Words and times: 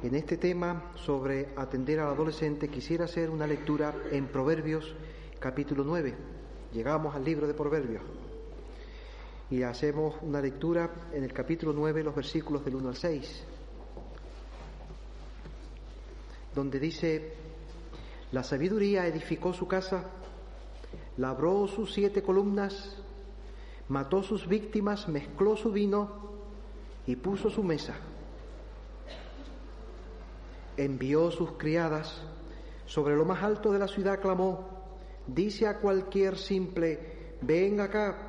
En 0.00 0.14
este 0.14 0.36
tema 0.36 0.92
sobre 0.94 1.48
atender 1.56 1.98
al 1.98 2.10
adolescente 2.10 2.68
quisiera 2.68 3.06
hacer 3.06 3.30
una 3.30 3.48
lectura 3.48 3.92
en 4.12 4.28
Proverbios 4.28 4.94
capítulo 5.40 5.82
9. 5.82 6.14
Llegamos 6.72 7.16
al 7.16 7.24
libro 7.24 7.48
de 7.48 7.54
Proverbios 7.54 8.04
y 9.50 9.64
hacemos 9.64 10.14
una 10.22 10.40
lectura 10.40 10.88
en 11.12 11.24
el 11.24 11.32
capítulo 11.32 11.72
9, 11.72 12.04
los 12.04 12.14
versículos 12.14 12.64
del 12.64 12.76
1 12.76 12.90
al 12.90 12.94
6, 12.94 13.44
donde 16.54 16.78
dice, 16.78 17.32
la 18.30 18.44
sabiduría 18.44 19.04
edificó 19.04 19.52
su 19.52 19.66
casa, 19.66 20.04
labró 21.16 21.66
sus 21.66 21.92
siete 21.92 22.22
columnas, 22.22 23.02
mató 23.88 24.22
sus 24.22 24.46
víctimas, 24.46 25.08
mezcló 25.08 25.56
su 25.56 25.72
vino 25.72 26.38
y 27.04 27.16
puso 27.16 27.50
su 27.50 27.64
mesa 27.64 27.96
envió 30.78 31.30
sus 31.30 31.52
criadas, 31.52 32.22
sobre 32.86 33.16
lo 33.16 33.24
más 33.24 33.42
alto 33.42 33.72
de 33.72 33.78
la 33.78 33.88
ciudad 33.88 34.20
clamó, 34.20 34.66
dice 35.26 35.66
a 35.66 35.78
cualquier 35.78 36.38
simple, 36.38 37.36
ven 37.42 37.80
acá, 37.80 38.28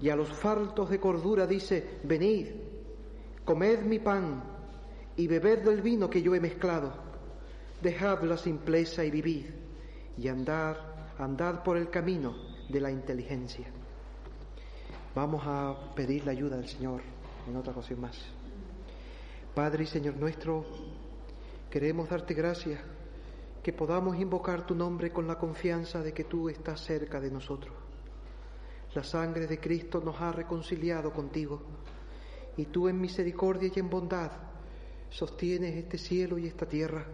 y 0.00 0.08
a 0.08 0.16
los 0.16 0.28
faltos 0.28 0.90
de 0.90 1.00
cordura 1.00 1.46
dice, 1.46 1.98
venid, 2.04 2.46
comed 3.44 3.80
mi 3.80 3.98
pan 3.98 4.44
y 5.16 5.26
bebed 5.26 5.64
del 5.64 5.82
vino 5.82 6.08
que 6.08 6.22
yo 6.22 6.34
he 6.34 6.40
mezclado, 6.40 6.92
dejad 7.82 8.22
la 8.22 8.36
simpleza 8.36 9.04
y 9.04 9.10
vivid, 9.10 9.46
y 10.16 10.28
andar, 10.28 11.14
andad 11.18 11.62
por 11.64 11.76
el 11.76 11.90
camino 11.90 12.34
de 12.68 12.80
la 12.80 12.90
inteligencia. 12.90 13.66
Vamos 15.14 15.42
a 15.44 15.92
pedir 15.96 16.24
la 16.24 16.32
ayuda 16.32 16.56
del 16.56 16.68
Señor 16.68 17.00
en 17.48 17.56
otra 17.56 17.72
ocasión 17.72 18.00
más. 18.00 18.16
Padre 19.54 19.82
y 19.82 19.86
Señor 19.86 20.16
nuestro, 20.16 20.64
Queremos 21.70 22.08
darte 22.08 22.34
gracias 22.34 22.80
que 23.62 23.72
podamos 23.72 24.18
invocar 24.18 24.66
tu 24.66 24.74
nombre 24.74 25.12
con 25.12 25.28
la 25.28 25.38
confianza 25.38 26.02
de 26.02 26.12
que 26.12 26.24
tú 26.24 26.48
estás 26.48 26.80
cerca 26.80 27.20
de 27.20 27.30
nosotros. 27.30 27.72
La 28.92 29.04
sangre 29.04 29.46
de 29.46 29.60
Cristo 29.60 30.02
nos 30.04 30.20
ha 30.20 30.32
reconciliado 30.32 31.12
contigo 31.12 31.62
y 32.56 32.64
tú 32.64 32.88
en 32.88 33.00
misericordia 33.00 33.70
y 33.72 33.78
en 33.78 33.88
bondad 33.88 34.32
sostienes 35.10 35.76
este 35.76 35.96
cielo 35.96 36.38
y 36.38 36.48
esta 36.48 36.66
tierra 36.66 37.06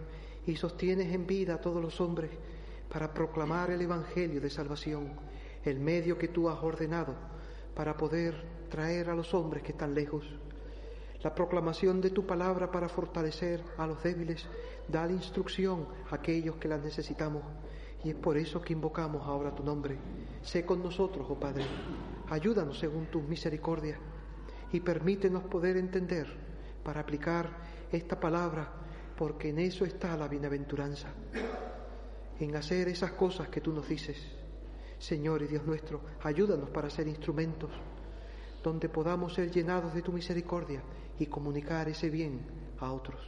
y 0.47 0.55
sostienes 0.55 1.13
en 1.13 1.27
vida 1.27 1.53
a 1.53 1.61
todos 1.61 1.79
los 1.79 2.01
hombres 2.01 2.31
para 2.89 3.13
proclamar 3.13 3.69
el 3.69 3.81
Evangelio 3.83 4.41
de 4.41 4.49
salvación, 4.49 5.11
el 5.65 5.79
medio 5.79 6.17
que 6.17 6.29
tú 6.29 6.49
has 6.49 6.63
ordenado 6.63 7.13
para 7.75 7.95
poder 7.95 8.43
traer 8.71 9.11
a 9.11 9.15
los 9.15 9.35
hombres 9.35 9.61
que 9.61 9.73
están 9.73 9.93
lejos 9.93 10.25
la 11.23 11.33
proclamación 11.33 11.99
de 11.99 12.11
tu 12.11 12.25
palabra 12.25 12.71
para 12.71 12.89
fortalecer 12.89 13.63
a 13.77 13.87
los 13.87 14.01
débiles, 14.03 14.45
da 14.87 15.09
instrucción 15.09 15.87
a 16.11 16.15
aquellos 16.15 16.57
que 16.57 16.67
la 16.67 16.77
necesitamos. 16.77 17.43
Y 18.03 18.11
es 18.11 18.15
por 18.15 18.37
eso 18.37 18.61
que 18.61 18.73
invocamos 18.73 19.25
ahora 19.25 19.55
tu 19.55 19.63
nombre. 19.63 19.97
Sé 20.41 20.65
con 20.65 20.83
nosotros, 20.83 21.25
oh 21.29 21.39
Padre. 21.39 21.65
Ayúdanos 22.29 22.77
según 22.77 23.07
tus 23.07 23.23
misericordias 23.23 23.99
y 24.71 24.79
permítenos 24.79 25.43
poder 25.43 25.77
entender 25.77 26.27
para 26.83 27.01
aplicar 27.01 27.49
esta 27.91 28.19
palabra, 28.19 28.71
porque 29.17 29.49
en 29.49 29.59
eso 29.59 29.85
está 29.85 30.15
la 30.15 30.27
bienaventuranza, 30.27 31.09
en 32.39 32.55
hacer 32.55 32.89
esas 32.89 33.13
cosas 33.13 33.49
que 33.49 33.61
tú 33.61 33.73
nos 33.73 33.87
dices. 33.89 34.17
Señor 34.99 35.41
y 35.41 35.47
Dios 35.47 35.65
nuestro, 35.65 36.01
ayúdanos 36.23 36.69
para 36.69 36.89
ser 36.89 37.07
instrumentos 37.07 37.71
donde 38.63 38.89
podamos 38.89 39.33
ser 39.33 39.51
llenados 39.51 39.93
de 39.93 40.01
tu 40.01 40.11
misericordia 40.11 40.81
y 41.19 41.25
comunicar 41.25 41.89
ese 41.89 42.09
bien 42.09 42.41
a 42.79 42.91
otros, 42.91 43.19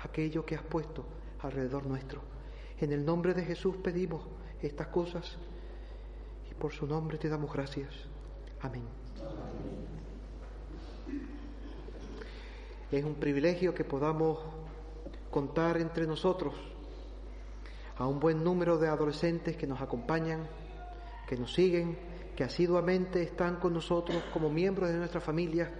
aquello 0.00 0.44
que 0.44 0.54
has 0.54 0.62
puesto 0.62 1.04
alrededor 1.40 1.86
nuestro. 1.86 2.22
En 2.80 2.92
el 2.92 3.04
nombre 3.04 3.34
de 3.34 3.44
Jesús 3.44 3.76
pedimos 3.82 4.26
estas 4.60 4.88
cosas 4.88 5.36
y 6.50 6.54
por 6.54 6.72
su 6.72 6.86
nombre 6.86 7.18
te 7.18 7.28
damos 7.28 7.52
gracias. 7.52 7.92
Amén. 8.60 8.84
Es 12.90 13.04
un 13.04 13.14
privilegio 13.14 13.74
que 13.74 13.84
podamos 13.84 14.38
contar 15.30 15.78
entre 15.78 16.06
nosotros 16.06 16.54
a 17.96 18.06
un 18.06 18.20
buen 18.20 18.42
número 18.42 18.78
de 18.78 18.88
adolescentes 18.88 19.56
que 19.56 19.66
nos 19.66 19.80
acompañan, 19.80 20.46
que 21.28 21.36
nos 21.36 21.52
siguen, 21.52 21.96
que 22.36 22.44
asiduamente 22.44 23.22
están 23.22 23.56
con 23.56 23.72
nosotros 23.72 24.22
como 24.32 24.50
miembros 24.50 24.90
de 24.90 24.96
nuestra 24.96 25.20
familia 25.20 25.72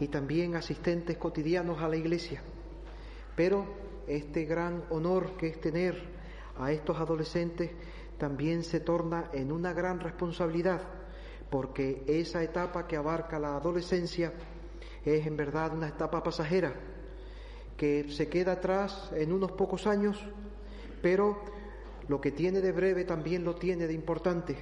y 0.00 0.08
también 0.08 0.56
asistentes 0.56 1.16
cotidianos 1.16 1.80
a 1.80 1.88
la 1.88 1.96
iglesia. 1.96 2.42
Pero 3.36 3.64
este 4.06 4.44
gran 4.44 4.84
honor 4.90 5.36
que 5.36 5.48
es 5.48 5.60
tener 5.60 6.00
a 6.58 6.72
estos 6.72 6.98
adolescentes 6.98 7.70
también 8.18 8.62
se 8.62 8.80
torna 8.80 9.30
en 9.32 9.50
una 9.50 9.72
gran 9.72 10.00
responsabilidad, 10.00 10.82
porque 11.50 12.04
esa 12.06 12.42
etapa 12.42 12.86
que 12.86 12.96
abarca 12.96 13.38
la 13.38 13.56
adolescencia 13.56 14.32
es 15.04 15.26
en 15.26 15.36
verdad 15.36 15.74
una 15.74 15.88
etapa 15.88 16.22
pasajera, 16.22 16.74
que 17.76 18.10
se 18.10 18.28
queda 18.28 18.52
atrás 18.52 19.10
en 19.14 19.32
unos 19.32 19.52
pocos 19.52 19.86
años, 19.86 20.24
pero 21.02 21.40
lo 22.08 22.20
que 22.20 22.30
tiene 22.30 22.60
de 22.60 22.72
breve 22.72 23.04
también 23.04 23.44
lo 23.44 23.56
tiene 23.56 23.86
de 23.86 23.94
importante, 23.94 24.56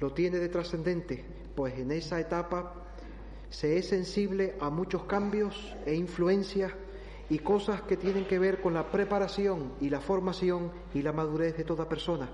lo 0.00 0.12
tiene 0.12 0.38
de 0.38 0.48
trascendente, 0.48 1.24
pues 1.54 1.78
en 1.78 1.92
esa 1.92 2.18
etapa 2.18 2.83
se 3.54 3.78
es 3.78 3.86
sensible 3.86 4.56
a 4.58 4.68
muchos 4.68 5.04
cambios 5.04 5.76
e 5.86 5.94
influencias 5.94 6.72
y 7.30 7.38
cosas 7.38 7.82
que 7.82 7.96
tienen 7.96 8.26
que 8.26 8.40
ver 8.40 8.60
con 8.60 8.74
la 8.74 8.90
preparación 8.90 9.74
y 9.80 9.90
la 9.90 10.00
formación 10.00 10.72
y 10.92 11.02
la 11.02 11.12
madurez 11.12 11.56
de 11.56 11.62
toda 11.62 11.88
persona. 11.88 12.28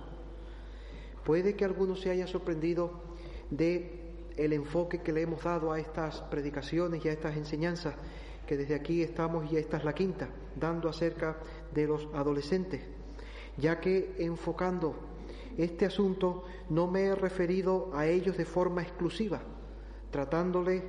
Puede 1.23 1.55
que 1.57 1.67
alguno 1.67 1.95
se 1.95 2.09
haya 2.09 2.27
sorprendido 2.27 3.03
de 3.51 4.01
el 4.39 4.55
enfoque 4.55 5.03
que 5.03 5.13
le 5.13 5.21
hemos 5.21 5.45
dado 5.45 5.71
a 5.71 5.79
estas 5.79 6.23
predicaciones 6.23 7.05
y 7.05 7.11
a 7.11 7.13
estas 7.13 7.37
enseñanzas, 7.37 7.97
que 8.47 8.57
desde 8.57 8.75
aquí 8.75 9.03
estamos 9.03 9.53
y 9.53 9.59
esta 9.59 9.77
es 9.77 9.85
la 9.85 9.93
quinta, 9.93 10.31
dando 10.57 10.89
acerca 10.89 11.37
de 11.75 11.87
los 11.87 12.09
adolescentes, 12.15 12.81
ya 13.59 13.79
que 13.79 14.15
enfocando 14.21 14.95
este 15.59 15.85
asunto 15.85 16.45
no 16.71 16.87
me 16.87 17.03
he 17.03 17.15
referido 17.15 17.91
a 17.93 18.07
ellos 18.07 18.39
de 18.39 18.47
forma 18.47 18.81
exclusiva, 18.81 19.43
tratándole 20.11 20.83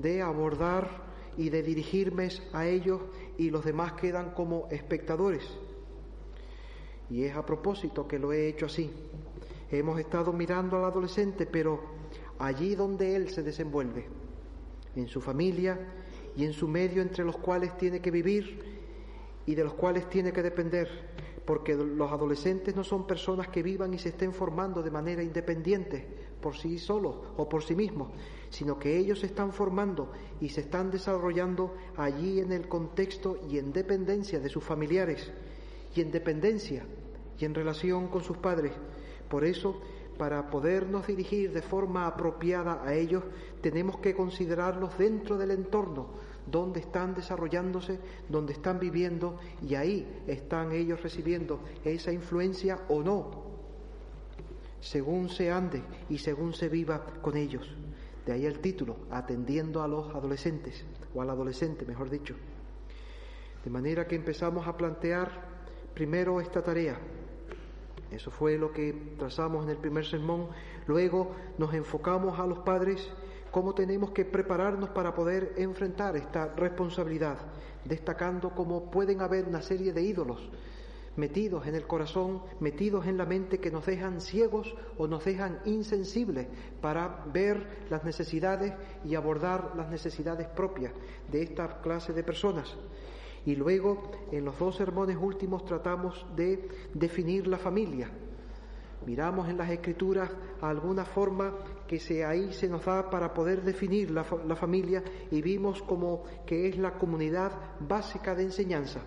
de 0.00 0.22
abordar 0.22 0.88
y 1.36 1.50
de 1.50 1.62
dirigirme 1.62 2.28
a 2.52 2.66
ellos 2.66 3.00
y 3.38 3.50
los 3.50 3.64
demás 3.64 3.92
quedan 3.94 4.32
como 4.32 4.68
espectadores. 4.70 5.44
Y 7.08 7.24
es 7.24 7.34
a 7.34 7.44
propósito 7.44 8.06
que 8.06 8.18
lo 8.18 8.32
he 8.32 8.48
hecho 8.48 8.66
así. 8.66 8.90
Hemos 9.70 9.98
estado 9.98 10.32
mirando 10.32 10.76
al 10.76 10.84
adolescente, 10.84 11.46
pero 11.46 11.80
allí 12.38 12.74
donde 12.74 13.16
él 13.16 13.30
se 13.30 13.42
desenvuelve, 13.42 14.06
en 14.96 15.08
su 15.08 15.20
familia 15.20 15.78
y 16.36 16.44
en 16.44 16.52
su 16.52 16.66
medio 16.66 17.02
entre 17.02 17.24
los 17.24 17.36
cuales 17.36 17.76
tiene 17.76 18.00
que 18.00 18.10
vivir 18.10 18.80
y 19.46 19.54
de 19.54 19.64
los 19.64 19.74
cuales 19.74 20.08
tiene 20.08 20.32
que 20.32 20.42
depender, 20.42 20.88
porque 21.44 21.74
los 21.74 22.10
adolescentes 22.10 22.76
no 22.76 22.84
son 22.84 23.06
personas 23.06 23.48
que 23.48 23.62
vivan 23.62 23.94
y 23.94 23.98
se 23.98 24.10
estén 24.10 24.32
formando 24.32 24.82
de 24.82 24.90
manera 24.90 25.22
independiente 25.22 26.06
por 26.40 26.56
sí 26.56 26.78
solos 26.78 27.16
o 27.36 27.48
por 27.48 27.62
sí 27.62 27.74
mismos, 27.74 28.10
sino 28.50 28.78
que 28.78 28.96
ellos 28.96 29.20
se 29.20 29.26
están 29.26 29.52
formando 29.52 30.12
y 30.40 30.48
se 30.50 30.60
están 30.60 30.90
desarrollando 30.90 31.74
allí 31.96 32.40
en 32.40 32.52
el 32.52 32.68
contexto 32.68 33.40
y 33.48 33.58
en 33.58 33.72
dependencia 33.72 34.40
de 34.40 34.48
sus 34.48 34.62
familiares 34.62 35.32
y 35.94 36.00
en 36.00 36.10
dependencia 36.10 36.84
y 37.38 37.44
en 37.44 37.54
relación 37.54 38.08
con 38.08 38.22
sus 38.22 38.36
padres. 38.36 38.72
Por 39.28 39.44
eso, 39.44 39.80
para 40.18 40.50
podernos 40.50 41.06
dirigir 41.06 41.52
de 41.52 41.62
forma 41.62 42.06
apropiada 42.06 42.82
a 42.84 42.94
ellos, 42.94 43.24
tenemos 43.62 43.98
que 43.98 44.14
considerarlos 44.14 44.98
dentro 44.98 45.38
del 45.38 45.52
entorno 45.52 46.08
donde 46.50 46.80
están 46.80 47.14
desarrollándose, 47.14 47.98
donde 48.28 48.52
están 48.52 48.78
viviendo 48.80 49.38
y 49.62 49.76
ahí 49.76 50.22
están 50.26 50.72
ellos 50.72 51.02
recibiendo 51.02 51.60
esa 51.84 52.12
influencia 52.12 52.80
o 52.88 53.02
no, 53.02 53.30
según 54.80 55.28
se 55.28 55.50
ande 55.50 55.82
y 56.08 56.18
según 56.18 56.52
se 56.52 56.68
viva 56.68 57.04
con 57.22 57.36
ellos. 57.36 57.72
De 58.30 58.36
ahí 58.36 58.46
el 58.46 58.60
título, 58.60 58.94
atendiendo 59.10 59.82
a 59.82 59.88
los 59.88 60.14
adolescentes, 60.14 60.84
o 61.12 61.20
al 61.20 61.30
adolescente, 61.30 61.84
mejor 61.84 62.08
dicho. 62.08 62.36
De 63.64 63.70
manera 63.70 64.06
que 64.06 64.14
empezamos 64.14 64.68
a 64.68 64.76
plantear 64.76 65.32
primero 65.94 66.40
esta 66.40 66.62
tarea. 66.62 66.96
Eso 68.08 68.30
fue 68.30 68.56
lo 68.56 68.72
que 68.72 69.16
trazamos 69.18 69.64
en 69.64 69.70
el 69.70 69.78
primer 69.78 70.06
sermón. 70.06 70.46
Luego 70.86 71.34
nos 71.58 71.74
enfocamos 71.74 72.38
a 72.38 72.46
los 72.46 72.60
padres 72.60 73.10
cómo 73.50 73.74
tenemos 73.74 74.12
que 74.12 74.24
prepararnos 74.24 74.90
para 74.90 75.12
poder 75.12 75.54
enfrentar 75.56 76.16
esta 76.16 76.54
responsabilidad, 76.54 77.36
destacando 77.84 78.50
cómo 78.50 78.92
pueden 78.92 79.22
haber 79.22 79.48
una 79.48 79.60
serie 79.60 79.92
de 79.92 80.02
ídolos 80.02 80.48
metidos 81.16 81.66
en 81.66 81.74
el 81.74 81.86
corazón, 81.86 82.42
metidos 82.60 83.06
en 83.06 83.16
la 83.16 83.26
mente 83.26 83.58
que 83.58 83.70
nos 83.70 83.86
dejan 83.86 84.20
ciegos 84.20 84.74
o 84.96 85.06
nos 85.06 85.24
dejan 85.24 85.60
insensibles 85.64 86.46
para 86.80 87.24
ver 87.32 87.86
las 87.90 88.04
necesidades 88.04 88.72
y 89.04 89.14
abordar 89.14 89.72
las 89.76 89.90
necesidades 89.90 90.46
propias 90.48 90.92
de 91.30 91.42
esta 91.42 91.80
clase 91.80 92.12
de 92.12 92.22
personas. 92.22 92.76
Y 93.44 93.56
luego, 93.56 94.10
en 94.30 94.44
los 94.44 94.58
dos 94.58 94.76
sermones 94.76 95.16
últimos, 95.20 95.64
tratamos 95.64 96.26
de 96.36 96.68
definir 96.94 97.46
la 97.46 97.58
familia. 97.58 98.10
Miramos 99.06 99.48
en 99.48 99.56
las 99.56 99.70
escrituras 99.70 100.30
alguna 100.60 101.06
forma 101.06 101.54
que 101.88 101.98
se, 101.98 102.22
ahí 102.22 102.52
se 102.52 102.68
nos 102.68 102.84
da 102.84 103.08
para 103.08 103.32
poder 103.32 103.62
definir 103.62 104.10
la, 104.10 104.26
la 104.46 104.56
familia 104.56 105.02
y 105.30 105.40
vimos 105.40 105.82
como 105.82 106.22
que 106.44 106.68
es 106.68 106.76
la 106.76 106.92
comunidad 106.98 107.50
básica 107.80 108.34
de 108.34 108.42
enseñanza 108.42 109.00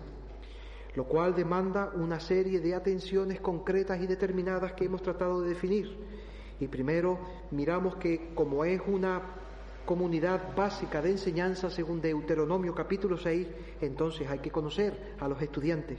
lo 0.94 1.04
cual 1.04 1.34
demanda 1.34 1.90
una 1.94 2.20
serie 2.20 2.60
de 2.60 2.74
atenciones 2.74 3.40
concretas 3.40 4.00
y 4.00 4.06
determinadas 4.06 4.74
que 4.74 4.84
hemos 4.84 5.02
tratado 5.02 5.40
de 5.40 5.48
definir. 5.48 5.96
Y 6.60 6.68
primero 6.68 7.18
miramos 7.50 7.96
que 7.96 8.32
como 8.34 8.64
es 8.64 8.80
una 8.86 9.22
comunidad 9.84 10.54
básica 10.56 11.02
de 11.02 11.10
enseñanza 11.10 11.68
según 11.68 12.00
Deuteronomio 12.00 12.74
capítulo 12.74 13.18
6, 13.18 13.46
entonces 13.80 14.28
hay 14.28 14.38
que 14.38 14.50
conocer 14.50 15.14
a 15.18 15.28
los 15.28 15.42
estudiantes. 15.42 15.98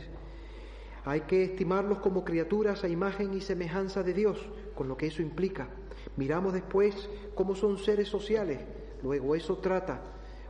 Hay 1.04 1.22
que 1.22 1.44
estimarlos 1.44 2.00
como 2.00 2.24
criaturas 2.24 2.84
a 2.84 2.88
imagen 2.88 3.34
y 3.34 3.42
semejanza 3.42 4.02
de 4.02 4.14
Dios, 4.14 4.40
con 4.74 4.88
lo 4.88 4.98
que 4.98 5.08
eso 5.08 5.22
implica. 5.22 5.70
Miramos 6.18 6.54
después 6.54 7.10
cómo 7.36 7.54
son 7.54 7.78
seres 7.78 8.08
sociales, 8.08 8.60
luego 9.04 9.36
eso 9.36 9.58
trata, 9.58 10.02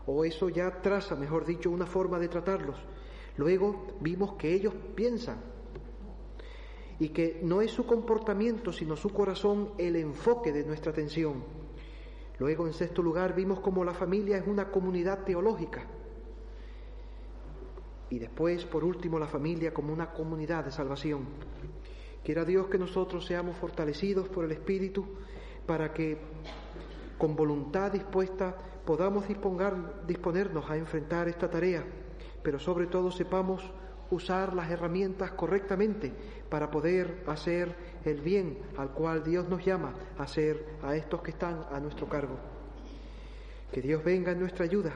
o 0.06 0.24
eso 0.24 0.48
ya 0.50 0.82
traza, 0.82 1.16
mejor 1.16 1.46
dicho, 1.46 1.70
una 1.72 1.86
forma 1.86 2.20
de 2.20 2.30
tratarlos. 2.30 2.78
Luego 3.38 3.88
vimos 4.00 4.34
que 4.34 4.54
ellos 4.54 4.74
piensan 4.96 5.42
y 7.00 7.10
que 7.10 7.40
no 7.44 7.62
es 7.62 7.72
su 7.72 7.86
comportamiento, 7.86 8.72
sino 8.72 8.96
su 8.96 9.10
corazón 9.10 9.72
el 9.78 9.98
enfoque 9.98 10.54
de 10.54 10.64
nuestra 10.64 10.92
atención. 10.92 11.44
Luego, 12.40 12.68
en 12.68 12.74
sexto 12.74 13.02
lugar, 13.02 13.36
vimos 13.36 13.60
como 13.60 13.84
la 13.84 13.94
familia 13.94 14.38
es 14.38 14.48
una 14.48 14.72
comunidad 14.72 15.24
teológica. 15.24 15.86
Y 18.10 18.20
después, 18.20 18.66
por 18.66 18.84
último, 18.84 19.20
la 19.20 19.28
familia 19.28 19.74
como 19.74 19.92
una 19.92 20.12
comunidad 20.12 20.64
de 20.64 20.72
salvación. 20.72 21.26
Quiera 22.24 22.46
Dios 22.46 22.68
que 22.68 22.78
nosotros 22.78 23.26
seamos 23.26 23.58
fortalecidos 23.58 24.30
por 24.30 24.46
el 24.46 24.52
Espíritu 24.52 25.06
para 25.66 25.94
que 25.94 26.18
con 27.18 27.36
voluntad 27.36 27.92
dispuesta 27.92 28.56
podamos 28.86 29.26
disponernos 29.28 30.70
a 30.70 30.78
enfrentar 30.78 31.28
esta 31.28 31.50
tarea 31.50 31.84
pero 32.46 32.60
sobre 32.60 32.86
todo 32.86 33.10
sepamos 33.10 33.64
usar 34.12 34.54
las 34.54 34.70
herramientas 34.70 35.32
correctamente 35.32 36.14
para 36.48 36.70
poder 36.70 37.24
hacer 37.26 37.76
el 38.06 38.22
bien 38.22 38.60
al 38.78 38.92
cual 38.92 39.24
Dios 39.24 39.50
nos 39.50 39.66
llama 39.66 39.96
a 40.20 40.24
hacer 40.24 40.64
a 40.84 40.96
estos 40.96 41.24
que 41.24 41.32
están 41.32 41.66
a 41.72 41.80
nuestro 41.80 42.08
cargo. 42.08 42.38
Que 43.72 43.82
Dios 43.82 44.04
venga 44.04 44.32
en 44.32 44.42
nuestra 44.42 44.66
ayuda, 44.66 44.94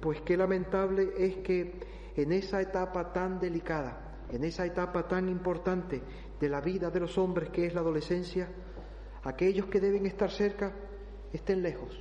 pues 0.00 0.20
qué 0.20 0.36
lamentable 0.36 1.14
es 1.18 1.38
que 1.38 1.80
en 2.14 2.30
esa 2.30 2.62
etapa 2.62 3.12
tan 3.12 3.40
delicada, 3.40 4.20
en 4.30 4.44
esa 4.44 4.64
etapa 4.64 5.08
tan 5.08 5.28
importante 5.28 6.00
de 6.38 6.48
la 6.48 6.60
vida 6.60 6.90
de 6.90 7.00
los 7.00 7.18
hombres 7.18 7.50
que 7.50 7.66
es 7.66 7.74
la 7.74 7.80
adolescencia, 7.80 8.48
aquellos 9.24 9.66
que 9.66 9.80
deben 9.80 10.06
estar 10.06 10.30
cerca 10.30 10.72
estén 11.32 11.60
lejos, 11.60 11.98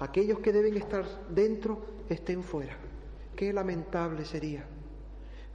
aquellos 0.00 0.40
que 0.40 0.52
deben 0.52 0.76
estar 0.76 1.04
dentro 1.30 1.86
estén 2.08 2.42
fuera. 2.42 2.87
Qué 3.38 3.52
lamentable 3.52 4.24
sería. 4.24 4.66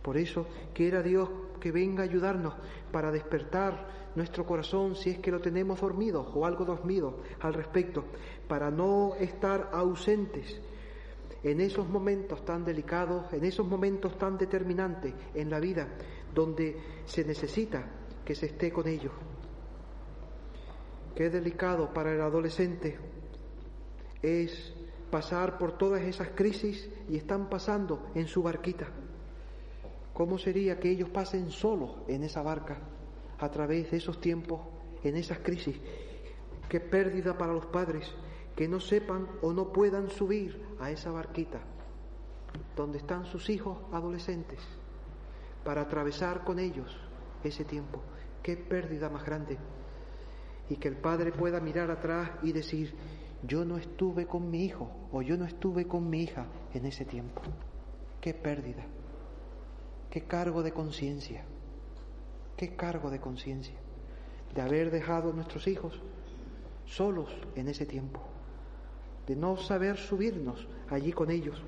Por 0.01 0.15
eso, 0.15 0.47
quiera 0.73 1.03
Dios 1.03 1.29
que 1.59 1.69
venga 1.69 2.01
a 2.01 2.05
ayudarnos 2.05 2.53
para 2.93 3.11
despertar 3.11 4.11
nuestro 4.15 4.45
corazón 4.45 4.95
si 4.95 5.09
es 5.09 5.19
que 5.19 5.31
lo 5.31 5.41
tenemos 5.41 5.81
dormido 5.81 6.21
o 6.33 6.45
algo 6.45 6.63
dormido 6.63 7.19
al 7.41 7.53
respecto, 7.53 8.05
para 8.47 8.71
no 8.71 9.15
estar 9.15 9.69
ausentes 9.73 10.61
en 11.43 11.59
esos 11.59 11.85
momentos 11.89 12.45
tan 12.45 12.63
delicados, 12.63 13.33
en 13.33 13.43
esos 13.43 13.67
momentos 13.67 14.17
tan 14.17 14.37
determinantes 14.37 15.13
en 15.33 15.49
la 15.49 15.59
vida, 15.59 15.89
donde 16.33 16.77
se 17.03 17.25
necesita 17.25 17.83
que 18.23 18.33
se 18.33 18.45
esté 18.45 18.71
con 18.71 18.87
ellos. 18.87 19.11
Qué 21.17 21.29
delicado 21.29 21.93
para 21.93 22.13
el 22.13 22.21
adolescente 22.21 22.97
es 24.21 24.73
pasar 25.13 25.59
por 25.59 25.77
todas 25.77 26.01
esas 26.01 26.29
crisis 26.29 26.89
y 27.07 27.17
están 27.17 27.47
pasando 27.47 28.09
en 28.15 28.25
su 28.25 28.41
barquita. 28.41 28.87
¿Cómo 30.11 30.39
sería 30.39 30.79
que 30.79 30.89
ellos 30.89 31.07
pasen 31.09 31.51
solos 31.51 31.91
en 32.07 32.23
esa 32.23 32.41
barca 32.41 32.79
a 33.37 33.51
través 33.51 33.91
de 33.91 33.97
esos 33.97 34.19
tiempos, 34.19 34.61
en 35.03 35.15
esas 35.15 35.37
crisis? 35.37 35.79
Qué 36.67 36.79
pérdida 36.79 37.37
para 37.37 37.53
los 37.53 37.67
padres 37.67 38.11
que 38.55 38.67
no 38.67 38.79
sepan 38.79 39.27
o 39.43 39.53
no 39.53 39.71
puedan 39.71 40.09
subir 40.09 40.59
a 40.79 40.89
esa 40.89 41.11
barquita 41.11 41.59
donde 42.75 42.97
están 42.97 43.27
sus 43.27 43.51
hijos 43.51 43.77
adolescentes 43.91 44.61
para 45.63 45.81
atravesar 45.81 46.43
con 46.43 46.57
ellos 46.57 46.97
ese 47.43 47.65
tiempo. 47.65 48.01
Qué 48.41 48.57
pérdida 48.57 49.09
más 49.09 49.23
grande. 49.23 49.59
Y 50.69 50.77
que 50.77 50.87
el 50.87 50.97
padre 50.97 51.31
pueda 51.31 51.59
mirar 51.59 51.91
atrás 51.91 52.31
y 52.41 52.51
decir, 52.51 52.95
yo 53.45 53.65
no 53.65 53.77
estuve 53.77 54.25
con 54.25 54.49
mi 54.49 54.63
hijo 54.63 54.89
o 55.11 55.21
yo 55.21 55.37
no 55.37 55.45
estuve 55.45 55.85
con 55.87 56.09
mi 56.09 56.23
hija 56.23 56.45
en 56.73 56.85
ese 56.85 57.05
tiempo. 57.05 57.41
Qué 58.21 58.33
pérdida, 58.33 58.85
qué 60.09 60.21
cargo 60.21 60.63
de 60.63 60.71
conciencia, 60.71 61.43
qué 62.55 62.75
cargo 62.75 63.09
de 63.09 63.19
conciencia 63.19 63.75
de 64.55 64.61
haber 64.61 64.91
dejado 64.91 65.31
a 65.31 65.33
nuestros 65.33 65.67
hijos 65.67 65.99
solos 66.85 67.29
en 67.55 67.67
ese 67.67 67.85
tiempo, 67.85 68.21
de 69.27 69.35
no 69.35 69.57
saber 69.57 69.97
subirnos 69.97 70.67
allí 70.89 71.11
con 71.11 71.31
ellos. 71.31 71.61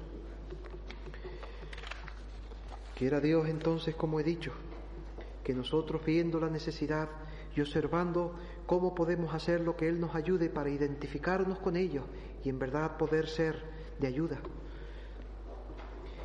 Quiera 2.95 3.19
Dios 3.19 3.47
entonces, 3.49 3.95
como 3.95 4.19
he 4.19 4.23
dicho, 4.23 4.51
que 5.43 5.53
nosotros 5.53 6.03
viendo 6.05 6.39
la 6.39 6.49
necesidad 6.49 7.09
y 7.55 7.61
observando 7.61 8.35
cómo 8.65 8.95
podemos 8.95 9.33
hacer 9.33 9.61
lo 9.61 9.75
que 9.75 9.87
Él 9.87 9.99
nos 9.99 10.15
ayude 10.15 10.49
para 10.49 10.69
identificarnos 10.69 11.59
con 11.59 11.75
ellos 11.75 12.05
y 12.43 12.49
en 12.49 12.59
verdad 12.59 12.97
poder 12.97 13.27
ser 13.27 13.55
de 13.99 14.07
ayuda. 14.07 14.39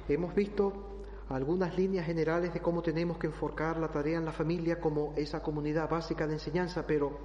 Hemos 0.08 0.34
visto 0.34 0.90
algunas 1.28 1.76
líneas 1.78 2.06
generales 2.06 2.52
de 2.52 2.60
cómo 2.60 2.82
tenemos 2.82 3.18
que 3.18 3.28
enfocar 3.28 3.78
la 3.78 3.88
tarea 3.88 4.18
en 4.18 4.24
la 4.24 4.32
familia 4.32 4.80
como 4.80 5.14
esa 5.16 5.42
comunidad 5.42 5.88
básica 5.88 6.26
de 6.26 6.34
enseñanza, 6.34 6.84
pero 6.86 7.18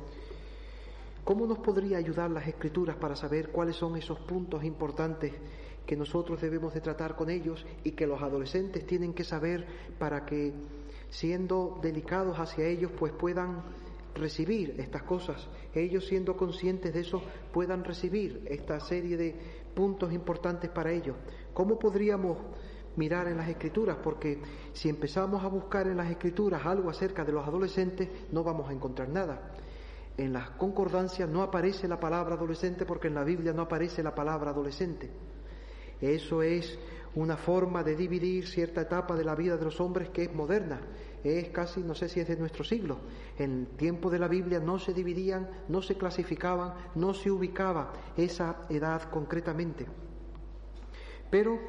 ¿cómo 1.24 1.48
nos 1.48 1.60
podría 1.60 1.98
ayudar 1.98 2.29
las 2.29 2.48
escrituras 2.48 2.95
para 2.98 3.15
saber 3.15 3.50
cuáles 3.50 3.75
son 3.75 3.95
esos 3.95 4.19
puntos 4.19 4.63
importantes 4.63 5.34
que 5.86 5.95
nosotros 5.95 6.41
debemos 6.41 6.74
de 6.74 6.81
tratar 6.81 7.15
con 7.15 7.29
ellos 7.29 7.65
y 7.84 7.91
que 7.91 8.07
los 8.07 8.22
adolescentes 8.22 8.86
tienen 8.86 9.13
que 9.13 9.24
saber 9.24 9.65
para 9.98 10.25
que 10.25 10.53
siendo 11.10 11.79
delicados 11.81 12.38
hacia 12.39 12.65
ellos 12.65 12.91
pues 12.98 13.13
puedan 13.13 13.63
recibir 14.15 14.75
estas 14.79 15.03
cosas, 15.03 15.48
ellos 15.74 16.07
siendo 16.07 16.36
conscientes 16.36 16.93
de 16.93 17.01
eso 17.01 17.22
puedan 17.51 17.84
recibir 17.84 18.43
esta 18.50 18.79
serie 18.79 19.17
de 19.17 19.36
puntos 19.75 20.12
importantes 20.13 20.69
para 20.72 20.91
ellos. 20.91 21.15
¿Cómo 21.53 21.77
podríamos 21.77 22.38
mirar 22.95 23.27
en 23.27 23.38
las 23.38 23.50
escrituras? 23.50 23.98
Porque 24.01 24.41
si 24.74 24.89
empezamos 24.89 25.43
a 25.43 25.50
buscar 25.50 25.88
en 25.88 25.98
las 25.98 26.10
escrituras 26.10 26.65
algo 26.65 26.89
acerca 26.89 27.24
de 27.25 27.34
los 27.34 27.45
adolescentes, 27.45 28.10
no 28.31 28.43
vamos 28.43 28.69
a 28.69 28.74
encontrar 28.74 29.10
nada. 29.10 29.51
En 30.17 30.31
las 30.31 30.51
concordancias 30.51 31.29
no 31.29 31.43
aparece 31.43 31.89
la 31.89 32.00
palabra 32.00 32.36
adolescente 32.36 32.86
porque 32.86 33.10
en 33.10 33.15
la 33.15 33.25
Biblia 33.25 33.51
no 33.51 33.63
aparece 33.63 34.01
la 34.01 34.15
palabra 34.15 34.51
adolescente. 34.51 35.12
Eso 36.00 36.41
es 36.41 36.79
una 37.15 37.36
forma 37.36 37.84
de 37.84 37.95
dividir 37.95 38.48
cierta 38.48 38.81
etapa 38.81 39.15
de 39.15 39.25
la 39.25 39.36
vida 39.36 39.57
de 39.57 39.65
los 39.65 39.79
hombres 39.81 40.10
que 40.10 40.24
es 40.24 40.34
moderna 40.34 40.79
es 41.25 41.50
casi, 41.50 41.82
no 41.82 41.96
sé 41.96 42.08
si 42.08 42.20
es 42.20 42.27
de 42.27 42.38
nuestro 42.38 42.63
siglo. 42.63 43.00
En 43.38 43.62
el 43.62 43.67
tiempo 43.77 44.10
de 44.10 44.20
la 44.20 44.27
Biblia 44.27 44.60
no 44.60 44.77
se 44.77 44.94
dividían, 44.94 45.50
no 45.67 45.82
se 45.82 45.96
clasificaban, 45.96 46.74
no 46.96 47.13
se 47.13 47.32
ubicaba 47.32 47.94
esa 48.15 48.62
edad 48.70 49.10
concretamente. 49.10 49.88
Pero 51.32 51.60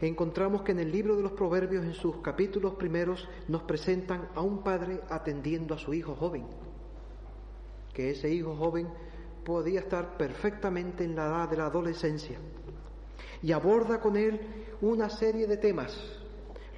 encontramos 0.00 0.62
que 0.62 0.72
en 0.72 0.80
el 0.80 0.90
libro 0.90 1.16
de 1.16 1.22
los 1.22 1.32
Proverbios, 1.32 1.84
en 1.84 1.94
sus 1.94 2.16
capítulos 2.16 2.74
primeros, 2.74 3.28
nos 3.48 3.62
presentan 3.64 4.28
a 4.34 4.40
un 4.40 4.62
padre 4.62 5.00
atendiendo 5.10 5.74
a 5.74 5.78
su 5.78 5.92
hijo 5.92 6.14
joven, 6.14 6.46
que 7.92 8.10
ese 8.10 8.30
hijo 8.30 8.56
joven 8.56 8.88
podía 9.44 9.80
estar 9.80 10.16
perfectamente 10.16 11.04
en 11.04 11.14
la 11.14 11.26
edad 11.26 11.48
de 11.50 11.56
la 11.56 11.66
adolescencia 11.66 12.38
y 13.42 13.52
aborda 13.52 14.00
con 14.00 14.16
él 14.16 14.40
una 14.80 15.10
serie 15.10 15.46
de 15.46 15.56
temas 15.56 16.21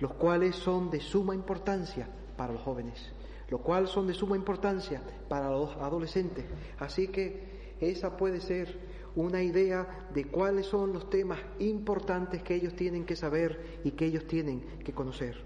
los 0.05 0.13
cuales 0.13 0.55
son 0.55 0.91
de 0.91 1.01
suma 1.01 1.35
importancia 1.35 2.07
para 2.37 2.53
los 2.53 2.61
jóvenes, 2.61 3.11
los 3.49 3.63
cuales 3.63 3.89
son 3.89 4.07
de 4.07 4.13
suma 4.13 4.37
importancia 4.37 5.01
para 5.31 5.49
los 5.49 5.75
adolescentes. 5.79 6.45
Así 6.79 7.09
que 7.09 7.75
esa 7.81 8.15
puede 8.15 8.43
ser 8.43 8.79
una 9.17 9.43
idea 9.43 10.11
de 10.13 10.27
cuáles 10.27 10.67
son 10.67 10.93
los 10.93 11.09
temas 11.09 11.39
importantes 11.59 12.43
que 12.43 12.55
ellos 12.55 12.77
tienen 12.77 13.07
que 13.07 13.17
saber 13.17 13.81
y 13.83 13.93
que 13.93 14.05
ellos 14.05 14.27
tienen 14.27 14.61
que 14.85 14.93
conocer. 14.93 15.41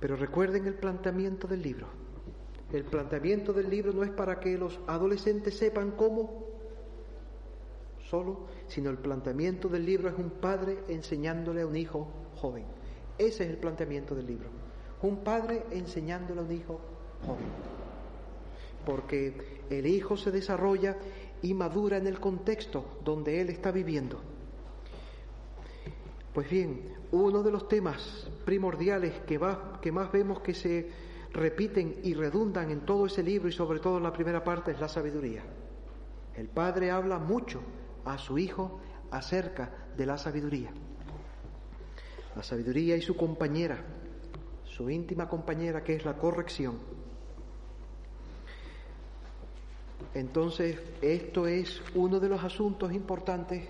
Pero 0.00 0.16
recuerden 0.16 0.66
el 0.66 0.74
planteamiento 0.74 1.46
del 1.46 1.60
libro. 1.60 1.88
El 2.72 2.84
planteamiento 2.84 3.52
del 3.52 3.68
libro 3.68 3.92
no 3.92 4.04
es 4.04 4.10
para 4.10 4.40
que 4.40 4.56
los 4.56 4.80
adolescentes 4.86 5.54
sepan 5.54 5.90
cómo 5.90 6.46
solo, 8.08 8.46
sino 8.68 8.88
el 8.88 8.96
planteamiento 8.96 9.68
del 9.68 9.84
libro 9.84 10.08
es 10.08 10.16
un 10.16 10.30
padre 10.30 10.78
enseñándole 10.88 11.60
a 11.60 11.66
un 11.66 11.76
hijo 11.76 12.08
joven. 12.38 12.64
Ese 13.18 13.44
es 13.44 13.50
el 13.50 13.58
planteamiento 13.58 14.14
del 14.14 14.26
libro. 14.26 14.48
Un 15.02 15.18
padre 15.18 15.64
enseñándole 15.70 16.40
a 16.40 16.44
un 16.44 16.52
hijo 16.52 16.80
joven. 17.26 17.46
Porque 18.86 19.62
el 19.70 19.86
hijo 19.86 20.16
se 20.16 20.30
desarrolla 20.30 20.96
y 21.42 21.54
madura 21.54 21.96
en 21.98 22.06
el 22.06 22.18
contexto 22.18 22.98
donde 23.04 23.40
él 23.40 23.50
está 23.50 23.70
viviendo. 23.70 24.20
Pues 26.32 26.48
bien, 26.48 26.94
uno 27.10 27.42
de 27.42 27.50
los 27.50 27.68
temas 27.68 28.30
primordiales 28.44 29.20
que, 29.26 29.40
que 29.80 29.92
más 29.92 30.12
vemos 30.12 30.40
que 30.40 30.54
se 30.54 30.88
repiten 31.32 32.00
y 32.02 32.14
redundan 32.14 32.70
en 32.70 32.80
todo 32.80 33.06
ese 33.06 33.22
libro 33.22 33.48
y 33.48 33.52
sobre 33.52 33.80
todo 33.80 33.98
en 33.98 34.04
la 34.04 34.12
primera 34.12 34.42
parte 34.42 34.70
es 34.70 34.80
la 34.80 34.88
sabiduría. 34.88 35.42
El 36.34 36.48
padre 36.48 36.90
habla 36.90 37.18
mucho 37.18 37.60
a 38.04 38.18
su 38.18 38.38
hijo 38.38 38.80
acerca 39.10 39.88
de 39.96 40.06
la 40.06 40.16
sabiduría. 40.16 40.70
La 42.38 42.44
sabiduría 42.44 42.96
y 42.96 43.02
su 43.02 43.16
compañera, 43.16 43.84
su 44.62 44.88
íntima 44.88 45.28
compañera 45.28 45.82
que 45.82 45.96
es 45.96 46.04
la 46.04 46.16
corrección. 46.16 46.78
Entonces, 50.14 50.78
esto 51.02 51.48
es 51.48 51.82
uno 51.96 52.20
de 52.20 52.28
los 52.28 52.44
asuntos 52.44 52.92
importantes 52.92 53.64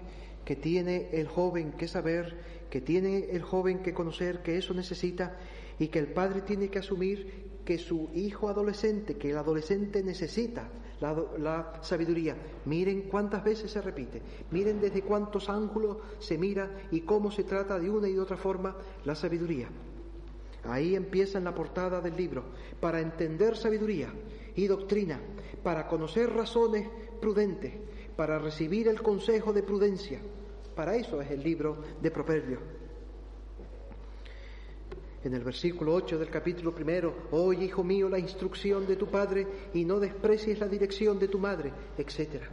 que 0.44 0.54
tiene 0.54 1.08
el 1.12 1.28
joven 1.28 1.72
que 1.72 1.88
saber, 1.88 2.36
que 2.68 2.82
tiene 2.82 3.30
el 3.30 3.40
joven 3.40 3.78
que 3.78 3.94
conocer, 3.94 4.42
que 4.42 4.58
eso 4.58 4.74
necesita 4.74 5.38
y 5.78 5.88
que 5.88 6.00
el 6.00 6.12
padre 6.12 6.42
tiene 6.42 6.68
que 6.68 6.80
asumir 6.80 7.62
que 7.64 7.78
su 7.78 8.10
hijo 8.12 8.50
adolescente, 8.50 9.16
que 9.16 9.30
el 9.30 9.38
adolescente 9.38 10.02
necesita 10.02 10.68
la, 11.00 11.80
sabiduría. 11.82 12.36
Miren 12.64 13.02
cuántas 13.02 13.44
veces 13.44 13.70
se 13.70 13.80
repite, 13.80 14.20
miren 14.50 14.80
desde 14.80 15.02
cuántos 15.02 15.48
ángulos 15.48 15.98
se 16.18 16.38
mira 16.38 16.70
y 16.90 17.00
cómo 17.02 17.30
se 17.30 17.44
trata 17.44 17.78
de 17.78 17.90
una 17.90 18.08
y 18.08 18.14
de 18.14 18.20
otra 18.20 18.36
forma 18.36 18.76
la 19.04 19.14
sabiduría. 19.14 19.68
Ahí 20.64 20.94
empieza 20.94 21.38
en 21.38 21.44
la 21.44 21.54
portada 21.54 22.00
del 22.00 22.16
libro, 22.16 22.44
para 22.80 23.00
entender 23.00 23.56
sabiduría 23.56 24.12
y 24.54 24.66
doctrina, 24.66 25.20
para 25.62 25.86
conocer 25.86 26.30
razones 26.30 26.88
prudentes, 27.20 27.72
para 28.16 28.38
recibir 28.38 28.88
el 28.88 29.00
consejo 29.00 29.52
de 29.52 29.62
prudencia. 29.62 30.20
Para 30.74 30.96
eso 30.96 31.20
es 31.20 31.30
el 31.30 31.42
libro 31.42 31.78
de 32.00 32.10
Proverbios 32.10 32.60
en 35.28 35.34
el 35.34 35.44
versículo 35.44 35.92
8 35.92 36.18
del 36.18 36.30
capítulo 36.30 36.74
primero, 36.74 37.28
oye 37.32 37.66
hijo 37.66 37.84
mío 37.84 38.08
la 38.08 38.18
instrucción 38.18 38.86
de 38.86 38.96
tu 38.96 39.08
padre 39.08 39.46
y 39.74 39.84
no 39.84 40.00
desprecies 40.00 40.58
la 40.58 40.66
dirección 40.66 41.18
de 41.18 41.28
tu 41.28 41.38
madre, 41.38 41.70
etc. 41.98 42.44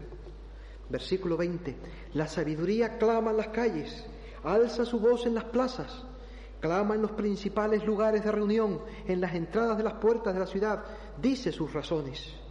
Versículo 0.90 1.38
20, 1.38 1.74
la 2.14 2.28
sabiduría 2.28 2.98
clama 2.98 3.32
en 3.32 3.38
las 3.38 3.48
calles, 3.48 4.06
alza 4.44 4.84
su 4.84 5.00
voz 5.00 5.26
en 5.26 5.36
las 5.36 5.46
plazas, 5.46 6.06
clama 6.60 6.96
en 6.96 7.02
los 7.04 7.12
principales 7.12 7.86
lugares 7.86 8.26
de 8.26 8.32
reunión, 8.34 8.82
en 9.08 9.22
las 9.22 9.34
entradas 9.34 9.78
de 9.78 9.84
las 9.84 9.94
puertas 9.94 10.34
de 10.34 10.40
la 10.42 10.48
ciudad, 10.48 10.84
dice 11.22 11.54
sus 11.54 11.72
razones. 11.72 12.45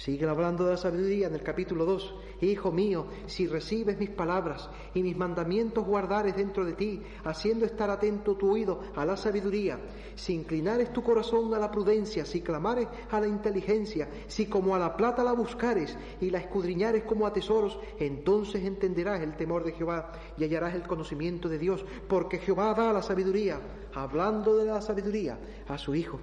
Sigue 0.00 0.26
hablando 0.26 0.64
de 0.64 0.70
la 0.70 0.76
sabiduría 0.78 1.26
en 1.26 1.34
el 1.34 1.42
capítulo 1.42 1.84
2. 1.84 2.14
Hijo 2.40 2.72
mío, 2.72 3.08
si 3.26 3.46
recibes 3.46 3.98
mis 3.98 4.08
palabras 4.08 4.70
y 4.94 5.02
mis 5.02 5.14
mandamientos 5.14 5.84
guardares 5.84 6.34
dentro 6.34 6.64
de 6.64 6.72
ti, 6.72 7.02
haciendo 7.22 7.66
estar 7.66 7.90
atento 7.90 8.34
tu 8.34 8.50
oído 8.50 8.80
a 8.96 9.04
la 9.04 9.18
sabiduría, 9.18 9.78
si 10.14 10.32
inclinares 10.32 10.90
tu 10.90 11.02
corazón 11.02 11.52
a 11.52 11.58
la 11.58 11.70
prudencia, 11.70 12.24
si 12.24 12.40
clamares 12.40 12.88
a 13.10 13.20
la 13.20 13.28
inteligencia, 13.28 14.08
si 14.26 14.46
como 14.46 14.74
a 14.74 14.78
la 14.78 14.96
plata 14.96 15.22
la 15.22 15.34
buscares 15.34 15.98
y 16.18 16.30
la 16.30 16.38
escudriñares 16.38 17.04
como 17.04 17.26
a 17.26 17.34
tesoros, 17.34 17.78
entonces 17.98 18.64
entenderás 18.64 19.20
el 19.20 19.36
temor 19.36 19.64
de 19.64 19.72
Jehová 19.72 20.12
y 20.38 20.44
hallarás 20.44 20.74
el 20.74 20.84
conocimiento 20.84 21.46
de 21.46 21.58
Dios, 21.58 21.84
porque 22.08 22.38
Jehová 22.38 22.72
da 22.72 22.90
la 22.94 23.02
sabiduría, 23.02 23.60
hablando 23.92 24.56
de 24.56 24.64
la 24.64 24.80
sabiduría, 24.80 25.38
a 25.68 25.76
su 25.76 25.94
Hijo. 25.94 26.18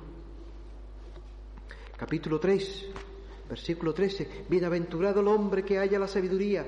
Capítulo 1.96 2.39
3 2.39 3.06
Versículo 3.49 3.93
13, 3.93 4.45
bienaventurado 4.49 5.21
el 5.21 5.27
hombre 5.27 5.63
que 5.63 5.77
haya 5.77 5.99
la 5.99 6.07
sabiduría 6.07 6.65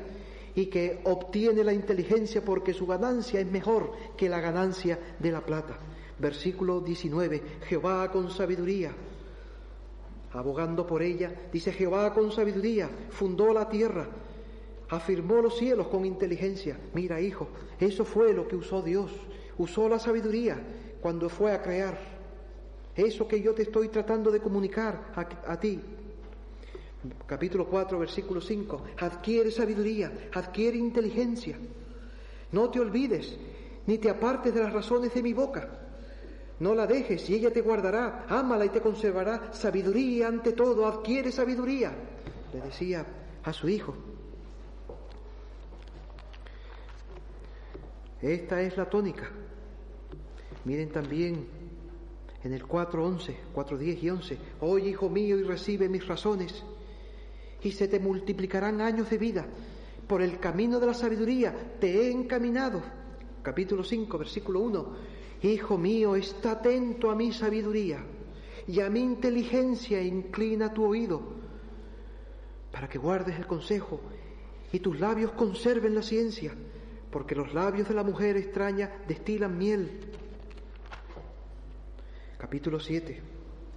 y 0.55 0.67
que 0.67 1.01
obtiene 1.05 1.63
la 1.63 1.73
inteligencia 1.73 2.43
porque 2.43 2.73
su 2.73 2.87
ganancia 2.87 3.39
es 3.39 3.51
mejor 3.51 3.91
que 4.17 4.29
la 4.29 4.39
ganancia 4.39 4.99
de 5.19 5.31
la 5.31 5.41
plata. 5.41 5.77
Versículo 6.17 6.81
19, 6.81 7.41
Jehová 7.67 8.11
con 8.11 8.29
sabiduría, 8.29 8.91
abogando 10.33 10.85
por 10.85 11.01
ella, 11.01 11.33
dice 11.51 11.71
Jehová 11.71 12.13
con 12.13 12.31
sabiduría, 12.31 12.89
fundó 13.09 13.53
la 13.53 13.69
tierra, 13.69 14.07
afirmó 14.89 15.41
los 15.41 15.57
cielos 15.57 15.87
con 15.87 16.05
inteligencia. 16.05 16.77
Mira, 16.93 17.21
hijo, 17.21 17.47
eso 17.79 18.03
fue 18.05 18.33
lo 18.33 18.47
que 18.47 18.55
usó 18.55 18.81
Dios, 18.81 19.11
usó 19.57 19.87
la 19.87 19.99
sabiduría 19.99 20.61
cuando 21.01 21.29
fue 21.29 21.53
a 21.53 21.61
crear. 21.61 21.97
Eso 22.95 23.27
que 23.27 23.41
yo 23.41 23.53
te 23.53 23.61
estoy 23.61 23.87
tratando 23.87 24.29
de 24.29 24.41
comunicar 24.41 25.11
a, 25.15 25.51
a 25.51 25.59
ti, 25.59 25.79
capítulo 27.25 27.67
4, 27.67 27.97
versículo 27.99 28.41
5, 28.41 28.81
adquiere 28.99 29.51
sabiduría, 29.51 30.29
adquiere 30.33 30.77
inteligencia. 30.77 31.57
No 32.51 32.69
te 32.69 32.79
olvides, 32.79 33.37
ni 33.87 33.97
te 33.97 34.09
apartes 34.09 34.53
de 34.53 34.63
las 34.63 34.73
razones 34.73 35.13
de 35.13 35.23
mi 35.23 35.33
boca. 35.33 35.69
No 36.59 36.75
la 36.75 36.85
dejes 36.85 37.29
y 37.29 37.35
ella 37.35 37.53
te 37.53 37.61
guardará, 37.61 38.25
ámala 38.27 38.65
y 38.65 38.69
te 38.69 38.81
conservará. 38.81 39.53
Sabiduría 39.53 40.27
ante 40.27 40.51
todo, 40.51 40.85
adquiere 40.85 41.31
sabiduría, 41.31 41.93
le 42.53 42.61
decía 42.61 43.05
a 43.43 43.53
su 43.53 43.69
hijo. 43.69 43.95
Esta 48.21 48.61
es 48.61 48.75
la 48.75 48.89
tónica. 48.89 49.31
Miren 50.65 50.91
también 50.91 51.47
en 52.43 52.53
el 52.53 52.63
4.11, 52.63 53.35
4.10 53.55 54.03
y 54.03 54.09
11, 54.09 54.37
oye 54.59 54.89
hijo 54.89 55.09
mío 55.09 55.39
y 55.39 55.43
recibe 55.43 55.87
mis 55.87 56.05
razones 56.05 56.65
y 57.63 57.71
se 57.71 57.87
te 57.87 57.99
multiplicarán 57.99 58.81
años 58.81 59.09
de 59.09 59.17
vida. 59.17 59.45
Por 60.07 60.21
el 60.21 60.39
camino 60.39 60.79
de 60.79 60.87
la 60.87 60.93
sabiduría 60.93 61.75
te 61.79 62.01
he 62.01 62.11
encaminado. 62.11 62.81
Capítulo 63.41 63.83
5, 63.83 64.17
versículo 64.17 64.59
1. 64.61 64.93
Hijo 65.43 65.77
mío, 65.77 66.15
está 66.15 66.51
atento 66.51 67.09
a 67.09 67.15
mi 67.15 67.31
sabiduría 67.31 68.03
y 68.67 68.81
a 68.81 68.89
mi 68.89 68.99
inteligencia 68.99 70.01
inclina 70.01 70.73
tu 70.73 70.85
oído 70.85 71.21
para 72.71 72.87
que 72.87 72.97
guardes 72.97 73.37
el 73.37 73.47
consejo 73.47 73.99
y 74.71 74.79
tus 74.79 74.99
labios 74.99 75.31
conserven 75.31 75.95
la 75.95 76.01
ciencia, 76.01 76.53
porque 77.11 77.35
los 77.35 77.53
labios 77.53 77.87
de 77.87 77.95
la 77.95 78.03
mujer 78.03 78.37
extraña 78.37 79.01
destilan 79.07 79.57
miel. 79.57 79.99
Capítulo 82.37 82.79
7, 82.79 83.21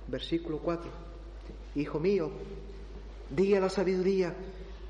versículo 0.09 0.59
4. 0.59 0.91
Hijo 1.77 1.99
mío, 1.99 2.31
Dile 3.35 3.57
a 3.57 3.61
la 3.61 3.71
sabiduría, 3.71 4.35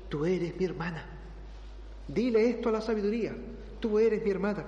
tú 0.09 0.25
eres 0.25 0.55
mi 0.57 0.65
hermana. 0.65 1.05
Dile 2.07 2.49
esto 2.49 2.69
a 2.69 2.73
la 2.73 2.81
sabiduría, 2.81 3.33
tú 3.79 3.97
eres 3.99 4.21
mi 4.23 4.29
hermana. 4.29 4.65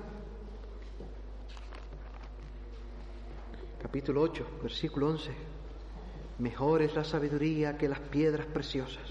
Capítulo 3.82 4.22
8, 4.22 4.48
versículo 4.64 5.10
11. 5.10 5.32
Mejor 6.40 6.82
es 6.82 6.96
la 6.96 7.04
sabiduría 7.04 7.78
que 7.78 7.90
las 7.90 8.00
piedras 8.00 8.46
preciosas. 8.48 9.10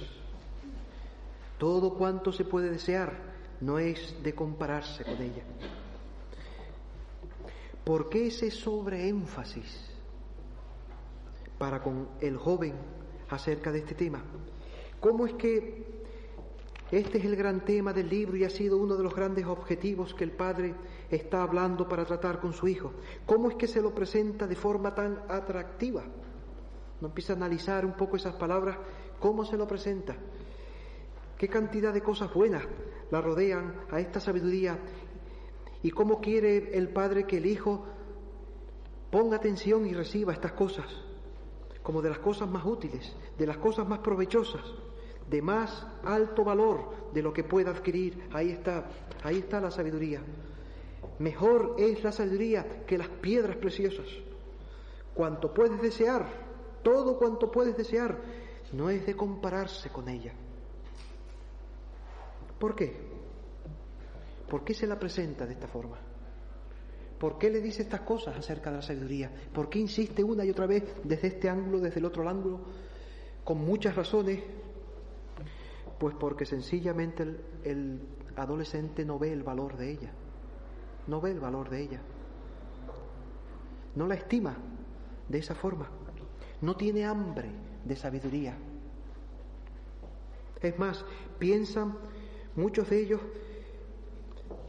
Todo 1.58 1.94
cuanto 1.94 2.32
se 2.32 2.44
puede 2.44 2.70
desear 2.70 3.34
no 3.60 3.78
es 3.78 4.22
de 4.22 4.34
compararse 4.34 5.04
con 5.04 5.20
ella. 5.20 5.42
¿Por 7.84 8.08
qué 8.08 8.28
ese 8.28 8.50
sobreénfasis 8.50 9.90
para 11.58 11.82
con 11.82 12.08
el 12.20 12.36
joven 12.38 12.74
acerca 13.28 13.70
de 13.70 13.80
este 13.80 13.94
tema? 13.94 14.22
¿Cómo 15.04 15.26
es 15.26 15.34
que 15.34 15.84
este 16.90 17.18
es 17.18 17.24
el 17.26 17.36
gran 17.36 17.62
tema 17.62 17.92
del 17.92 18.08
libro 18.08 18.38
y 18.38 18.44
ha 18.44 18.48
sido 18.48 18.78
uno 18.78 18.96
de 18.96 19.02
los 19.02 19.14
grandes 19.14 19.44
objetivos 19.44 20.14
que 20.14 20.24
el 20.24 20.32
padre 20.32 20.74
está 21.10 21.42
hablando 21.42 21.86
para 21.86 22.06
tratar 22.06 22.40
con 22.40 22.54
su 22.54 22.66
hijo? 22.68 22.90
¿Cómo 23.26 23.50
es 23.50 23.56
que 23.56 23.66
se 23.66 23.82
lo 23.82 23.94
presenta 23.94 24.46
de 24.46 24.56
forma 24.56 24.94
tan 24.94 25.20
atractiva? 25.28 26.04
No 27.02 27.08
empieza 27.08 27.34
a 27.34 27.36
analizar 27.36 27.84
un 27.84 27.92
poco 27.92 28.16
esas 28.16 28.36
palabras, 28.36 28.78
cómo 29.20 29.44
se 29.44 29.58
lo 29.58 29.68
presenta, 29.68 30.16
qué 31.36 31.48
cantidad 31.48 31.92
de 31.92 32.00
cosas 32.00 32.32
buenas 32.32 32.62
la 33.10 33.20
rodean 33.20 33.82
a 33.90 34.00
esta 34.00 34.20
sabiduría 34.20 34.78
¿Y 35.82 35.90
cómo 35.90 36.22
quiere 36.22 36.78
el 36.78 36.88
Padre 36.88 37.26
que 37.26 37.36
el 37.36 37.44
Hijo 37.44 37.84
ponga 39.10 39.36
atención 39.36 39.86
y 39.86 39.92
reciba 39.92 40.32
estas 40.32 40.52
cosas? 40.52 40.86
Como 41.82 42.00
de 42.00 42.08
las 42.08 42.20
cosas 42.20 42.48
más 42.48 42.64
útiles, 42.64 43.14
de 43.36 43.46
las 43.46 43.58
cosas 43.58 43.86
más 43.86 43.98
provechosas, 43.98 44.62
de 45.30 45.42
más 45.42 45.86
alto 46.04 46.44
valor 46.44 47.12
de 47.12 47.22
lo 47.22 47.32
que 47.32 47.44
pueda 47.44 47.70
adquirir. 47.70 48.28
Ahí 48.32 48.50
está, 48.50 48.86
ahí 49.22 49.38
está 49.38 49.60
la 49.60 49.70
sabiduría. 49.70 50.20
Mejor 51.18 51.76
es 51.78 52.02
la 52.02 52.12
sabiduría 52.12 52.84
que 52.86 52.98
las 52.98 53.08
piedras 53.08 53.56
preciosas. 53.56 54.06
Cuanto 55.14 55.54
puedes 55.54 55.80
desear, 55.80 56.26
todo 56.82 57.18
cuanto 57.18 57.50
puedes 57.50 57.76
desear, 57.76 58.18
no 58.72 58.90
es 58.90 59.06
de 59.06 59.14
compararse 59.14 59.90
con 59.90 60.08
ella. 60.08 60.32
¿Por 62.58 62.74
qué? 62.74 62.96
¿Por 64.48 64.64
qué 64.64 64.74
se 64.74 64.86
la 64.86 64.98
presenta 64.98 65.46
de 65.46 65.52
esta 65.52 65.68
forma? 65.68 65.98
¿Por 67.18 67.38
qué 67.38 67.48
le 67.48 67.60
dice 67.60 67.82
estas 67.82 68.00
cosas 68.00 68.36
acerca 68.36 68.70
de 68.70 68.76
la 68.76 68.82
sabiduría? 68.82 69.30
¿Por 69.52 69.70
qué 69.70 69.78
insiste 69.78 70.22
una 70.22 70.44
y 70.44 70.50
otra 70.50 70.66
vez 70.66 70.84
desde 71.04 71.28
este 71.28 71.48
ángulo, 71.48 71.80
desde 71.80 72.00
el 72.00 72.06
otro 72.06 72.28
ángulo, 72.28 72.60
con 73.44 73.58
muchas 73.58 73.94
razones? 73.94 74.42
Pues 76.04 76.16
porque 76.16 76.44
sencillamente 76.44 77.22
el, 77.64 77.98
adolescente 78.36 79.06
no 79.06 79.18
ve 79.18 79.32
el 79.32 79.42
valor 79.42 79.78
de 79.78 79.90
ella, 79.90 80.12
no 81.06 81.18
ve 81.18 81.30
el 81.30 81.40
valor 81.40 81.70
de 81.70 81.80
ella, 81.80 82.02
no 83.94 84.06
la 84.06 84.14
estima 84.14 84.54
de 85.30 85.38
esa 85.38 85.54
forma, 85.54 85.88
no 86.60 86.76
tiene 86.76 87.06
hambre 87.06 87.48
de 87.86 87.96
sabiduría. 87.96 88.54
Es 90.60 90.78
más, 90.78 91.06
piensan 91.38 91.96
muchos 92.54 92.90
de 92.90 93.00
ellos 93.00 93.22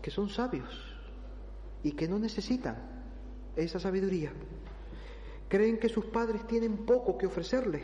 que 0.02 0.12
son 0.12 0.30
sabios 0.30 0.96
y 1.84 1.92
que 1.92 2.08
no 2.08 2.18
necesitan 2.18 2.78
esa 3.58 3.78
sabiduría. 3.78 4.32
Creen 5.50 5.80
que 5.80 5.90
sus 5.90 6.06
padres 6.06 6.48
tienen 6.48 6.86
poco 6.86 7.18
que 7.18 7.26
ofrecerles, 7.26 7.84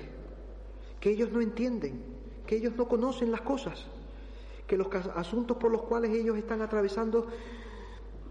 que 1.02 1.10
ellos 1.10 1.34
no 1.34 1.42
entienden, 1.42 2.21
que 2.52 2.58
ellos 2.58 2.76
no 2.76 2.86
conocen 2.86 3.32
las 3.32 3.40
cosas, 3.40 3.86
que 4.68 4.76
los 4.76 4.94
asuntos 5.16 5.56
por 5.56 5.72
los 5.72 5.84
cuales 5.84 6.12
ellos 6.12 6.38
están 6.38 6.62
atravesando 6.62 7.28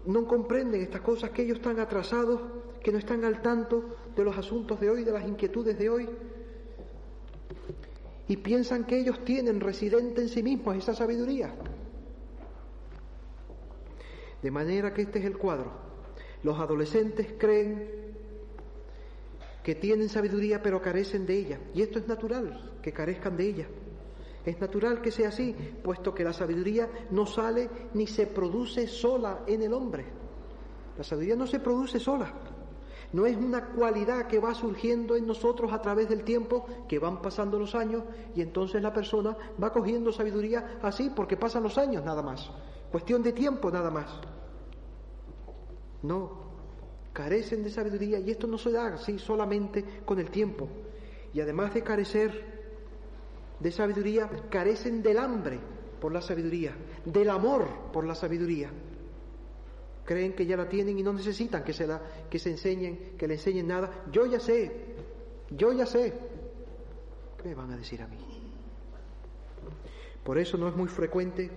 no 0.05 0.27
comprenden 0.27 0.79
estas 0.79 1.01
cosas, 1.01 1.31
que 1.31 1.41
ellos 1.41 1.57
están 1.57 1.79
atrasados, 1.79 2.39
que 2.83 2.91
no 2.91 2.99
están 2.99 3.25
al 3.25 3.41
tanto 3.41 3.95
de 4.15 4.23
los 4.23 4.37
asuntos 4.37 4.79
de 4.79 4.91
hoy, 4.91 5.03
de 5.03 5.11
las 5.11 5.27
inquietudes 5.27 5.75
de 5.79 5.89
hoy, 5.89 6.07
y 8.27 8.37
piensan 8.37 8.83
que 8.83 8.99
ellos 8.99 9.25
tienen 9.25 9.59
residente 9.59 10.21
en 10.21 10.29
sí 10.29 10.43
mismos 10.43 10.77
esa 10.77 10.93
sabiduría. 10.93 11.55
De 14.43 14.51
manera 14.51 14.93
que 14.93 15.01
este 15.01 15.17
es 15.17 15.25
el 15.25 15.39
cuadro. 15.39 15.71
Los 16.43 16.59
adolescentes 16.59 17.33
creen 17.39 17.89
que 19.63 19.73
tienen 19.73 20.09
sabiduría 20.09 20.61
pero 20.61 20.79
carecen 20.79 21.25
de 21.25 21.39
ella. 21.39 21.59
Y 21.73 21.81
esto 21.81 21.97
es 21.97 22.07
natural, 22.07 22.71
que 22.83 22.93
carezcan 22.93 23.35
de 23.35 23.47
ella. 23.47 23.67
Es 24.45 24.59
natural 24.59 25.01
que 25.01 25.11
sea 25.11 25.29
así, 25.29 25.55
puesto 25.83 26.13
que 26.13 26.23
la 26.23 26.33
sabiduría 26.33 26.89
no 27.11 27.25
sale 27.25 27.69
ni 27.93 28.07
se 28.07 28.27
produce 28.27 28.87
sola 28.87 29.41
en 29.45 29.61
el 29.61 29.73
hombre. 29.73 30.05
La 30.97 31.03
sabiduría 31.03 31.35
no 31.35 31.45
se 31.45 31.59
produce 31.59 31.99
sola. 31.99 32.33
No 33.13 33.25
es 33.25 33.35
una 33.35 33.65
cualidad 33.67 34.27
que 34.27 34.39
va 34.39 34.53
surgiendo 34.53 35.15
en 35.15 35.27
nosotros 35.27 35.71
a 35.73 35.81
través 35.81 36.07
del 36.07 36.23
tiempo, 36.23 36.65
que 36.87 36.97
van 36.97 37.21
pasando 37.21 37.59
los 37.59 37.75
años 37.75 38.03
y 38.35 38.41
entonces 38.41 38.81
la 38.81 38.93
persona 38.93 39.35
va 39.61 39.71
cogiendo 39.71 40.11
sabiduría 40.11 40.79
así 40.81 41.11
porque 41.13 41.35
pasan 41.37 41.63
los 41.63 41.77
años 41.77 42.03
nada 42.05 42.21
más. 42.21 42.49
Cuestión 42.89 43.21
de 43.21 43.33
tiempo 43.33 43.69
nada 43.69 43.91
más. 43.91 44.09
No, 46.03 46.31
carecen 47.13 47.63
de 47.63 47.69
sabiduría 47.69 48.19
y 48.19 48.31
esto 48.31 48.47
no 48.47 48.57
se 48.57 48.71
da 48.71 48.87
así 48.87 49.19
solamente 49.19 50.01
con 50.05 50.17
el 50.19 50.31
tiempo. 50.31 50.67
Y 51.33 51.41
además 51.41 51.73
de 51.73 51.83
carecer 51.83 52.50
de 53.61 53.71
sabiduría, 53.71 54.29
carecen 54.49 55.03
del 55.03 55.17
hambre 55.17 55.59
por 55.99 56.11
la 56.11 56.21
sabiduría, 56.21 56.75
del 57.05 57.29
amor 57.29 57.67
por 57.93 58.05
la 58.05 58.15
sabiduría. 58.15 58.69
Creen 60.03 60.33
que 60.33 60.45
ya 60.45 60.57
la 60.57 60.67
tienen 60.67 60.97
y 60.97 61.03
no 61.03 61.13
necesitan 61.13 61.63
que 61.63 61.73
se 61.73 61.85
la 61.85 62.01
que 62.29 62.39
se 62.39 62.49
enseñen, 62.49 63.15
que 63.17 63.27
le 63.27 63.35
enseñen 63.35 63.67
nada. 63.67 64.05
Yo 64.11 64.25
ya 64.25 64.39
sé. 64.39 64.71
Yo 65.51 65.71
ya 65.73 65.85
sé. 65.85 66.13
¿Qué 67.37 67.49
me 67.49 67.55
van 67.55 67.71
a 67.71 67.77
decir 67.77 68.01
a 68.01 68.07
mí? 68.07 68.17
Por 70.23 70.37
eso 70.37 70.57
no 70.57 70.67
es 70.67 70.75
muy 70.75 70.87
frecuente 70.87 71.49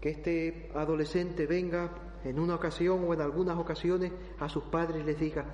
que 0.00 0.10
este 0.10 0.70
adolescente 0.74 1.46
venga 1.46 1.90
en 2.24 2.38
una 2.38 2.54
ocasión 2.54 3.04
o 3.06 3.14
en 3.14 3.20
algunas 3.20 3.58
ocasiones 3.58 4.12
a 4.38 4.48
sus 4.48 4.64
padres 4.64 5.02
y 5.02 5.04
les 5.04 5.18
diga, 5.18 5.44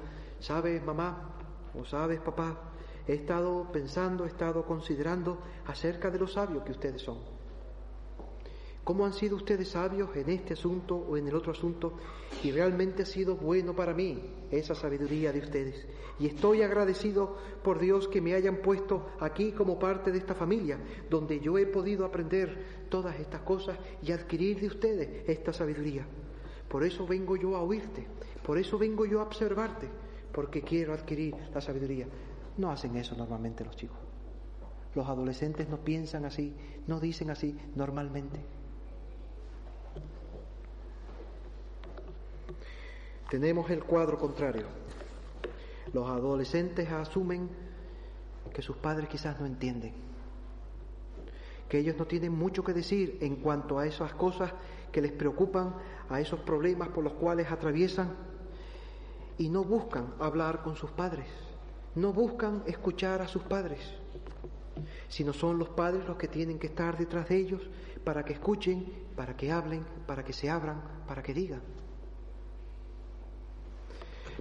¿sabes 0.41 0.83
mamá 0.85 1.37
o 1.75 1.85
sabes 1.85 2.21
papá? 2.21 2.72
He 3.13 3.17
estado 3.17 3.71
pensando, 3.71 4.25
he 4.25 4.29
estado 4.29 4.65
considerando 4.65 5.37
acerca 5.67 6.11
de 6.11 6.19
los 6.19 6.33
sabios 6.33 6.65
que 6.65 6.73
ustedes 6.73 7.03
son. 7.03 7.19
¿Cómo 8.85 9.05
han 9.05 9.13
sido 9.13 9.37
ustedes 9.37 9.69
sabios 9.69 10.17
en 10.17 10.31
este 10.31 10.55
asunto 10.55 10.97
o 10.97 11.19
en 11.19 11.29
el 11.29 11.35
otro 11.35 11.53
asunto? 11.53 11.93
Y 12.43 12.53
realmente 12.53 13.03
ha 13.03 13.07
sido 13.07 13.37
bueno 13.37 13.77
para 13.77 13.93
mí 13.93 14.19
esa 14.51 14.75
sabiduría 14.75 15.31
de 15.31 15.41
ustedes. 15.41 15.87
Y 16.19 16.27
estoy 16.27 16.63
agradecido 16.63 17.37
por 17.63 17.79
Dios 17.79 18.09
que 18.09 18.23
me 18.23 18.33
hayan 18.33 18.63
puesto 18.63 19.11
aquí 19.21 19.53
como 19.53 19.79
parte 19.79 20.11
de 20.11 20.17
esta 20.17 20.35
familia, 20.35 20.79
donde 21.11 21.39
yo 21.39 21.59
he 21.59 21.67
podido 21.67 22.07
aprender 22.07 22.87
todas 22.89 23.21
estas 23.21 23.43
cosas 23.43 23.79
y 24.03 24.13
adquirir 24.13 24.59
de 24.59 24.69
ustedes 24.69 25.29
esta 25.29 25.53
sabiduría. 25.53 26.07
Por 26.67 26.83
eso 26.83 27.07
vengo 27.07 27.37
yo 27.37 27.57
a 27.57 27.63
oírte, 27.63 28.07
por 28.43 28.57
eso 28.57 28.79
vengo 28.79 29.05
yo 29.05 29.21
a 29.21 29.25
observarte, 29.25 29.87
porque 30.33 30.63
quiero 30.63 30.95
adquirir 30.95 31.35
la 31.53 31.61
sabiduría. 31.61 32.09
No 32.57 32.71
hacen 32.71 32.97
eso 32.97 33.15
normalmente 33.17 33.65
los 33.65 33.77
chicos. 33.77 33.99
Los 34.95 35.09
adolescentes 35.09 35.69
no 35.69 35.79
piensan 35.79 36.25
así, 36.25 36.55
no 36.87 37.01
dicen 37.01 37.31
así 37.31 37.57
normalmente. 37.75 38.41
Tenemos 43.31 43.71
el 43.71 43.83
cuadro 43.85 44.19
contrario. 44.19 44.67
Los 45.95 46.09
adolescentes 46.09 46.91
asumen 46.91 47.49
que 48.53 48.61
sus 48.61 48.77
padres 48.77 49.09
quizás 49.09 49.41
no 49.41 49.47
entienden, 49.47 49.95
que 51.69 51.79
ellos 51.79 51.97
no 51.97 52.07
tienen 52.07 52.33
mucho 52.33 52.63
que 52.63 52.75
decir 52.75 53.17
en 53.23 53.37
cuanto 53.37 53.79
a 53.79 53.87
esas 53.87 54.13
cosas 54.13 54.53
que 54.93 55.01
les 55.01 55.13
preocupan, 55.13 55.75
a 56.11 56.21
esos 56.21 56.41
problemas 56.41 56.89
por 56.89 57.03
los 57.03 57.15
cuales 57.15 57.51
atraviesan 57.51 58.15
y 59.39 59.49
no 59.49 59.65
buscan 59.65 60.13
hablar 60.21 60.63
con 60.63 60.77
sus 60.77 60.91
padres, 60.91 61.27
no 61.95 62.13
buscan 62.13 62.63
escuchar 62.67 63.21
a 63.23 63.29
sus 63.29 63.43
padres, 63.43 63.81
sino 65.09 65.33
son 65.33 65.59
los 65.59 65.69
padres 65.71 66.07
los 66.07 66.17
que 66.17 66.29
tienen 66.29 66.59
que 66.59 66.69
estar 66.69 66.97
detrás 66.97 67.29
de 67.29 67.37
ellos 67.37 67.63
para 68.05 68.25
que 68.25 68.33
escuchen, 68.33 68.87
para 69.15 69.37
que 69.37 69.53
hablen, 69.53 69.85
para 70.07 70.25
que 70.25 70.33
se 70.33 70.49
abran, 70.51 70.83
para 71.07 71.23
que 71.23 71.35
digan. 71.35 71.63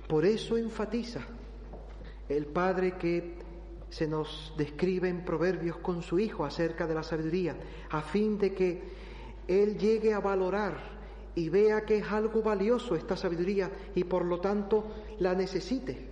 Por 0.07 0.25
eso 0.25 0.57
enfatiza 0.57 1.21
el 2.27 2.47
padre 2.47 2.97
que 2.97 3.35
se 3.89 4.07
nos 4.07 4.53
describe 4.57 5.09
en 5.09 5.25
Proverbios 5.25 5.77
con 5.77 6.01
su 6.01 6.17
hijo 6.17 6.45
acerca 6.45 6.87
de 6.87 6.95
la 6.95 7.03
sabiduría, 7.03 7.57
a 7.89 8.01
fin 8.01 8.37
de 8.37 8.53
que 8.53 8.81
él 9.47 9.77
llegue 9.77 10.13
a 10.13 10.19
valorar 10.19 10.77
y 11.35 11.49
vea 11.49 11.85
que 11.85 11.97
es 11.97 12.11
algo 12.11 12.41
valioso 12.41 12.95
esta 12.95 13.17
sabiduría 13.17 13.69
y 13.95 14.05
por 14.05 14.25
lo 14.25 14.39
tanto 14.39 14.85
la 15.19 15.33
necesite. 15.33 16.10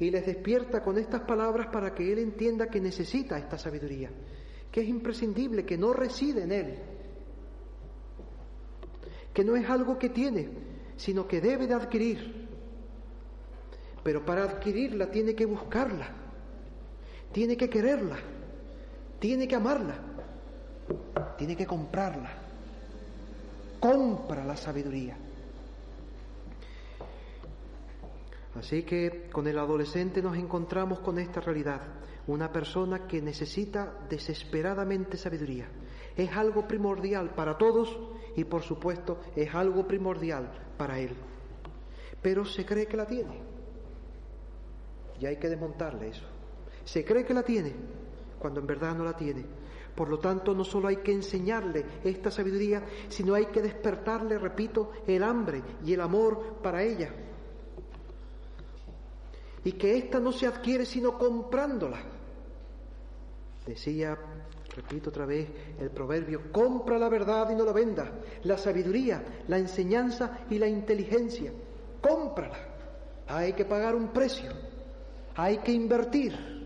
Y 0.00 0.10
les 0.10 0.24
despierta 0.24 0.82
con 0.82 0.96
estas 0.96 1.20
palabras 1.22 1.68
para 1.70 1.94
que 1.94 2.10
él 2.10 2.18
entienda 2.18 2.68
que 2.68 2.80
necesita 2.80 3.38
esta 3.38 3.58
sabiduría, 3.58 4.10
que 4.72 4.80
es 4.80 4.88
imprescindible, 4.88 5.66
que 5.66 5.76
no 5.76 5.92
reside 5.92 6.42
en 6.42 6.52
él, 6.52 6.78
que 9.34 9.44
no 9.44 9.56
es 9.56 9.68
algo 9.68 9.98
que 9.98 10.08
tiene, 10.08 10.48
sino 10.96 11.28
que 11.28 11.42
debe 11.42 11.66
de 11.66 11.74
adquirir. 11.74 12.48
Pero 14.02 14.24
para 14.24 14.44
adquirirla 14.44 15.10
tiene 15.10 15.34
que 15.34 15.44
buscarla, 15.44 16.08
tiene 17.30 17.58
que 17.58 17.68
quererla, 17.68 18.16
tiene 19.18 19.46
que 19.46 19.54
amarla, 19.54 20.00
tiene 21.36 21.54
que 21.54 21.66
comprarla. 21.66 22.30
Compra 23.78 24.44
la 24.46 24.56
sabiduría. 24.56 25.16
Así 28.54 28.82
que 28.82 29.28
con 29.30 29.46
el 29.46 29.58
adolescente 29.58 30.22
nos 30.22 30.36
encontramos 30.36 31.00
con 31.00 31.18
esta 31.18 31.40
realidad, 31.40 31.82
una 32.26 32.50
persona 32.50 33.06
que 33.06 33.22
necesita 33.22 33.94
desesperadamente 34.08 35.16
sabiduría. 35.16 35.68
Es 36.16 36.32
algo 36.32 36.66
primordial 36.66 37.34
para 37.34 37.56
todos 37.56 37.96
y 38.36 38.44
por 38.44 38.62
supuesto 38.62 39.20
es 39.36 39.54
algo 39.54 39.86
primordial 39.86 40.50
para 40.76 40.98
él. 40.98 41.16
Pero 42.20 42.44
se 42.44 42.64
cree 42.66 42.86
que 42.86 42.96
la 42.96 43.06
tiene. 43.06 43.40
Y 45.20 45.26
hay 45.26 45.36
que 45.36 45.48
desmontarle 45.48 46.08
eso. 46.08 46.24
Se 46.84 47.04
cree 47.04 47.24
que 47.24 47.34
la 47.34 47.42
tiene 47.42 47.72
cuando 48.38 48.60
en 48.60 48.66
verdad 48.66 48.96
no 48.96 49.04
la 49.04 49.16
tiene. 49.16 49.44
Por 49.94 50.08
lo 50.08 50.18
tanto, 50.18 50.54
no 50.54 50.64
solo 50.64 50.88
hay 50.88 50.96
que 50.98 51.12
enseñarle 51.12 51.84
esta 52.02 52.30
sabiduría, 52.30 52.82
sino 53.08 53.34
hay 53.34 53.46
que 53.46 53.60
despertarle, 53.60 54.38
repito, 54.38 54.92
el 55.06 55.22
hambre 55.22 55.62
y 55.84 55.92
el 55.92 56.00
amor 56.00 56.56
para 56.62 56.82
ella. 56.82 57.12
Y 59.64 59.72
que 59.72 59.98
ésta 59.98 60.18
no 60.18 60.32
se 60.32 60.46
adquiere 60.46 60.86
sino 60.86 61.18
comprándola. 61.18 62.00
Decía, 63.66 64.16
repito 64.74 65.10
otra 65.10 65.26
vez 65.26 65.48
el 65.78 65.90
proverbio, 65.90 66.50
compra 66.50 66.98
la 66.98 67.08
verdad 67.08 67.50
y 67.50 67.54
no 67.54 67.64
la 67.64 67.72
venda, 67.72 68.10
la 68.44 68.56
sabiduría, 68.56 69.22
la 69.48 69.58
enseñanza 69.58 70.38
y 70.48 70.58
la 70.58 70.66
inteligencia. 70.66 71.52
Cómprala. 72.00 72.58
Hay 73.28 73.52
que 73.52 73.64
pagar 73.64 73.94
un 73.94 74.08
precio, 74.08 74.50
hay 75.36 75.58
que 75.58 75.72
invertir. 75.72 76.60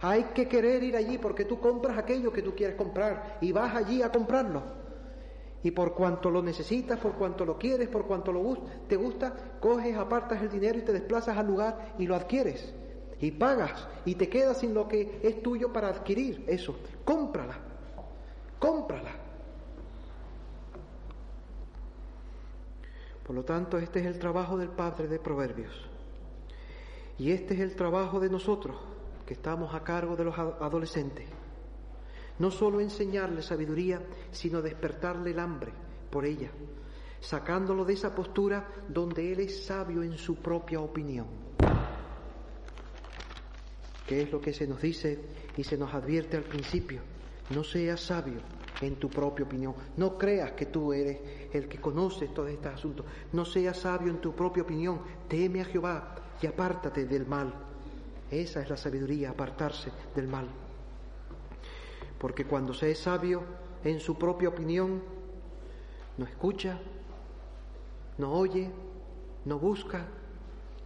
Hay 0.00 0.24
que 0.34 0.46
querer 0.46 0.82
ir 0.82 0.96
allí 0.96 1.16
porque 1.16 1.46
tú 1.46 1.58
compras 1.58 1.96
aquello 1.96 2.30
que 2.30 2.42
tú 2.42 2.54
quieres 2.54 2.76
comprar 2.76 3.38
y 3.40 3.52
vas 3.52 3.74
allí 3.74 4.02
a 4.02 4.12
comprarlo. 4.12 4.83
Y 5.64 5.70
por 5.70 5.94
cuanto 5.94 6.30
lo 6.30 6.42
necesitas, 6.42 7.00
por 7.00 7.14
cuanto 7.14 7.46
lo 7.46 7.58
quieres, 7.58 7.88
por 7.88 8.06
cuanto 8.06 8.30
lo 8.30 8.54
te 8.86 8.96
gusta, 8.96 9.34
coges, 9.58 9.96
apartas 9.96 10.42
el 10.42 10.50
dinero 10.50 10.78
y 10.78 10.82
te 10.82 10.92
desplazas 10.92 11.38
al 11.38 11.46
lugar 11.46 11.94
y 11.98 12.06
lo 12.06 12.14
adquieres. 12.14 12.74
Y 13.18 13.30
pagas 13.30 13.88
y 14.04 14.14
te 14.14 14.28
quedas 14.28 14.58
sin 14.58 14.74
lo 14.74 14.86
que 14.86 15.20
es 15.22 15.42
tuyo 15.42 15.72
para 15.72 15.88
adquirir 15.88 16.44
eso. 16.46 16.76
Cómprala, 17.02 17.56
cómprala. 18.58 19.10
Por 23.26 23.34
lo 23.34 23.42
tanto, 23.42 23.78
este 23.78 24.00
es 24.00 24.06
el 24.06 24.18
trabajo 24.18 24.58
del 24.58 24.68
Padre 24.68 25.08
de 25.08 25.18
Proverbios. 25.18 25.72
Y 27.16 27.32
este 27.32 27.54
es 27.54 27.60
el 27.60 27.74
trabajo 27.74 28.20
de 28.20 28.28
nosotros 28.28 28.76
que 29.24 29.32
estamos 29.32 29.74
a 29.74 29.82
cargo 29.82 30.14
de 30.14 30.24
los 30.24 30.38
adolescentes. 30.38 31.26
No 32.38 32.50
solo 32.50 32.80
enseñarle 32.80 33.42
sabiduría, 33.42 34.00
sino 34.32 34.60
despertarle 34.60 35.30
el 35.30 35.38
hambre 35.38 35.72
por 36.10 36.24
ella, 36.24 36.50
sacándolo 37.20 37.84
de 37.84 37.94
esa 37.94 38.14
postura 38.14 38.68
donde 38.88 39.32
él 39.32 39.40
es 39.40 39.66
sabio 39.66 40.02
en 40.02 40.18
su 40.18 40.36
propia 40.36 40.80
opinión. 40.80 41.26
¿Qué 44.06 44.22
es 44.22 44.30
lo 44.30 44.40
que 44.40 44.52
se 44.52 44.66
nos 44.66 44.82
dice 44.82 45.18
y 45.56 45.64
se 45.64 45.78
nos 45.78 45.94
advierte 45.94 46.36
al 46.36 46.42
principio? 46.42 47.00
No 47.50 47.64
seas 47.64 48.00
sabio 48.00 48.40
en 48.80 48.96
tu 48.96 49.08
propia 49.08 49.46
opinión. 49.46 49.74
No 49.96 50.18
creas 50.18 50.52
que 50.52 50.66
tú 50.66 50.92
eres 50.92 51.18
el 51.52 51.68
que 51.68 51.80
conoce 51.80 52.28
todos 52.28 52.50
estos 52.50 52.74
asuntos. 52.74 53.06
No 53.32 53.44
seas 53.44 53.78
sabio 53.78 54.10
en 54.10 54.20
tu 54.20 54.34
propia 54.34 54.62
opinión. 54.62 55.00
Teme 55.28 55.62
a 55.62 55.64
Jehová 55.64 56.16
y 56.42 56.46
apártate 56.46 57.06
del 57.06 57.26
mal. 57.26 57.54
Esa 58.30 58.60
es 58.60 58.68
la 58.68 58.76
sabiduría, 58.76 59.30
apartarse 59.30 59.90
del 60.14 60.28
mal. 60.28 60.63
Porque 62.24 62.46
cuando 62.46 62.72
se 62.72 62.90
es 62.90 63.00
sabio 63.00 63.42
en 63.84 64.00
su 64.00 64.16
propia 64.16 64.48
opinión, 64.48 65.02
no 66.16 66.24
escucha, 66.24 66.80
no 68.16 68.32
oye, 68.32 68.70
no 69.44 69.58
busca, 69.58 70.06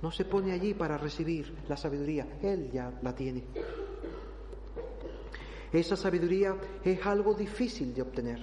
no 0.03 0.11
se 0.11 0.25
pone 0.25 0.51
allí 0.51 0.75
para 0.75 0.99
recibir 0.99 1.55
la 1.69 1.77
sabiduría, 1.77 2.27
él 2.43 2.73
ya 2.73 2.93
la 3.03 3.15
tiene. 3.15 3.45
Esa 5.73 5.95
sabiduría 5.95 6.57
es 6.83 7.07
algo 7.07 7.35
difícil 7.35 7.95
de 7.95 8.03
obtener. 8.03 8.41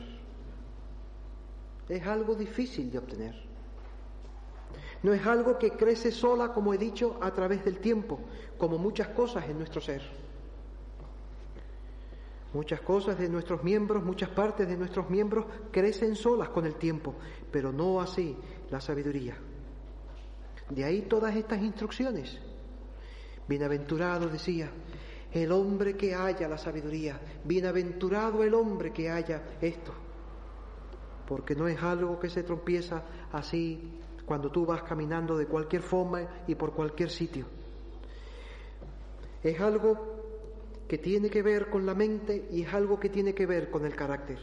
Es 1.89 2.07
algo 2.07 2.33
difícil 2.33 2.89
de 2.89 2.97
obtener. 2.97 3.35
No 5.03 5.11
es 5.11 5.25
algo 5.27 5.59
que 5.59 5.71
crece 5.71 6.13
sola, 6.13 6.53
como 6.53 6.73
he 6.73 6.77
dicho, 6.77 7.17
a 7.21 7.31
través 7.31 7.65
del 7.65 7.79
tiempo, 7.79 8.21
como 8.57 8.77
muchas 8.77 9.09
cosas 9.09 9.49
en 9.49 9.57
nuestro 9.57 9.81
ser. 9.81 10.24
Muchas 12.55 12.79
cosas 12.79 13.19
de 13.19 13.27
nuestros 13.27 13.65
miembros, 13.65 14.01
muchas 14.01 14.29
partes 14.29 14.65
de 14.65 14.77
nuestros 14.77 15.09
miembros 15.09 15.45
crecen 15.73 16.15
solas 16.15 16.47
con 16.47 16.65
el 16.65 16.75
tiempo, 16.75 17.13
pero 17.51 17.73
no 17.73 17.99
así 17.99 18.33
la 18.69 18.79
sabiduría. 18.79 19.35
De 20.69 20.85
ahí 20.85 21.01
todas 21.01 21.35
estas 21.35 21.61
instrucciones. 21.61 22.39
Bienaventurado 23.45 24.29
decía, 24.29 24.71
el 25.33 25.51
hombre 25.51 25.97
que 25.97 26.15
haya 26.15 26.47
la 26.47 26.57
sabiduría, 26.57 27.19
bienaventurado 27.43 28.41
el 28.41 28.53
hombre 28.53 28.93
que 28.93 29.09
haya 29.09 29.57
esto, 29.59 29.91
porque 31.27 31.55
no 31.55 31.67
es 31.67 31.83
algo 31.83 32.17
que 32.17 32.29
se 32.29 32.43
trompieza 32.43 33.03
así 33.33 33.99
cuando 34.25 34.49
tú 34.49 34.65
vas 34.65 34.81
caminando 34.83 35.37
de 35.37 35.45
cualquier 35.45 35.81
forma 35.81 36.21
y 36.47 36.55
por 36.55 36.71
cualquier 36.71 37.09
sitio. 37.09 37.47
Es 39.43 39.59
algo 39.59 40.14
que 40.87 40.97
tiene 40.97 41.29
que 41.29 41.41
ver 41.41 41.69
con 41.69 41.85
la 41.85 41.95
mente 41.95 42.47
y 42.51 42.63
es 42.63 42.73
algo 42.73 42.99
que 42.99 43.09
tiene 43.09 43.33
que 43.33 43.45
ver 43.45 43.69
con 43.69 43.85
el 43.85 43.95
carácter, 43.95 44.39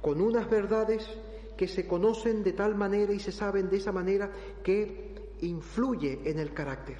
con 0.00 0.20
unas 0.20 0.48
verdades 0.48 1.08
que 1.56 1.66
se 1.66 1.86
conocen 1.86 2.44
de 2.44 2.52
tal 2.52 2.76
manera 2.76 3.12
y 3.12 3.18
se 3.18 3.32
saben 3.32 3.68
de 3.68 3.78
esa 3.78 3.90
manera 3.90 4.30
que 4.62 5.14
influye 5.40 6.20
en 6.24 6.38
el 6.38 6.54
carácter, 6.54 6.98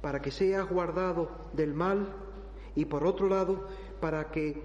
para 0.00 0.20
que 0.20 0.30
seas 0.30 0.68
guardado 0.68 1.30
del 1.52 1.74
mal 1.74 2.14
y 2.74 2.86
por 2.86 3.04
otro 3.04 3.28
lado, 3.28 3.68
para 4.00 4.30
que 4.30 4.62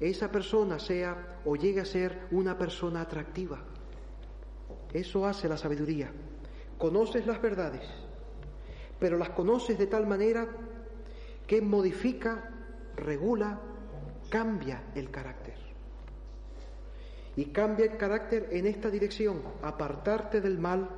esa 0.00 0.30
persona 0.30 0.78
sea 0.78 1.40
o 1.44 1.56
llegue 1.56 1.80
a 1.80 1.84
ser 1.84 2.26
una 2.30 2.58
persona 2.58 3.02
atractiva. 3.02 3.62
Eso 4.92 5.26
hace 5.26 5.48
la 5.48 5.56
sabiduría. 5.56 6.12
Conoces 6.76 7.26
las 7.26 7.40
verdades, 7.40 7.88
pero 8.98 9.16
las 9.16 9.30
conoces 9.30 9.78
de 9.78 9.86
tal 9.86 10.06
manera 10.06 10.48
que 11.46 11.60
modifica, 11.60 12.50
regula, 12.96 13.60
cambia 14.30 14.90
el 14.94 15.10
carácter. 15.10 15.56
Y 17.36 17.46
cambia 17.46 17.86
el 17.86 17.96
carácter 17.96 18.48
en 18.50 18.66
esta 18.66 18.90
dirección, 18.90 19.42
apartarte 19.62 20.40
del 20.40 20.58
mal 20.58 20.88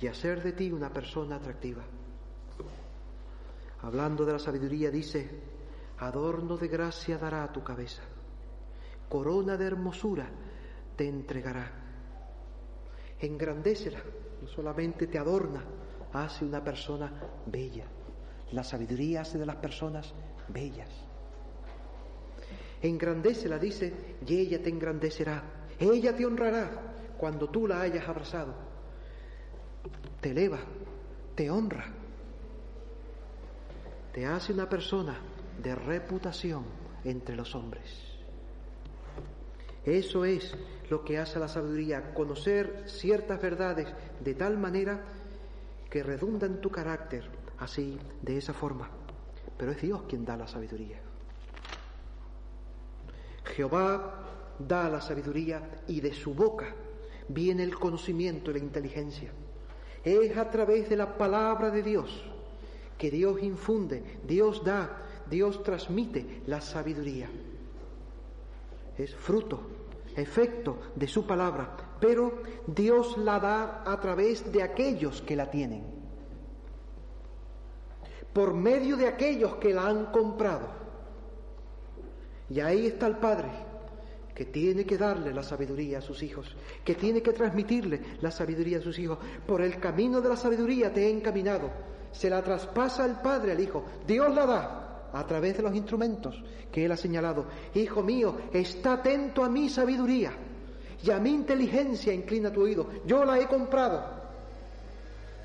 y 0.00 0.06
hacer 0.06 0.42
de 0.42 0.52
ti 0.52 0.72
una 0.72 0.92
persona 0.92 1.36
atractiva. 1.36 1.84
Hablando 3.82 4.24
de 4.24 4.32
la 4.32 4.38
sabiduría 4.38 4.90
dice, 4.90 5.28
adorno 5.98 6.56
de 6.56 6.68
gracia 6.68 7.18
dará 7.18 7.44
a 7.44 7.52
tu 7.52 7.62
cabeza, 7.62 8.02
corona 9.08 9.56
de 9.56 9.66
hermosura 9.66 10.28
te 10.96 11.06
entregará 11.08 11.84
engrandécela, 13.24 14.02
no 14.42 14.48
solamente 14.48 15.06
te 15.06 15.18
adorna, 15.18 15.64
hace 16.12 16.44
una 16.44 16.62
persona 16.62 17.10
bella. 17.46 17.86
La 18.54 18.62
sabiduría 18.62 19.22
hace 19.22 19.36
de 19.36 19.46
las 19.46 19.56
personas 19.56 20.14
bellas. 20.48 20.88
Engrandécela, 22.80 23.58
dice, 23.58 23.92
y 24.24 24.36
ella 24.36 24.62
te 24.62 24.70
engrandecerá. 24.70 25.42
Ella 25.76 26.14
te 26.14 26.24
honrará 26.24 26.70
cuando 27.18 27.48
tú 27.48 27.66
la 27.66 27.80
hayas 27.80 28.08
abrazado. 28.08 28.54
Te 30.20 30.30
eleva, 30.30 30.60
te 31.34 31.50
honra. 31.50 31.92
Te 34.12 34.24
hace 34.24 34.52
una 34.52 34.68
persona 34.68 35.18
de 35.60 35.74
reputación 35.74 36.64
entre 37.02 37.34
los 37.34 37.56
hombres. 37.56 37.90
Eso 39.84 40.24
es 40.24 40.54
lo 40.90 41.04
que 41.04 41.18
hace 41.18 41.40
la 41.40 41.48
sabiduría, 41.48 42.14
conocer 42.14 42.84
ciertas 42.86 43.42
verdades 43.42 43.92
de 44.20 44.34
tal 44.34 44.58
manera 44.58 45.04
que 45.90 46.04
redunda 46.04 46.46
en 46.46 46.60
tu 46.60 46.70
carácter, 46.70 47.28
así, 47.58 47.98
de 48.22 48.38
esa 48.38 48.52
forma. 48.52 48.90
Pero 49.56 49.72
es 49.72 49.80
Dios 49.80 50.02
quien 50.08 50.24
da 50.24 50.36
la 50.36 50.46
sabiduría. 50.46 51.00
Jehová 53.44 54.20
da 54.58 54.88
la 54.88 55.00
sabiduría 55.00 55.82
y 55.86 56.00
de 56.00 56.12
su 56.12 56.34
boca 56.34 56.74
viene 57.28 57.62
el 57.62 57.74
conocimiento 57.74 58.50
y 58.50 58.54
la 58.54 58.60
inteligencia. 58.60 59.30
Es 60.02 60.36
a 60.36 60.50
través 60.50 60.88
de 60.88 60.96
la 60.96 61.16
palabra 61.16 61.70
de 61.70 61.82
Dios 61.82 62.24
que 62.98 63.10
Dios 63.10 63.42
infunde, 63.42 64.20
Dios 64.26 64.64
da, 64.64 65.02
Dios 65.28 65.62
transmite 65.62 66.42
la 66.46 66.60
sabiduría 66.60 67.28
es 68.96 69.14
fruto, 69.14 69.60
efecto 70.16 70.78
de 70.94 71.08
su 71.08 71.26
palabra, 71.26 71.76
pero 72.00 72.42
Dios 72.66 73.18
la 73.18 73.40
da 73.40 73.82
a 73.84 74.00
través 74.00 74.52
de 74.52 74.62
aquellos 74.62 75.22
que 75.22 75.36
la 75.36 75.50
tienen, 75.50 75.84
por 78.34 78.52
medio 78.52 78.96
de 78.96 79.06
aquellos 79.06 79.54
que 79.56 79.72
la 79.72 79.86
han 79.86 80.06
comprado. 80.06 80.68
Y 82.50 82.60
ahí 82.60 82.86
está 82.86 83.06
el 83.06 83.16
Padre, 83.16 83.48
que 84.34 84.44
tiene 84.46 84.84
que 84.84 84.98
darle 84.98 85.32
la 85.32 85.42
sabiduría 85.42 85.98
a 85.98 86.02
sus 86.02 86.22
hijos, 86.22 86.54
que 86.84 86.96
tiene 86.96 87.22
que 87.22 87.32
transmitirle 87.32 88.02
la 88.20 88.30
sabiduría 88.30 88.78
a 88.78 88.82
sus 88.82 88.98
hijos. 88.98 89.18
Por 89.46 89.62
el 89.62 89.78
camino 89.78 90.20
de 90.20 90.28
la 90.28 90.36
sabiduría 90.36 90.92
te 90.92 91.06
he 91.06 91.10
encaminado. 91.10 91.70
Se 92.12 92.28
la 92.28 92.42
traspasa 92.42 93.06
el 93.06 93.16
Padre 93.16 93.52
al 93.52 93.60
Hijo. 93.60 93.84
Dios 94.06 94.34
la 94.34 94.46
da 94.46 95.10
a 95.12 95.26
través 95.26 95.56
de 95.56 95.62
los 95.62 95.74
instrumentos 95.74 96.42
que 96.70 96.84
Él 96.84 96.92
ha 96.92 96.96
señalado. 96.96 97.46
Hijo 97.74 98.02
mío, 98.02 98.36
está 98.52 98.94
atento 98.94 99.44
a 99.44 99.48
mi 99.48 99.68
sabiduría 99.68 100.32
y 101.02 101.10
a 101.10 101.18
mi 101.18 101.30
inteligencia 101.30 102.12
inclina 102.12 102.52
tu 102.52 102.62
oído. 102.62 102.88
Yo 103.06 103.24
la 103.24 103.38
he 103.38 103.46
comprado 103.46 104.04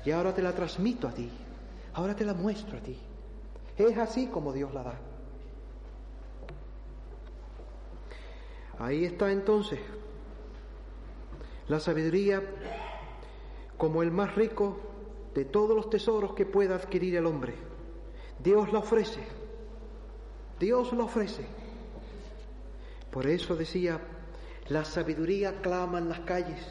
y 0.04 0.10
ahora 0.10 0.34
te 0.34 0.42
la 0.42 0.52
transmito 0.52 1.06
a 1.06 1.12
ti, 1.12 1.30
ahora 1.94 2.14
te 2.14 2.24
la 2.24 2.34
muestro 2.34 2.78
a 2.78 2.80
ti. 2.80 2.98
Es 3.76 3.96
así 3.98 4.26
como 4.26 4.52
Dios 4.52 4.72
la 4.74 4.82
da. 4.82 4.94
Ahí 8.78 9.04
está 9.04 9.30
entonces 9.30 9.78
la 11.68 11.78
sabiduría 11.78 12.42
como 13.76 14.02
el 14.02 14.10
más 14.10 14.34
rico 14.34 14.78
de 15.34 15.44
todos 15.44 15.76
los 15.76 15.88
tesoros 15.88 16.34
que 16.34 16.46
pueda 16.46 16.74
adquirir 16.74 17.16
el 17.16 17.26
hombre. 17.26 17.54
Dios 18.42 18.72
la 18.72 18.80
ofrece. 18.80 19.20
Dios 20.58 20.92
la 20.92 21.04
ofrece. 21.04 21.46
Por 23.10 23.26
eso 23.26 23.56
decía, 23.56 24.00
la 24.68 24.84
sabiduría 24.84 25.60
clama 25.62 25.98
en 25.98 26.08
las 26.08 26.20
calles, 26.20 26.64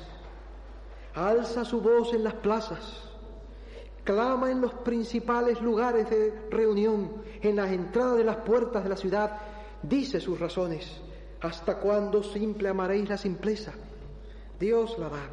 alza 1.16 1.66
su 1.66 1.82
voz 1.82 2.14
en 2.14 2.24
las 2.24 2.36
plazas, 2.36 3.09
clama 4.10 4.50
en 4.50 4.60
los 4.60 4.74
principales 4.74 5.62
lugares 5.62 6.10
de 6.10 6.48
reunión, 6.50 7.22
en 7.44 7.56
las 7.56 7.70
entradas 7.70 8.18
de 8.18 8.24
las 8.24 8.38
puertas 8.38 8.82
de 8.84 8.90
la 8.90 8.96
ciudad, 8.96 9.40
dice 9.84 10.20
sus 10.20 10.40
razones. 10.40 11.00
¿Hasta 11.42 11.78
cuándo 11.78 12.24
simple 12.24 12.70
amaréis 12.70 13.08
la 13.08 13.18
simpleza? 13.18 13.72
Dios 14.60 14.98
la 14.98 15.10
da. 15.10 15.30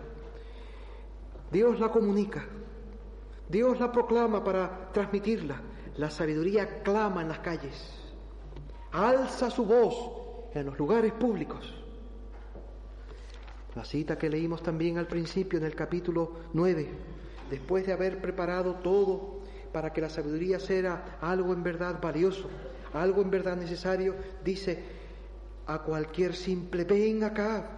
Dios 1.50 1.80
la 1.80 1.88
comunica. 1.88 2.44
Dios 3.48 3.80
la 3.80 3.90
proclama 3.90 4.44
para 4.44 4.92
transmitirla. 4.92 5.58
La 5.96 6.10
sabiduría 6.10 6.82
clama 6.82 7.22
en 7.22 7.28
las 7.28 7.38
calles. 7.38 8.12
Alza 8.92 9.48
su 9.48 9.64
voz 9.64 10.52
en 10.54 10.66
los 10.66 10.78
lugares 10.78 11.14
públicos. 11.14 11.82
La 13.74 13.86
cita 13.86 14.18
que 14.18 14.28
leímos 14.28 14.62
también 14.62 14.98
al 14.98 15.06
principio 15.06 15.58
en 15.58 15.64
el 15.64 15.74
capítulo 15.74 16.32
9, 16.52 17.15
después 17.50 17.86
de 17.86 17.92
haber 17.92 18.20
preparado 18.20 18.76
todo 18.76 19.40
para 19.72 19.92
que 19.92 20.00
la 20.00 20.08
sabiduría 20.08 20.58
sea 20.58 21.18
algo 21.20 21.52
en 21.52 21.62
verdad 21.62 22.00
valioso, 22.00 22.48
algo 22.94 23.22
en 23.22 23.30
verdad 23.30 23.56
necesario, 23.56 24.14
dice 24.44 24.82
a 25.66 25.82
cualquier 25.82 26.34
simple, 26.34 26.84
ven 26.84 27.24
acá, 27.24 27.70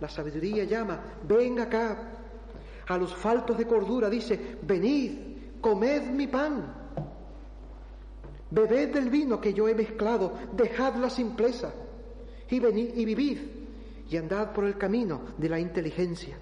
la 0.00 0.08
sabiduría 0.08 0.64
llama, 0.64 1.00
ven 1.26 1.60
acá. 1.60 2.12
A 2.88 2.98
los 2.98 3.14
faltos 3.14 3.58
de 3.58 3.66
cordura 3.66 4.08
dice, 4.08 4.58
venid, 4.62 5.60
comed 5.60 6.10
mi 6.10 6.26
pan, 6.26 6.72
bebed 8.50 8.92
del 8.92 9.10
vino 9.10 9.40
que 9.40 9.52
yo 9.52 9.68
he 9.68 9.74
mezclado, 9.74 10.32
dejad 10.52 10.96
la 10.96 11.10
simpleza 11.10 11.72
y 12.48 12.60
venid 12.60 12.94
y 12.94 13.04
vivid 13.04 13.38
y 14.08 14.16
andad 14.16 14.52
por 14.52 14.64
el 14.64 14.78
camino 14.78 15.20
de 15.36 15.48
la 15.48 15.58
inteligencia. 15.58 16.36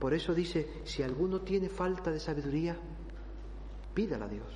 Por 0.00 0.14
eso 0.14 0.34
dice, 0.34 0.80
si 0.84 1.02
alguno 1.02 1.42
tiene 1.42 1.68
falta 1.68 2.10
de 2.10 2.18
sabiduría, 2.18 2.74
pídala 3.92 4.24
a 4.24 4.28
Dios, 4.28 4.48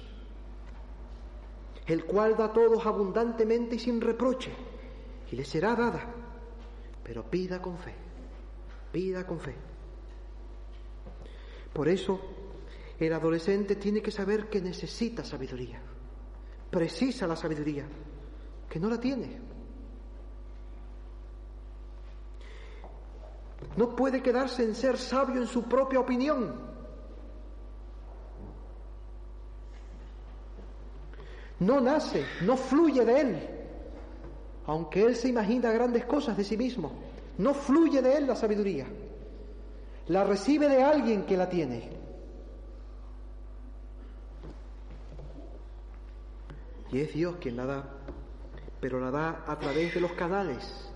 el 1.87 2.07
cual 2.07 2.35
da 2.35 2.46
a 2.46 2.52
todos 2.54 2.87
abundantemente 2.87 3.76
y 3.76 3.78
sin 3.78 4.00
reproche 4.00 4.50
y 5.30 5.37
le 5.37 5.44
será 5.44 5.76
dada, 5.76 6.02
pero 7.04 7.28
pida 7.30 7.61
con 7.61 7.76
fe, 7.76 7.94
pida 8.90 9.26
con 9.26 9.38
fe. 9.38 9.54
Por 11.74 11.88
eso 11.88 12.18
el 12.98 13.12
adolescente 13.12 13.76
tiene 13.76 14.00
que 14.00 14.11
saber 14.11 14.48
que 14.48 14.62
necesita 14.62 15.22
sabiduría, 15.24 15.83
precisa 16.70 17.26
la 17.26 17.37
sabiduría, 17.37 17.87
que 18.70 18.80
no 18.80 18.88
la 18.88 18.98
tiene. 18.98 19.53
No 23.76 23.96
puede 23.96 24.22
quedarse 24.22 24.64
en 24.64 24.74
ser 24.74 24.98
sabio 24.98 25.40
en 25.40 25.46
su 25.46 25.64
propia 25.64 26.00
opinión. 26.00 26.54
No 31.60 31.80
nace, 31.80 32.24
no 32.42 32.56
fluye 32.56 33.04
de 33.04 33.20
él 33.20 33.54
aunque 34.66 35.04
él 35.04 35.16
se 35.16 35.28
imagina 35.28 35.70
grandes 35.72 36.04
cosas 36.04 36.37
de 36.37 36.44
sí 36.44 36.56
mismo, 36.56 36.92
no 37.38 37.54
fluye 37.54 38.00
de 38.00 38.16
él 38.16 38.26
la 38.26 38.37
sabiduría, 38.37 38.87
la 40.08 40.24
recibe 40.24 40.68
de 40.68 40.82
alguien 40.82 41.24
que 41.26 41.37
la 41.37 41.48
tiene. 41.48 41.90
Y 46.90 47.00
es 47.00 47.12
Dios 47.12 47.37
quien 47.40 47.56
la 47.56 47.66
da, 47.66 47.84
pero 48.80 49.00
la 49.00 49.10
da 49.10 49.44
a 49.46 49.58
través 49.58 49.94
de 49.94 50.00
los 50.00 50.12
canales 50.12 50.90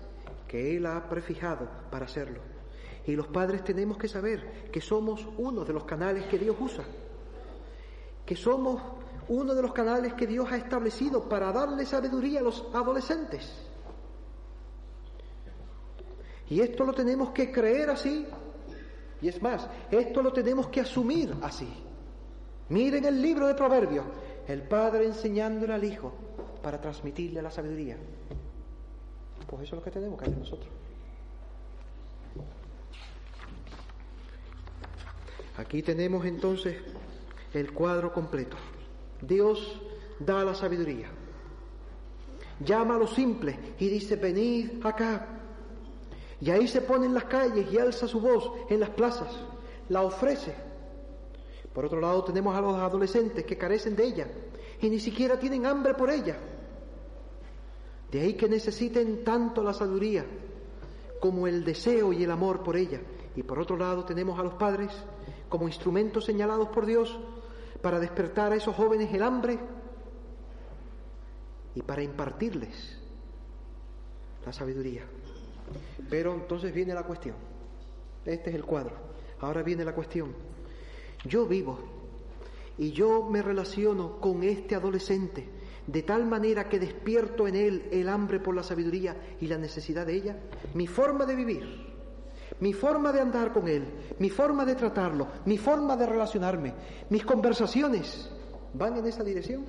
que 0.47 0.77
Él 0.77 0.85
ha 0.85 1.09
prefijado 1.09 1.67
para 1.91 2.05
hacerlo. 2.05 2.39
Y 3.05 3.15
los 3.15 3.27
padres 3.27 3.63
tenemos 3.63 3.97
que 3.97 4.07
saber 4.07 4.69
que 4.71 4.81
somos 4.81 5.27
uno 5.37 5.65
de 5.65 5.73
los 5.73 5.83
canales 5.83 6.25
que 6.25 6.37
Dios 6.37 6.55
usa, 6.59 6.83
que 8.25 8.35
somos 8.35 8.81
uno 9.29 9.53
de 9.53 9.61
los 9.61 9.73
canales 9.73 10.13
que 10.13 10.27
Dios 10.27 10.51
ha 10.51 10.57
establecido 10.57 11.27
para 11.29 11.51
darle 11.51 11.85
sabiduría 11.85 12.39
a 12.39 12.43
los 12.43 12.65
adolescentes. 12.73 13.51
Y 16.49 16.61
esto 16.61 16.83
lo 16.83 16.93
tenemos 16.93 17.29
que 17.29 17.51
creer 17.51 17.91
así. 17.91 18.25
Y 19.21 19.27
es 19.27 19.41
más, 19.41 19.67
esto 19.91 20.21
lo 20.21 20.33
tenemos 20.33 20.67
que 20.67 20.81
asumir 20.81 21.33
así. 21.41 21.67
Miren 22.69 23.05
el 23.05 23.21
libro 23.21 23.47
de 23.47 23.53
Proverbios, 23.53 24.05
el 24.47 24.63
padre 24.63 25.05
enseñándole 25.05 25.73
al 25.73 25.83
hijo 25.83 26.11
para 26.63 26.79
transmitirle 26.81 27.41
la 27.41 27.51
sabiduría. 27.51 27.97
Pues 29.47 29.63
eso 29.63 29.75
es 29.75 29.79
lo 29.79 29.83
que 29.83 29.91
tenemos 29.91 30.17
que 30.17 30.25
hacer 30.25 30.37
nosotros. 30.37 30.78
Aquí 35.59 35.83
tenemos 35.83 36.25
entonces 36.25 36.77
el 37.53 37.73
cuadro 37.73 38.13
completo. 38.13 38.55
Dios 39.21 39.81
da 40.17 40.45
la 40.45 40.55
sabiduría. 40.55 41.09
Llama 42.61 42.95
a 42.95 42.97
los 42.97 43.13
simples 43.13 43.57
y 43.77 43.89
dice, 43.89 44.15
venid 44.15 44.85
acá. 44.85 45.27
Y 46.39 46.49
ahí 46.49 46.65
se 46.65 46.79
pone 46.79 47.07
en 47.07 47.13
las 47.13 47.25
calles 47.25 47.67
y 47.73 47.77
alza 47.77 48.07
su 48.07 48.21
voz 48.21 48.53
en 48.69 48.79
las 48.79 48.91
plazas. 48.91 49.35
La 49.89 50.01
ofrece. 50.01 50.55
Por 51.73 51.83
otro 51.83 51.99
lado 51.99 52.23
tenemos 52.23 52.55
a 52.55 52.61
los 52.61 52.75
adolescentes 52.77 53.43
que 53.43 53.57
carecen 53.57 53.97
de 53.97 54.05
ella 54.05 54.27
y 54.81 54.89
ni 54.89 55.01
siquiera 55.01 55.37
tienen 55.37 55.65
hambre 55.65 55.93
por 55.93 56.09
ella. 56.09 56.37
De 58.09 58.21
ahí 58.21 58.35
que 58.35 58.47
necesiten 58.47 59.25
tanto 59.25 59.61
la 59.61 59.73
sabiduría 59.73 60.25
como 61.19 61.47
el 61.47 61.65
deseo 61.65 62.13
y 62.13 62.23
el 62.23 62.31
amor 62.31 62.63
por 62.63 62.77
ella. 62.77 63.01
Y 63.35 63.43
por 63.43 63.59
otro 63.59 63.75
lado 63.75 64.05
tenemos 64.05 64.39
a 64.39 64.43
los 64.43 64.53
padres 64.53 64.89
como 65.49 65.67
instrumentos 65.67 66.25
señalados 66.25 66.69
por 66.69 66.85
Dios 66.85 67.19
para 67.81 67.99
despertar 67.99 68.51
a 68.51 68.55
esos 68.55 68.75
jóvenes 68.75 69.13
el 69.13 69.23
hambre 69.23 69.59
y 71.75 71.81
para 71.81 72.03
impartirles 72.03 72.97
la 74.45 74.53
sabiduría. 74.53 75.03
Pero 76.09 76.33
entonces 76.33 76.73
viene 76.73 76.93
la 76.93 77.03
cuestión. 77.03 77.35
Este 78.25 78.49
es 78.49 78.55
el 78.55 78.65
cuadro. 78.65 78.95
Ahora 79.41 79.63
viene 79.63 79.83
la 79.83 79.93
cuestión. 79.93 80.33
Yo 81.25 81.45
vivo 81.45 81.79
y 82.77 82.91
yo 82.91 83.23
me 83.23 83.41
relaciono 83.41 84.19
con 84.19 84.43
este 84.43 84.75
adolescente 84.75 85.47
de 85.87 86.03
tal 86.03 86.25
manera 86.25 86.69
que 86.69 86.79
despierto 86.79 87.47
en 87.47 87.55
él 87.55 87.89
el 87.91 88.09
hambre 88.09 88.39
por 88.39 88.55
la 88.55 88.63
sabiduría 88.63 89.15
y 89.41 89.47
la 89.47 89.57
necesidad 89.57 90.05
de 90.05 90.15
ella. 90.15 90.37
Mi 90.73 90.87
forma 90.87 91.25
de 91.25 91.35
vivir 91.35 91.88
mi 92.59 92.73
forma 92.73 93.11
de 93.11 93.21
andar 93.21 93.53
con 93.53 93.67
Él, 93.67 94.15
mi 94.19 94.29
forma 94.29 94.65
de 94.65 94.75
tratarlo, 94.75 95.27
mi 95.45 95.57
forma 95.57 95.95
de 95.95 96.05
relacionarme, 96.05 96.73
mis 97.09 97.25
conversaciones, 97.25 98.29
¿van 98.73 98.97
en 98.97 99.05
esa 99.05 99.23
dirección? 99.23 99.65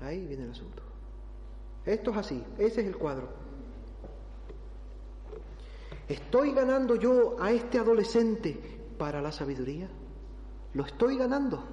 Ahí 0.00 0.26
viene 0.26 0.44
el 0.44 0.50
asunto. 0.50 0.82
Esto 1.84 2.10
es 2.12 2.16
así, 2.16 2.44
ese 2.58 2.80
es 2.80 2.86
el 2.86 2.96
cuadro. 2.96 3.28
¿Estoy 6.08 6.52
ganando 6.52 6.96
yo 6.96 7.36
a 7.40 7.52
este 7.52 7.78
adolescente 7.78 8.58
para 8.98 9.22
la 9.22 9.32
sabiduría? 9.32 9.88
¿Lo 10.74 10.84
estoy 10.84 11.16
ganando? 11.16 11.64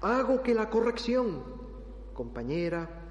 Hago 0.00 0.42
que 0.42 0.54
la 0.54 0.68
corrección, 0.68 1.42
compañera, 2.12 3.01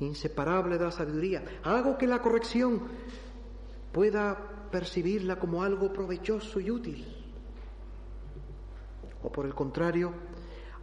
inseparable 0.00 0.78
de 0.78 0.84
la 0.84 0.90
sabiduría. 0.90 1.44
Hago 1.64 1.98
que 1.98 2.06
la 2.06 2.22
corrección 2.22 2.82
pueda 3.92 4.36
percibirla 4.70 5.38
como 5.38 5.62
algo 5.62 5.92
provechoso 5.92 6.60
y 6.60 6.70
útil. 6.70 7.06
O 9.22 9.32
por 9.32 9.46
el 9.46 9.54
contrario, 9.54 10.12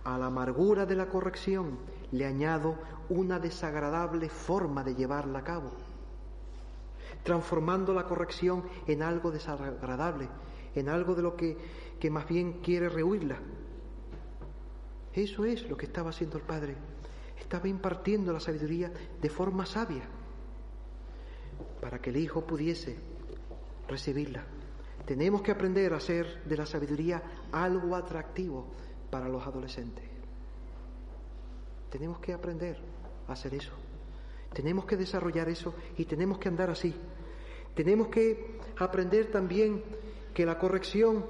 a 0.04 0.17
la 0.17 0.28
amargura 0.28 0.86
de 0.86 0.95
la 0.95 1.08
corrección 1.08 1.80
le 2.12 2.25
añado 2.25 2.78
una 3.10 3.39
desagradable 3.39 4.30
forma 4.30 4.84
de 4.84 4.95
llevarla 4.95 5.39
a 5.39 5.43
cabo, 5.43 5.71
transformando 7.23 7.93
la 7.93 8.06
corrección 8.06 8.63
en 8.88 9.01
algo 9.01 9.32
desagradable, 9.32 10.30
en 10.75 10.89
algo 10.89 11.15
de 11.15 11.21
lo 11.21 11.36
que, 11.36 11.58
que 11.99 12.10
más 12.10 12.28
bien 12.28 12.62
quiere 12.62 12.89
rehuirla. 12.89 13.39
Eso 15.13 15.45
es 15.45 15.67
lo 15.69 15.78
que 15.78 15.86
estaba 15.86 16.10
haciendo 16.10 16.38
el 16.38 16.43
Padre 16.43 16.75
estaba 17.39 17.67
impartiendo 17.67 18.33
la 18.33 18.39
sabiduría 18.39 18.91
de 19.21 19.29
forma 19.29 19.65
sabia 19.65 20.07
para 21.81 21.99
que 21.99 22.09
el 22.09 22.17
Hijo 22.17 22.45
pudiese 22.45 22.97
recibirla. 23.87 24.43
Tenemos 25.05 25.41
que 25.41 25.51
aprender 25.51 25.93
a 25.93 25.97
hacer 25.97 26.43
de 26.45 26.57
la 26.57 26.65
sabiduría 26.65 27.21
algo 27.51 27.95
atractivo 27.95 28.65
para 29.11 29.29
los 29.29 29.45
adolescentes. 29.45 30.03
Tenemos 31.89 32.19
que 32.19 32.33
aprender 32.33 32.77
a 33.27 33.33
hacer 33.33 33.53
eso. 33.53 33.71
Tenemos 34.51 34.85
que 34.85 34.97
desarrollar 34.97 35.47
eso 35.49 35.75
y 35.97 36.05
tenemos 36.05 36.39
que 36.39 36.49
andar 36.49 36.69
así. 36.69 36.95
Tenemos 37.75 38.07
que 38.07 38.59
aprender 38.79 39.29
también 39.31 39.83
que 40.33 40.45
la 40.45 40.57
corrección 40.57 41.25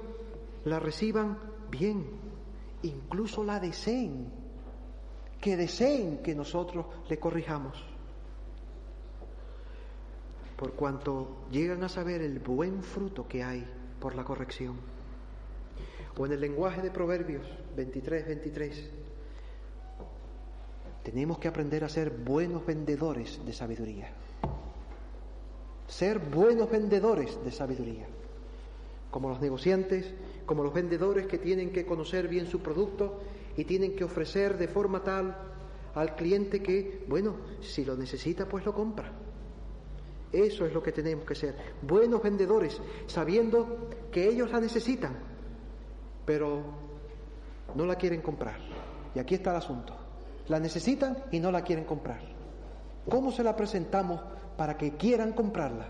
la 0.64 0.78
reciban 0.80 1.38
bien, 1.70 2.06
incluso 2.82 3.44
la 3.44 3.60
deseen, 3.60 4.32
que 5.40 5.56
deseen 5.56 6.18
que 6.18 6.34
nosotros 6.34 6.86
le 7.08 7.18
corrijamos. 7.18 7.82
Por 10.56 10.72
cuanto 10.72 11.46
llegan 11.50 11.84
a 11.84 11.88
saber 11.88 12.22
el 12.22 12.38
buen 12.38 12.82
fruto 12.82 13.28
que 13.28 13.42
hay 13.42 13.66
por 14.00 14.14
la 14.14 14.24
corrección. 14.24 14.76
O 16.18 16.24
en 16.24 16.32
el 16.32 16.40
lenguaje 16.40 16.80
de 16.80 16.90
Proverbios 16.90 17.46
23, 17.76 18.26
23. 18.26 18.90
Tenemos 21.02 21.38
que 21.38 21.48
aprender 21.48 21.84
a 21.84 21.88
ser 21.88 22.10
buenos 22.10 22.64
vendedores 22.64 23.44
de 23.44 23.52
sabiduría. 23.52 24.08
Ser 25.86 26.18
buenos 26.18 26.70
vendedores 26.70 27.38
de 27.44 27.52
sabiduría. 27.52 28.06
Como 29.10 29.28
los 29.28 29.40
negociantes, 29.40 30.12
como 30.46 30.64
los 30.64 30.72
vendedores 30.72 31.26
que 31.26 31.38
tienen 31.38 31.70
que 31.70 31.86
conocer 31.86 32.28
bien 32.28 32.46
su 32.46 32.60
producto 32.60 33.20
y 33.56 33.64
tienen 33.64 33.96
que 33.96 34.04
ofrecer 34.04 34.58
de 34.58 34.68
forma 34.68 35.02
tal 35.02 35.36
al 35.94 36.14
cliente 36.14 36.62
que, 36.62 37.04
bueno, 37.08 37.36
si 37.60 37.84
lo 37.84 37.96
necesita, 37.96 38.46
pues 38.46 38.64
lo 38.64 38.74
compra. 38.74 39.10
Eso 40.30 40.66
es 40.66 40.72
lo 40.74 40.82
que 40.82 40.92
tenemos 40.92 41.24
que 41.24 41.34
ser. 41.34 41.56
Buenos 41.80 42.22
vendedores, 42.22 42.78
sabiendo 43.06 43.88
que 44.12 44.28
ellos 44.28 44.50
la 44.50 44.60
necesitan, 44.60 45.16
pero 46.26 46.62
no 47.74 47.86
la 47.86 47.94
quieren 47.94 48.20
comprar. 48.20 48.58
Y 49.14 49.18
aquí 49.18 49.36
está 49.36 49.50
el 49.52 49.56
asunto. 49.56 49.96
La 50.48 50.60
necesitan 50.60 51.24
y 51.30 51.40
no 51.40 51.50
la 51.50 51.62
quieren 51.62 51.84
comprar. 51.84 52.20
¿Cómo 53.08 53.32
se 53.32 53.42
la 53.42 53.56
presentamos 53.56 54.20
para 54.56 54.76
que 54.76 54.96
quieran 54.96 55.32
comprarla? 55.32 55.88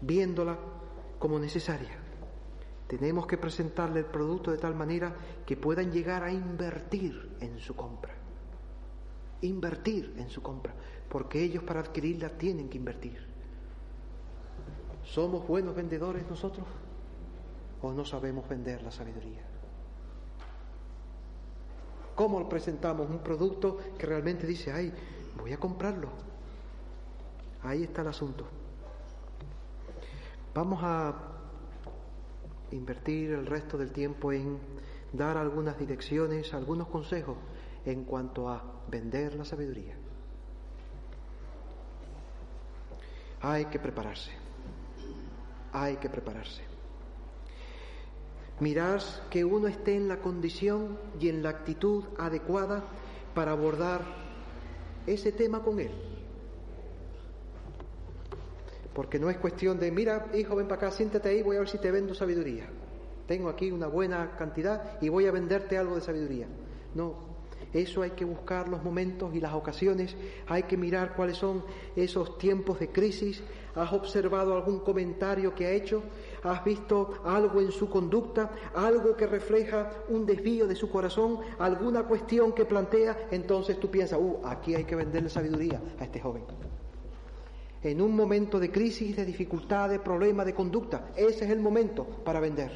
Viéndola 0.00 0.56
como 1.18 1.38
necesaria. 1.38 2.05
Tenemos 2.86 3.26
que 3.26 3.36
presentarle 3.36 4.00
el 4.00 4.06
producto 4.06 4.50
de 4.52 4.58
tal 4.58 4.74
manera 4.74 5.14
que 5.44 5.56
puedan 5.56 5.90
llegar 5.90 6.22
a 6.22 6.30
invertir 6.30 7.36
en 7.40 7.58
su 7.58 7.74
compra. 7.74 8.14
Invertir 9.42 10.14
en 10.16 10.30
su 10.30 10.42
compra 10.42 10.74
porque 11.08 11.42
ellos 11.42 11.62
para 11.62 11.80
adquirirla 11.80 12.30
tienen 12.30 12.68
que 12.68 12.78
invertir. 12.78 13.26
¿Somos 15.04 15.46
buenos 15.46 15.74
vendedores 15.74 16.28
nosotros 16.28 16.66
o 17.80 17.92
no 17.92 18.04
sabemos 18.04 18.48
vender 18.48 18.82
la 18.82 18.90
sabiduría? 18.90 19.44
¿Cómo 22.14 22.48
presentamos 22.48 23.08
un 23.10 23.18
producto 23.18 23.78
que 23.98 24.06
realmente 24.06 24.46
dice, 24.46 24.72
ay, 24.72 24.92
voy 25.38 25.52
a 25.52 25.58
comprarlo? 25.58 26.08
Ahí 27.62 27.84
está 27.84 28.02
el 28.02 28.08
asunto. 28.08 28.46
Vamos 30.54 30.80
a 30.82 31.35
invertir 32.72 33.30
el 33.30 33.46
resto 33.46 33.78
del 33.78 33.92
tiempo 33.92 34.32
en 34.32 34.58
dar 35.12 35.36
algunas 35.36 35.78
direcciones, 35.78 36.52
algunos 36.54 36.88
consejos 36.88 37.36
en 37.84 38.04
cuanto 38.04 38.48
a 38.48 38.62
vender 38.88 39.34
la 39.34 39.44
sabiduría. 39.44 39.94
Hay 43.40 43.66
que 43.66 43.78
prepararse. 43.78 44.30
Hay 45.72 45.96
que 45.96 46.08
prepararse. 46.08 46.62
Mirar 48.60 49.00
que 49.30 49.44
uno 49.44 49.68
esté 49.68 49.96
en 49.96 50.08
la 50.08 50.18
condición 50.20 50.98
y 51.20 51.28
en 51.28 51.42
la 51.42 51.50
actitud 51.50 52.04
adecuada 52.18 52.84
para 53.34 53.52
abordar 53.52 54.02
ese 55.06 55.30
tema 55.30 55.62
con 55.62 55.78
él. 55.78 56.15
Porque 58.96 59.18
no 59.18 59.28
es 59.28 59.36
cuestión 59.36 59.78
de, 59.78 59.92
mira, 59.92 60.28
hijo, 60.34 60.56
ven 60.56 60.66
para 60.66 60.86
acá, 60.86 60.90
siéntate 60.90 61.28
ahí, 61.28 61.42
voy 61.42 61.56
a 61.56 61.58
ver 61.58 61.68
si 61.68 61.76
te 61.76 61.90
vendo 61.90 62.14
sabiduría. 62.14 62.66
Tengo 63.26 63.50
aquí 63.50 63.70
una 63.70 63.88
buena 63.88 64.34
cantidad 64.38 64.96
y 65.02 65.10
voy 65.10 65.26
a 65.26 65.32
venderte 65.32 65.76
algo 65.76 65.96
de 65.96 66.00
sabiduría. 66.00 66.46
No, 66.94 67.14
eso 67.74 68.00
hay 68.00 68.12
que 68.12 68.24
buscar 68.24 68.70
los 68.70 68.82
momentos 68.82 69.34
y 69.34 69.40
las 69.40 69.52
ocasiones, 69.52 70.16
hay 70.46 70.62
que 70.62 70.78
mirar 70.78 71.14
cuáles 71.14 71.36
son 71.36 71.62
esos 71.94 72.38
tiempos 72.38 72.80
de 72.80 72.88
crisis. 72.88 73.42
¿Has 73.74 73.92
observado 73.92 74.54
algún 74.54 74.78
comentario 74.78 75.54
que 75.54 75.66
ha 75.66 75.72
hecho? 75.72 76.02
¿Has 76.42 76.64
visto 76.64 77.20
algo 77.26 77.60
en 77.60 77.72
su 77.72 77.90
conducta? 77.90 78.50
¿Algo 78.74 79.14
que 79.14 79.26
refleja 79.26 79.90
un 80.08 80.24
desvío 80.24 80.66
de 80.66 80.74
su 80.74 80.88
corazón? 80.88 81.40
¿Alguna 81.58 82.04
cuestión 82.04 82.54
que 82.54 82.64
plantea? 82.64 83.28
Entonces 83.30 83.78
tú 83.78 83.90
piensas, 83.90 84.18
uh, 84.18 84.40
aquí 84.46 84.74
hay 84.74 84.84
que 84.84 84.96
venderle 84.96 85.28
sabiduría 85.28 85.82
a 86.00 86.04
este 86.04 86.18
joven. 86.18 86.44
En 87.86 88.02
un 88.02 88.16
momento 88.16 88.58
de 88.58 88.72
crisis, 88.72 89.14
de 89.14 89.24
dificultad, 89.24 89.88
de 89.88 90.00
problema, 90.00 90.44
de 90.44 90.52
conducta, 90.52 91.10
ese 91.14 91.44
es 91.44 91.50
el 91.52 91.60
momento 91.60 92.04
para 92.24 92.40
vender 92.40 92.72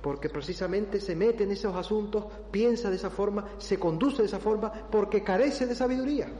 porque 0.00 0.28
precisamente 0.28 1.00
se 1.00 1.16
mete 1.16 1.44
en 1.44 1.50
esos 1.50 1.74
asuntos, 1.74 2.26
piensa 2.50 2.90
de 2.90 2.96
esa 2.96 3.08
forma, 3.08 3.52
se 3.56 3.78
conduce 3.78 4.20
de 4.20 4.28
esa 4.28 4.38
forma, 4.38 4.70
porque 4.70 5.22
carece 5.22 5.66
de 5.66 5.74
sabiduría. 5.74 6.30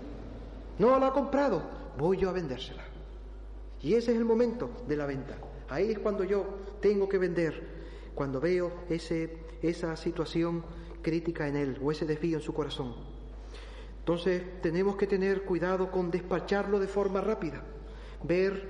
No 0.78 0.98
la 0.98 1.06
ha 1.06 1.12
comprado, 1.14 1.62
voy 1.96 2.18
yo 2.18 2.28
a 2.28 2.32
vendérsela. 2.32 2.84
Y 3.80 3.94
ese 3.94 4.12
es 4.12 4.18
el 4.18 4.26
momento 4.26 4.68
de 4.86 4.96
la 4.98 5.06
venta. 5.06 5.38
Ahí 5.70 5.92
es 5.92 5.98
cuando 5.98 6.24
yo 6.24 6.44
tengo 6.82 7.08
que 7.08 7.16
vender, 7.16 7.54
cuando 8.14 8.38
veo 8.38 8.70
ese, 8.90 9.38
esa 9.62 9.96
situación 9.96 10.62
crítica 11.00 11.48
en 11.48 11.56
él 11.56 11.78
o 11.82 11.90
ese 11.90 12.04
desvío 12.04 12.36
en 12.36 12.42
su 12.42 12.52
corazón. 12.52 13.13
Entonces 14.04 14.60
tenemos 14.60 14.96
que 14.96 15.06
tener 15.06 15.46
cuidado 15.46 15.90
con 15.90 16.10
despacharlo 16.10 16.78
de 16.78 16.86
forma 16.86 17.22
rápida, 17.22 17.64
ver 18.22 18.68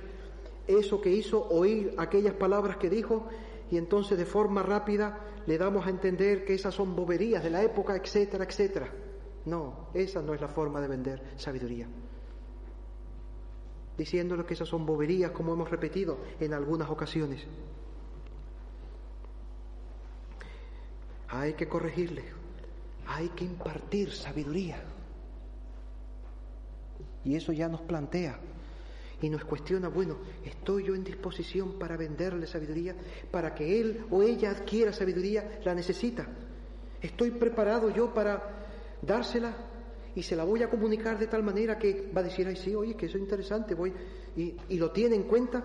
eso 0.65 1.01
que 1.01 1.11
hizo, 1.11 1.49
oír 1.49 1.93
aquellas 1.97 2.35
palabras 2.35 2.77
que 2.77 2.89
dijo 2.89 3.27
y 3.69 3.75
entonces 3.75 4.17
de 4.17 4.25
forma 4.25 4.63
rápida 4.63 5.19
le 5.45 5.57
damos 5.57 5.85
a 5.85 5.89
entender 5.89 6.45
que 6.45 6.53
esas 6.53 6.73
son 6.73 6.95
boberías 6.95 7.43
de 7.43 7.49
la 7.49 7.61
época, 7.63 7.97
etcétera, 7.97 8.45
etcétera. 8.45 8.89
No, 9.43 9.89
esa 9.93 10.21
no 10.21 10.33
es 10.33 10.39
la 10.39 10.47
forma 10.47 10.79
de 10.79 10.87
vender 10.87 11.21
sabiduría. 11.35 11.89
Diciéndole 13.97 14.45
que 14.45 14.53
esas 14.53 14.69
son 14.69 14.85
boberías, 14.85 15.31
como 15.31 15.51
hemos 15.51 15.69
repetido 15.69 16.17
en 16.39 16.53
algunas 16.53 16.89
ocasiones. 16.89 17.45
Hay 21.27 21.55
que 21.55 21.67
corregirle, 21.67 22.23
hay 23.05 23.27
que 23.27 23.43
impartir 23.43 24.13
sabiduría. 24.13 24.94
Y 27.25 27.35
eso 27.35 27.51
ya 27.51 27.67
nos 27.67 27.81
plantea 27.81 28.39
y 29.21 29.29
nos 29.29 29.43
cuestiona, 29.45 29.87
bueno, 29.87 30.17
¿estoy 30.43 30.83
yo 30.85 30.95
en 30.95 31.03
disposición 31.03 31.79
para 31.79 31.97
venderle 31.97 32.47
sabiduría? 32.47 32.95
Para 33.31 33.55
que 33.55 33.79
él 33.79 34.05
o 34.11 34.21
ella 34.21 34.51
adquiera 34.51 34.93
sabiduría, 34.93 35.59
la 35.63 35.73
necesita. 35.73 36.27
¿Estoy 37.01 37.31
preparado 37.31 37.89
yo 37.89 38.13
para 38.13 38.67
dársela? 39.01 39.55
Y 40.15 40.23
se 40.23 40.35
la 40.35 40.43
voy 40.43 40.63
a 40.63 40.69
comunicar 40.69 41.17
de 41.17 41.27
tal 41.27 41.43
manera 41.43 41.77
que 41.77 42.09
va 42.15 42.21
a 42.21 42.23
decir, 42.23 42.47
ay, 42.47 42.55
sí, 42.55 42.75
oye, 42.75 42.95
que 42.95 43.07
eso 43.07 43.17
es 43.17 43.23
interesante, 43.23 43.73
voy, 43.73 43.93
y, 44.35 44.55
y 44.69 44.77
lo 44.77 44.91
tiene 44.91 45.15
en 45.15 45.23
cuenta. 45.23 45.63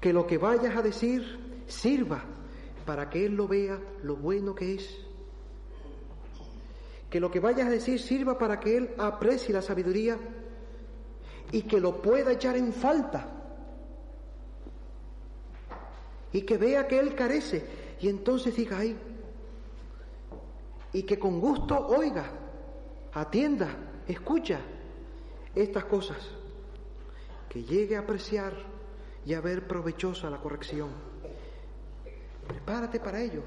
Que 0.00 0.12
lo 0.12 0.26
que 0.26 0.38
vayas 0.38 0.74
a 0.76 0.82
decir 0.82 1.22
sirva 1.66 2.24
para 2.86 3.10
que 3.10 3.26
él 3.26 3.34
lo 3.34 3.46
vea 3.46 3.78
lo 4.02 4.16
bueno 4.16 4.54
que 4.54 4.74
es. 4.74 5.09
Que 7.10 7.20
lo 7.20 7.30
que 7.30 7.40
vayas 7.40 7.66
a 7.66 7.70
decir 7.70 8.00
sirva 8.00 8.38
para 8.38 8.60
que 8.60 8.76
él 8.76 8.94
aprecie 8.96 9.52
la 9.52 9.62
sabiduría 9.62 10.16
y 11.52 11.62
que 11.62 11.80
lo 11.80 12.00
pueda 12.00 12.32
echar 12.32 12.56
en 12.56 12.72
falta 12.72 13.40
y 16.32 16.42
que 16.42 16.56
vea 16.56 16.86
que 16.86 16.98
él 16.98 17.14
carece 17.14 17.64
y 18.00 18.08
entonces 18.08 18.54
diga, 18.56 18.78
ay, 18.78 18.96
y 20.92 21.02
que 21.02 21.18
con 21.18 21.40
gusto 21.40 21.86
oiga, 21.88 22.30
atienda, 23.12 23.68
escucha 24.06 24.60
estas 25.54 25.84
cosas, 25.84 26.18
que 27.48 27.62
llegue 27.62 27.96
a 27.96 28.00
apreciar 28.00 28.54
y 29.26 29.34
a 29.34 29.40
ver 29.40 29.66
provechosa 29.66 30.30
la 30.30 30.38
corrección. 30.38 30.90
Prepárate 32.46 33.00
para 33.00 33.20
ello. 33.20 33.42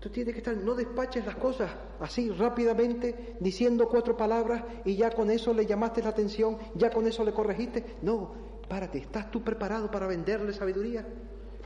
Tú 0.00 0.10
tienes 0.10 0.32
que 0.32 0.38
estar, 0.38 0.56
no 0.56 0.74
despaches 0.74 1.26
las 1.26 1.34
cosas 1.36 1.70
así 1.98 2.30
rápidamente, 2.30 3.36
diciendo 3.40 3.88
cuatro 3.88 4.16
palabras 4.16 4.62
y 4.84 4.94
ya 4.94 5.10
con 5.10 5.28
eso 5.30 5.52
le 5.52 5.66
llamaste 5.66 6.02
la 6.02 6.10
atención, 6.10 6.56
ya 6.74 6.90
con 6.90 7.06
eso 7.06 7.24
le 7.24 7.32
corregiste. 7.32 7.96
No, 8.02 8.32
párate, 8.68 8.98
¿estás 8.98 9.30
tú 9.30 9.42
preparado 9.42 9.90
para 9.90 10.06
venderle 10.06 10.52
sabiduría? 10.52 11.04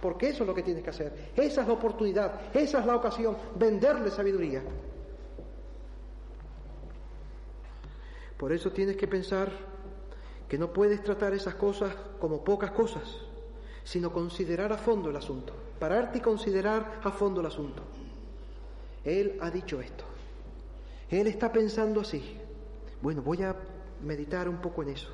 Porque 0.00 0.30
eso 0.30 0.44
es 0.44 0.48
lo 0.48 0.54
que 0.54 0.62
tienes 0.62 0.82
que 0.82 0.90
hacer. 0.90 1.32
Esa 1.36 1.60
es 1.60 1.66
la 1.66 1.74
oportunidad, 1.74 2.56
esa 2.56 2.80
es 2.80 2.86
la 2.86 2.96
ocasión, 2.96 3.36
venderle 3.56 4.10
sabiduría. 4.10 4.62
Por 8.38 8.50
eso 8.50 8.72
tienes 8.72 8.96
que 8.96 9.06
pensar 9.06 9.52
que 10.48 10.56
no 10.58 10.72
puedes 10.72 11.02
tratar 11.04 11.34
esas 11.34 11.54
cosas 11.54 11.94
como 12.18 12.42
pocas 12.42 12.70
cosas, 12.70 13.02
sino 13.84 14.10
considerar 14.10 14.72
a 14.72 14.78
fondo 14.78 15.10
el 15.10 15.16
asunto, 15.16 15.52
pararte 15.78 16.18
y 16.18 16.20
considerar 16.22 17.00
a 17.04 17.10
fondo 17.10 17.40
el 17.40 17.46
asunto. 17.46 17.82
Él 19.04 19.38
ha 19.40 19.50
dicho 19.50 19.80
esto. 19.80 20.04
Él 21.10 21.26
está 21.26 21.52
pensando 21.52 22.00
así. 22.00 22.36
Bueno, 23.00 23.22
voy 23.22 23.42
a 23.42 23.56
meditar 24.02 24.48
un 24.48 24.58
poco 24.58 24.82
en 24.82 24.90
eso. 24.90 25.10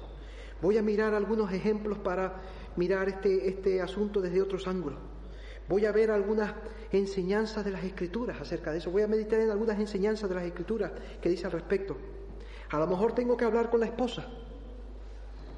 Voy 0.61 0.77
a 0.77 0.83
mirar 0.83 1.15
algunos 1.15 1.53
ejemplos 1.53 1.99
para 1.99 2.41
mirar 2.77 3.09
este, 3.09 3.49
este 3.49 3.81
asunto 3.81 4.21
desde 4.21 4.43
otros 4.43 4.67
ángulos. 4.67 4.99
Voy 5.69 5.85
a 5.85 5.93
ver 5.93 6.11
algunas 6.11 6.55
enseñanzas 6.93 7.65
de 7.65 7.71
las 7.71 7.85
escrituras 7.85 8.41
acerca 8.41 8.73
de 8.73 8.79
eso. 8.79 8.91
Voy 8.91 9.03
a 9.03 9.09
meditar 9.09 9.41
en 9.41 9.51
algunas 9.51 9.79
enseñanzas 9.79 10.29
de 10.29 10.35
las 10.35 10.45
escrituras 10.45 10.93
que 11.21 11.29
dice 11.29 11.47
al 11.47 11.53
respecto. 11.53 11.97
A 12.71 12.79
lo 12.79 12.87
mejor 12.87 13.15
tengo 13.15 13.37
que 13.37 13.45
hablar 13.45 13.71
con 13.71 13.81
la 13.81 13.87
esposa. 13.87 14.27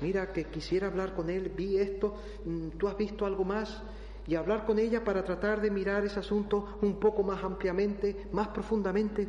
Mira, 0.00 0.32
que 0.32 0.44
quisiera 0.44 0.86
hablar 0.86 1.14
con 1.14 1.28
él, 1.28 1.50
vi 1.50 1.76
esto, 1.76 2.16
mm, 2.44 2.70
tú 2.70 2.88
has 2.88 2.96
visto 2.96 3.26
algo 3.26 3.44
más, 3.44 3.82
y 4.30 4.36
hablar 4.36 4.64
con 4.64 4.78
ella 4.78 5.02
para 5.02 5.24
tratar 5.24 5.60
de 5.60 5.72
mirar 5.72 6.04
ese 6.04 6.20
asunto 6.20 6.78
un 6.82 7.00
poco 7.00 7.24
más 7.24 7.42
ampliamente, 7.42 8.28
más 8.30 8.46
profundamente. 8.46 9.26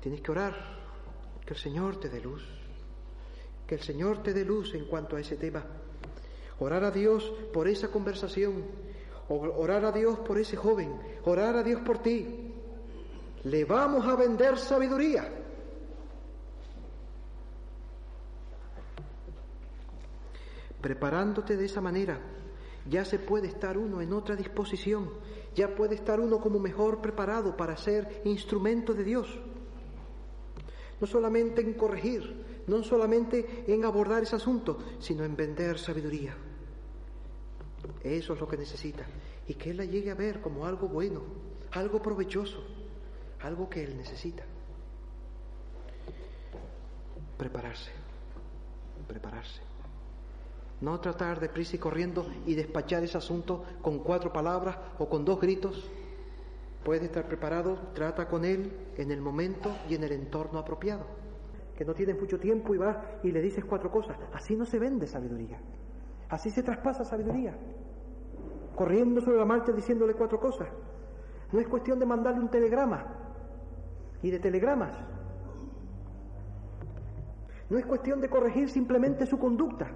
Tienes 0.00 0.20
que 0.20 0.32
orar, 0.32 0.52
que 1.46 1.54
el 1.54 1.60
Señor 1.60 2.00
te 2.00 2.08
dé 2.08 2.20
luz, 2.20 2.42
que 3.68 3.76
el 3.76 3.82
Señor 3.82 4.20
te 4.20 4.34
dé 4.34 4.44
luz 4.44 4.74
en 4.74 4.86
cuanto 4.86 5.14
a 5.14 5.20
ese 5.20 5.36
tema. 5.36 5.64
Orar 6.58 6.82
a 6.82 6.90
Dios 6.90 7.32
por 7.52 7.68
esa 7.68 7.86
conversación, 7.86 8.64
orar 9.28 9.84
a 9.84 9.92
Dios 9.92 10.18
por 10.18 10.36
ese 10.36 10.56
joven, 10.56 10.92
orar 11.24 11.54
a 11.54 11.62
Dios 11.62 11.82
por 11.82 11.98
ti. 11.98 12.52
Le 13.44 13.64
vamos 13.64 14.04
a 14.08 14.16
vender 14.16 14.58
sabiduría. 14.58 15.32
Preparándote 20.80 21.56
de 21.56 21.64
esa 21.64 21.80
manera, 21.80 22.32
ya 22.88 23.04
se 23.04 23.18
puede 23.18 23.48
estar 23.48 23.76
uno 23.78 24.00
en 24.00 24.12
otra 24.12 24.36
disposición, 24.36 25.10
ya 25.54 25.74
puede 25.74 25.94
estar 25.94 26.20
uno 26.20 26.40
como 26.40 26.58
mejor 26.58 27.00
preparado 27.00 27.56
para 27.56 27.76
ser 27.76 28.22
instrumento 28.24 28.94
de 28.94 29.04
Dios. 29.04 29.38
No 31.00 31.06
solamente 31.06 31.60
en 31.60 31.74
corregir, 31.74 32.62
no 32.66 32.82
solamente 32.82 33.64
en 33.66 33.84
abordar 33.84 34.22
ese 34.22 34.36
asunto, 34.36 34.78
sino 34.98 35.24
en 35.24 35.36
vender 35.36 35.78
sabiduría. 35.78 36.36
Eso 38.02 38.34
es 38.34 38.40
lo 38.40 38.48
que 38.48 38.56
necesita. 38.56 39.06
Y 39.46 39.54
que 39.54 39.70
Él 39.70 39.76
la 39.76 39.84
llegue 39.84 40.10
a 40.10 40.14
ver 40.14 40.40
como 40.40 40.66
algo 40.66 40.88
bueno, 40.88 41.22
algo 41.72 42.00
provechoso, 42.00 42.64
algo 43.40 43.68
que 43.68 43.82
Él 43.82 43.96
necesita. 43.96 44.44
Prepararse, 47.36 47.90
prepararse. 49.06 49.75
No 50.80 51.00
tratar 51.00 51.40
de 51.40 51.48
prisa 51.48 51.76
y 51.76 51.78
corriendo 51.78 52.26
y 52.44 52.54
despachar 52.54 53.02
ese 53.02 53.16
asunto 53.16 53.64
con 53.80 54.00
cuatro 54.00 54.32
palabras 54.32 54.76
o 54.98 55.08
con 55.08 55.24
dos 55.24 55.40
gritos. 55.40 55.90
Puede 56.84 57.06
estar 57.06 57.26
preparado, 57.26 57.78
trata 57.94 58.28
con 58.28 58.44
él 58.44 58.72
en 58.96 59.10
el 59.10 59.20
momento 59.20 59.74
y 59.88 59.94
en 59.94 60.04
el 60.04 60.12
entorno 60.12 60.58
apropiado. 60.58 61.06
Que 61.76 61.84
no 61.84 61.94
tienes 61.94 62.20
mucho 62.20 62.38
tiempo 62.38 62.74
y 62.74 62.78
vas 62.78 62.96
y 63.22 63.32
le 63.32 63.40
dices 63.40 63.64
cuatro 63.64 63.90
cosas. 63.90 64.18
Así 64.32 64.54
no 64.54 64.66
se 64.66 64.78
vende 64.78 65.06
sabiduría. 65.06 65.58
Así 66.28 66.50
se 66.50 66.62
traspasa 66.62 67.04
sabiduría. 67.04 67.56
Corriendo 68.74 69.20
sobre 69.22 69.38
la 69.38 69.46
marcha 69.46 69.72
diciéndole 69.72 70.14
cuatro 70.14 70.38
cosas. 70.38 70.68
No 71.52 71.60
es 71.60 71.68
cuestión 71.68 71.98
de 71.98 72.06
mandarle 72.06 72.40
un 72.40 72.50
telegrama 72.50 73.06
y 74.22 74.30
de 74.30 74.38
telegramas. 74.38 74.96
No 77.70 77.78
es 77.78 77.86
cuestión 77.86 78.20
de 78.20 78.28
corregir 78.28 78.68
simplemente 78.68 79.26
su 79.26 79.38
conducta. 79.38 79.90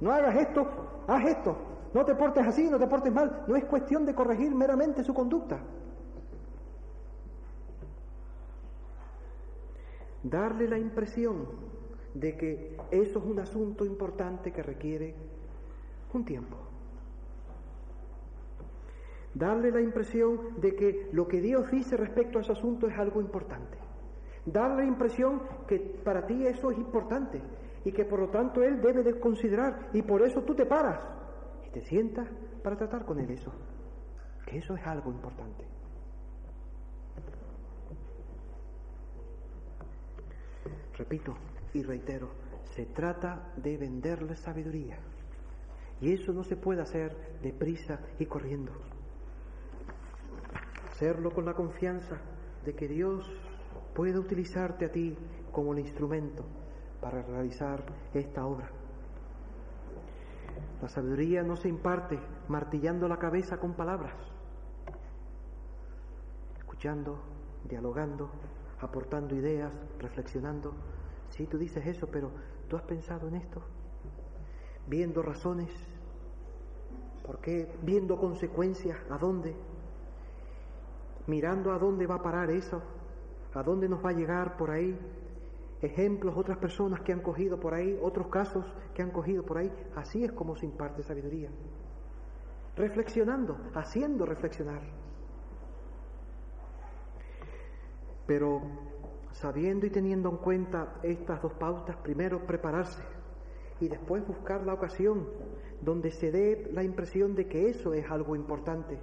No 0.00 0.12
hagas 0.12 0.36
esto, 0.36 0.66
haz 1.06 1.24
esto. 1.24 1.56
No 1.94 2.04
te 2.04 2.14
portes 2.14 2.46
así, 2.46 2.68
no 2.68 2.78
te 2.78 2.86
portes 2.86 3.12
mal. 3.12 3.44
No 3.46 3.56
es 3.56 3.64
cuestión 3.64 4.04
de 4.04 4.14
corregir 4.14 4.54
meramente 4.54 5.02
su 5.02 5.14
conducta. 5.14 5.58
Darle 10.22 10.68
la 10.68 10.78
impresión 10.78 11.46
de 12.12 12.36
que 12.36 12.76
eso 12.90 13.18
es 13.18 13.24
un 13.24 13.38
asunto 13.38 13.84
importante 13.84 14.52
que 14.52 14.62
requiere 14.62 15.14
un 16.12 16.24
tiempo. 16.24 16.56
Darle 19.34 19.70
la 19.70 19.80
impresión 19.80 20.60
de 20.60 20.74
que 20.74 21.08
lo 21.12 21.28
que 21.28 21.40
Dios 21.40 21.70
dice 21.70 21.96
respecto 21.96 22.38
a 22.38 22.42
ese 22.42 22.52
asunto 22.52 22.88
es 22.88 22.98
algo 22.98 23.20
importante. 23.20 23.78
Darle 24.46 24.82
la 24.82 24.88
impresión 24.88 25.42
que 25.66 25.78
para 25.78 26.26
ti 26.26 26.46
eso 26.46 26.70
es 26.70 26.78
importante 26.78 27.40
y 27.86 27.92
que 27.92 28.04
por 28.04 28.18
lo 28.18 28.28
tanto 28.30 28.64
Él 28.64 28.80
debe 28.80 29.04
de 29.04 29.20
considerar 29.20 29.90
y 29.92 30.02
por 30.02 30.20
eso 30.20 30.42
tú 30.42 30.56
te 30.56 30.66
paras 30.66 31.00
y 31.64 31.70
te 31.70 31.80
sientas 31.82 32.28
para 32.60 32.76
tratar 32.76 33.04
con 33.04 33.20
Él 33.20 33.30
eso, 33.30 33.52
que 34.44 34.58
eso 34.58 34.74
es 34.74 34.84
algo 34.84 35.12
importante. 35.12 35.64
Repito 40.98 41.36
y 41.74 41.84
reitero, 41.84 42.30
se 42.74 42.86
trata 42.86 43.52
de 43.56 43.76
venderle 43.76 44.34
sabiduría 44.34 44.98
y 46.00 46.12
eso 46.12 46.32
no 46.32 46.42
se 46.42 46.56
puede 46.56 46.82
hacer 46.82 47.38
deprisa 47.40 48.00
y 48.18 48.26
corriendo. 48.26 48.72
Hacerlo 50.90 51.30
con 51.30 51.44
la 51.44 51.54
confianza 51.54 52.20
de 52.64 52.74
que 52.74 52.88
Dios 52.88 53.24
puede 53.94 54.18
utilizarte 54.18 54.86
a 54.86 54.90
ti 54.90 55.16
como 55.52 55.72
el 55.72 55.78
instrumento 55.78 56.65
para 57.00 57.22
realizar 57.22 57.84
esta 58.14 58.46
obra. 58.46 58.70
La 60.82 60.88
sabiduría 60.88 61.42
no 61.42 61.56
se 61.56 61.68
imparte 61.68 62.18
martillando 62.48 63.08
la 63.08 63.18
cabeza 63.18 63.58
con 63.58 63.74
palabras, 63.74 64.14
escuchando, 66.58 67.18
dialogando, 67.64 68.30
aportando 68.80 69.34
ideas, 69.34 69.72
reflexionando. 69.98 70.74
Sí, 71.30 71.46
tú 71.46 71.58
dices 71.58 71.86
eso, 71.86 72.06
pero 72.06 72.30
¿tú 72.68 72.76
has 72.76 72.82
pensado 72.82 73.28
en 73.28 73.36
esto? 73.36 73.62
Viendo 74.86 75.22
razones, 75.22 75.70
¿por 77.24 77.40
qué? 77.40 77.72
Viendo 77.82 78.18
consecuencias, 78.18 78.98
¿a 79.10 79.18
dónde? 79.18 79.56
Mirando 81.26 81.72
a 81.72 81.78
dónde 81.78 82.06
va 82.06 82.16
a 82.16 82.22
parar 82.22 82.50
eso, 82.50 82.82
a 83.54 83.62
dónde 83.62 83.88
nos 83.88 84.04
va 84.04 84.10
a 84.10 84.12
llegar 84.12 84.56
por 84.56 84.70
ahí, 84.70 84.96
ejemplos, 85.82 86.36
otras 86.36 86.58
personas 86.58 87.00
que 87.00 87.12
han 87.12 87.20
cogido 87.20 87.58
por 87.58 87.74
ahí, 87.74 87.98
otros 88.02 88.28
casos 88.28 88.64
que 88.94 89.02
han 89.02 89.10
cogido 89.10 89.44
por 89.44 89.58
ahí. 89.58 89.70
Así 89.94 90.24
es 90.24 90.32
como 90.32 90.56
se 90.56 90.66
imparte 90.66 91.02
sabiduría. 91.02 91.50
Reflexionando, 92.76 93.56
haciendo 93.74 94.26
reflexionar. 94.26 94.82
Pero 98.26 98.62
sabiendo 99.32 99.86
y 99.86 99.90
teniendo 99.90 100.30
en 100.30 100.36
cuenta 100.38 100.94
estas 101.02 101.40
dos 101.42 101.52
pautas, 101.54 101.96
primero 101.96 102.46
prepararse 102.46 103.02
y 103.80 103.88
después 103.88 104.26
buscar 104.26 104.64
la 104.64 104.74
ocasión 104.74 105.28
donde 105.80 106.10
se 106.10 106.30
dé 106.30 106.70
la 106.72 106.82
impresión 106.82 107.34
de 107.34 107.46
que 107.46 107.68
eso 107.68 107.92
es 107.92 108.10
algo 108.10 108.34
importante. 108.34 108.98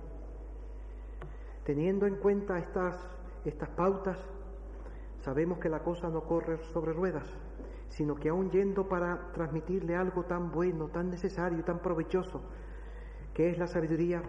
Teniendo 1.63 2.07
en 2.07 2.15
cuenta 2.15 2.57
estas, 2.57 2.95
estas 3.45 3.69
pautas, 3.69 4.17
Sabemos 5.23 5.57
que 5.59 5.69
la 5.69 5.79
cosa 5.79 6.09
no 6.09 6.25
corre 6.25 6.57
sobre 6.73 6.91
ruedas, 6.91 7.23
sino 7.87 8.15
que 8.15 8.27
aún 8.27 8.51
yendo 8.51 8.89
para 8.89 9.31
transmitirle 9.31 9.95
algo 9.95 10.23
tan 10.23 10.51
bueno, 10.51 10.89
tan 10.89 11.09
necesario, 11.09 11.63
tan 11.63 11.79
provechoso, 11.79 12.41
que 13.33 13.49
es 13.49 13.57
la 13.57 13.67
sabiduría, 13.67 14.21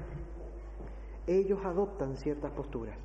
ellos 1.27 1.59
adoptan 1.65 2.17
ciertas 2.17 2.53
posturas. 2.53 2.97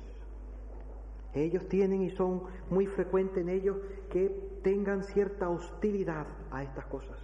Ellos 1.34 1.66
tienen 1.68 2.02
y 2.02 2.10
son 2.10 2.44
muy 2.70 2.86
frecuentes 2.86 3.38
en 3.38 3.48
ellos 3.48 3.76
que 4.08 4.28
tengan 4.62 5.02
cierta 5.02 5.48
hostilidad 5.48 6.28
a 6.52 6.62
estas 6.62 6.86
cosas, 6.86 7.18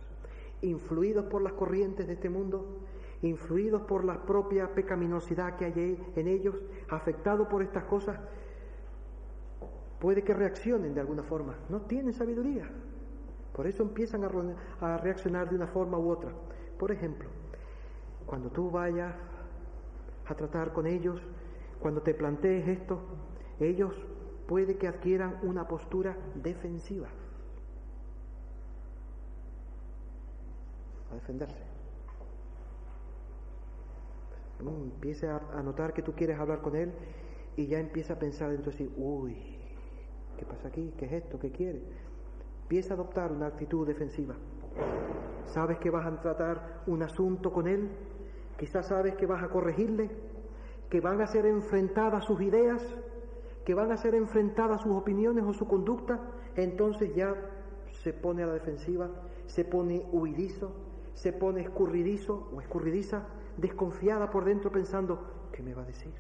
influidos 0.63 1.27
por 1.27 1.43
las 1.43 1.53
corrientes 1.53 2.09
de 2.09 2.15
este 2.15 2.29
mundo, 2.29 2.81
influidos 3.23 3.83
por 3.83 4.05
la 4.05 4.21
propia 4.23 4.75
pecaminosidad 4.75 5.57
que 5.57 5.67
hay 5.67 6.13
en 6.17 6.27
ellos, 6.27 6.57
afectados 6.89 7.47
por 7.47 7.63
estas 7.63 7.85
cosas, 7.85 8.19
puede 10.01 10.23
que 10.23 10.35
reaccionen 10.35 10.95
de 10.95 11.01
alguna 11.01 11.23
forma. 11.23 11.55
No 11.69 11.83
tienen 11.83 12.13
sabiduría. 12.13 12.69
Por 13.53 13.67
eso 13.67 13.83
empiezan 13.83 14.23
a, 14.23 14.99
reaccionar 14.99 15.49
de 15.49 15.57
una 15.57 15.67
forma 15.67 15.99
u 15.99 16.11
otra. 16.11 16.31
Por 16.79 16.93
ejemplo, 16.93 17.29
cuando 18.27 18.51
tú 18.51 18.71
vayas 18.71 19.15
a 20.27 20.35
tratar 20.35 20.73
con 20.75 20.87
ellos, 20.87 21.23
cuando 21.81 22.03
te 22.03 22.13
plantees 22.13 22.69
esto, 22.69 23.01
ellos 23.59 23.95
puede 24.47 24.77
que 24.77 24.89
adquieran 24.89 25.39
una 25.43 25.67
postura 25.67 26.17
defensiva. 26.35 27.09
A 31.11 31.15
defenderse. 31.15 31.65
Empiece 34.61 35.29
a, 35.29 35.41
notar 35.63 35.93
que 35.93 36.03
tú 36.03 36.13
quieres 36.13 36.39
hablar 36.39 36.61
con 36.61 36.77
él 36.77 36.93
y 37.57 37.67
ya 37.67 37.79
empieza 37.79 38.15
a 38.15 38.19
pensar 38.19 38.51
dentro 38.51 38.71
de 38.71 38.77
sí, 38.77 38.95
uy, 38.97 39.56
¿Qué 40.39 40.45
pasa 40.45 40.69
aquí? 40.69 40.93
¿Qué 40.99 41.07
es 41.07 41.13
esto? 41.13 41.39
¿Qué 41.39 41.51
quiere? 41.51 41.83
Empieza 42.63 42.95
a 42.95 42.97
adoptar 42.97 43.33
una 43.33 43.47
actitud 43.47 43.87
defensiva. 43.87 44.35
Sabes 45.47 45.79
que 45.79 45.91
vas 45.91 46.07
a 46.07 46.21
tratar 46.21 46.83
un 46.87 47.03
asunto 47.03 47.53
con 47.53 47.67
él, 47.67 47.89
quizás 48.59 48.87
sabes 48.87 49.15
que 49.15 49.27
vas 49.27 49.43
a 49.43 49.49
corregirle, 49.49 50.11
que 50.91 51.01
van 51.01 51.21
a 51.21 51.27
ser 51.27 51.47
enfrentadas 51.47 52.25
sus 52.25 52.41
ideas, 52.41 52.83
que 53.65 53.75
van 53.75 53.93
a 53.93 53.97
ser 53.97 54.15
enfrentadas 54.15 54.83
sus 54.83 54.93
opiniones 54.93 55.45
o 55.45 55.53
su 55.53 55.67
conducta, 55.67 56.21
entonces 56.57 57.15
ya 57.15 57.35
se 57.93 58.13
pone 58.13 58.43
a 58.43 58.47
la 58.47 58.53
defensiva, 58.55 59.09
se 59.47 59.65
pone 59.65 60.07
huidizo, 60.13 60.73
se 61.15 61.33
pone 61.33 61.63
escurridizo 61.63 62.49
o 62.55 62.61
escurridiza, 62.61 63.27
desconfiada 63.57 64.31
por 64.31 64.45
dentro 64.45 64.71
pensando, 64.71 65.49
¿qué 65.53 65.63
me 65.63 65.75
va 65.75 65.83
a 65.83 65.87
decir? 65.87 66.13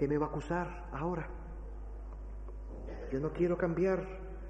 ¿Qué 0.00 0.08
me 0.08 0.16
va 0.16 0.24
a 0.24 0.28
acusar 0.30 0.86
ahora? 0.92 1.28
Yo 3.12 3.20
no 3.20 3.34
quiero 3.34 3.58
cambiar 3.58 4.02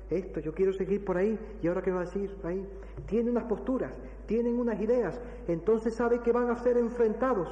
esto, 0.09 0.39
yo 0.39 0.55
quiero 0.55 0.73
seguir 0.73 1.05
por 1.05 1.17
ahí, 1.17 1.37
y 1.61 1.67
ahora 1.67 1.83
qué 1.83 1.91
va 1.91 2.03
a 2.03 2.05
decir 2.05 2.39
ahí. 2.45 2.65
Tiene 3.07 3.33
unas 3.33 3.43
posturas, 3.47 3.93
tienen 4.27 4.61
unas 4.61 4.81
ideas, 4.81 5.21
entonces 5.49 5.97
sabe 5.97 6.21
que 6.21 6.31
van 6.31 6.51
a 6.51 6.57
ser 6.59 6.77
enfrentados. 6.77 7.49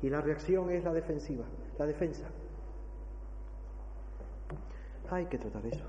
Y 0.00 0.08
la 0.08 0.22
reacción 0.22 0.70
es 0.70 0.82
la 0.82 0.94
defensiva, 0.94 1.44
la 1.78 1.84
defensa. 1.84 2.26
Hay 5.10 5.26
que 5.26 5.36
tratar 5.36 5.66
eso. 5.66 5.84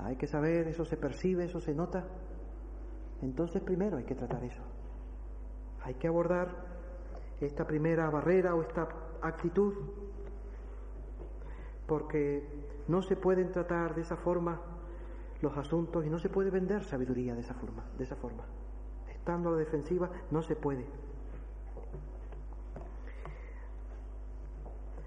Hay 0.00 0.16
que 0.16 0.26
saber, 0.26 0.68
eso 0.68 0.84
se 0.84 0.98
percibe, 0.98 1.46
eso 1.46 1.60
se 1.60 1.74
nota. 1.74 2.04
Entonces 3.22 3.62
primero 3.62 3.96
hay 3.96 4.04
que 4.04 4.14
tratar 4.14 4.44
eso. 4.44 4.60
Hay 5.82 5.94
que 5.94 6.08
abordar 6.08 6.65
esta 7.40 7.66
primera 7.66 8.08
barrera 8.10 8.54
o 8.54 8.62
esta 8.62 8.88
actitud, 9.20 9.74
porque 11.86 12.42
no 12.88 13.02
se 13.02 13.16
pueden 13.16 13.52
tratar 13.52 13.94
de 13.94 14.02
esa 14.02 14.16
forma 14.16 14.60
los 15.42 15.56
asuntos 15.56 16.04
y 16.04 16.10
no 16.10 16.18
se 16.18 16.28
puede 16.28 16.50
vender 16.50 16.82
sabiduría 16.84 17.34
de 17.34 17.40
esa 17.40 17.54
forma, 17.54 17.84
de 17.96 18.04
esa 18.04 18.16
forma. 18.16 18.44
Estando 19.10 19.50
a 19.50 19.52
la 19.52 19.58
defensiva 19.58 20.10
no 20.30 20.42
se 20.42 20.56
puede. 20.56 20.86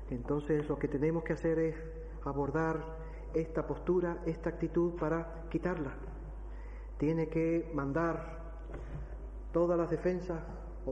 Entonces 0.09 0.67
lo 0.67 0.77
que 0.77 0.87
tenemos 0.87 1.23
que 1.23 1.33
hacer 1.33 1.59
es 1.59 1.75
abordar 2.25 2.83
esta 3.33 3.65
postura, 3.67 4.17
esta 4.25 4.49
actitud 4.49 4.93
para 4.95 5.45
quitarla. 5.49 5.93
Tiene 6.97 7.27
que 7.27 7.71
mandar 7.73 8.39
todas 9.51 9.77
las 9.77 9.89
defensas 9.89 10.41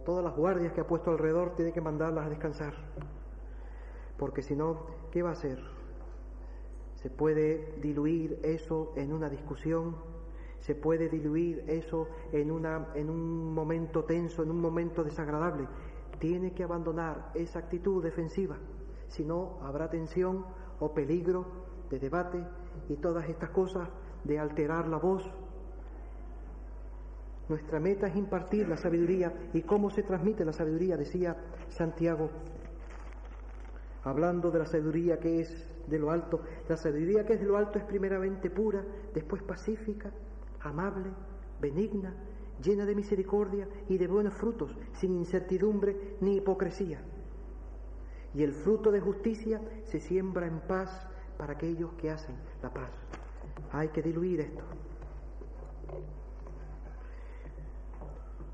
todas 0.02 0.24
las 0.24 0.36
guardias 0.36 0.74
que 0.74 0.82
ha 0.82 0.88
puesto 0.88 1.12
alrededor, 1.12 1.56
tiene 1.56 1.72
que 1.72 1.82
mandarlas 1.82 2.26
a 2.26 2.30
descansar. 2.30 2.74
Porque 4.18 4.42
si 4.42 4.56
no, 4.56 4.88
¿qué 5.12 5.22
va 5.22 5.30
a 5.30 5.34
hacer? 5.34 5.60
Se 6.96 7.10
puede 7.10 7.80
diluir 7.82 8.40
eso 8.44 8.94
en 8.96 9.14
una 9.14 9.30
discusión, 9.30 9.96
se 10.60 10.76
puede 10.76 11.08
diluir 11.08 11.64
eso 11.68 12.08
en, 12.32 12.52
una, 12.52 12.88
en 12.96 13.10
un 13.10 13.54
momento 13.54 14.04
tenso, 14.04 14.44
en 14.44 14.52
un 14.52 14.60
momento 14.60 15.04
desagradable. 15.04 15.68
Tiene 16.20 16.54
que 16.54 16.64
abandonar 16.64 17.32
esa 17.36 17.60
actitud 17.60 18.04
defensiva, 18.04 18.58
si 19.08 19.24
no 19.24 19.60
habrá 19.62 19.90
tensión 19.90 20.46
o 20.80 20.94
peligro 20.94 21.46
de 21.90 22.00
debate 22.00 22.44
y 22.90 22.96
todas 22.96 23.30
estas 23.30 23.52
cosas 23.52 23.88
de 24.24 24.40
alterar 24.40 24.88
la 24.88 24.98
voz. 24.98 25.24
Nuestra 27.50 27.80
meta 27.80 28.08
es 28.08 28.16
impartir 28.16 28.68
la 28.68 28.78
sabiduría 28.78 29.34
y 29.54 29.62
cómo 29.62 29.90
se 29.90 30.04
transmite 30.04 30.44
la 30.44 30.52
sabiduría, 30.52 30.98
decía 30.98 31.38
Santiago, 31.70 32.30
hablando 34.04 34.52
de 34.52 34.60
la 34.60 34.66
sabiduría 34.66 35.20
que 35.20 35.40
es 35.42 35.70
de 35.88 36.00
lo 36.00 36.12
alto. 36.12 36.42
La 36.68 36.76
sabiduría 36.76 37.26
que 37.26 37.34
es 37.34 37.40
de 37.40 37.46
lo 37.46 37.58
alto 37.58 37.80
es 37.80 37.86
primeramente 37.86 38.50
pura, 38.50 38.84
después 39.14 39.42
pacífica, 39.44 40.12
amable, 40.60 41.10
benigna, 41.62 42.14
llena 42.62 42.86
de 42.86 42.96
misericordia 42.96 43.68
y 43.88 43.98
de 43.98 44.08
buenos 44.08 44.34
frutos, 44.34 44.78
sin 44.94 45.14
incertidumbre 45.14 46.18
ni 46.20 46.38
hipocresía. 46.38 47.00
Y 48.34 48.44
el 48.44 48.52
fruto 48.52 48.92
de 48.92 49.00
justicia 49.00 49.62
se 49.84 50.00
siembra 50.00 50.48
en 50.48 50.60
paz 50.60 51.08
para 51.38 51.54
aquellos 51.54 51.94
que 51.94 52.10
hacen 52.10 52.36
la 52.62 52.74
paz. 52.74 52.92
Hay 53.72 53.88
que 53.90 54.02
diluir 54.02 54.42
esto. 54.42 54.64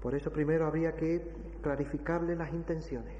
Por 0.03 0.15
eso 0.15 0.33
primero 0.33 0.67
habría 0.67 0.97
que 0.97 1.31
clarificarle 1.61 2.35
las 2.35 2.51
intenciones. 2.51 3.15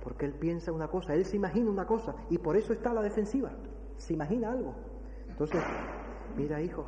Porque 0.00 0.24
él 0.24 0.34
piensa 0.34 0.70
una 0.70 0.86
cosa, 0.86 1.16
él 1.16 1.24
se 1.24 1.34
imagina 1.34 1.68
una 1.68 1.84
cosa 1.84 2.14
y 2.30 2.38
por 2.38 2.56
eso 2.56 2.72
está 2.72 2.94
la 2.94 3.02
defensiva. 3.02 3.50
Se 3.96 4.14
imagina 4.14 4.52
algo. 4.52 4.72
Entonces, 5.28 5.60
mira 6.36 6.62
hijo, 6.62 6.84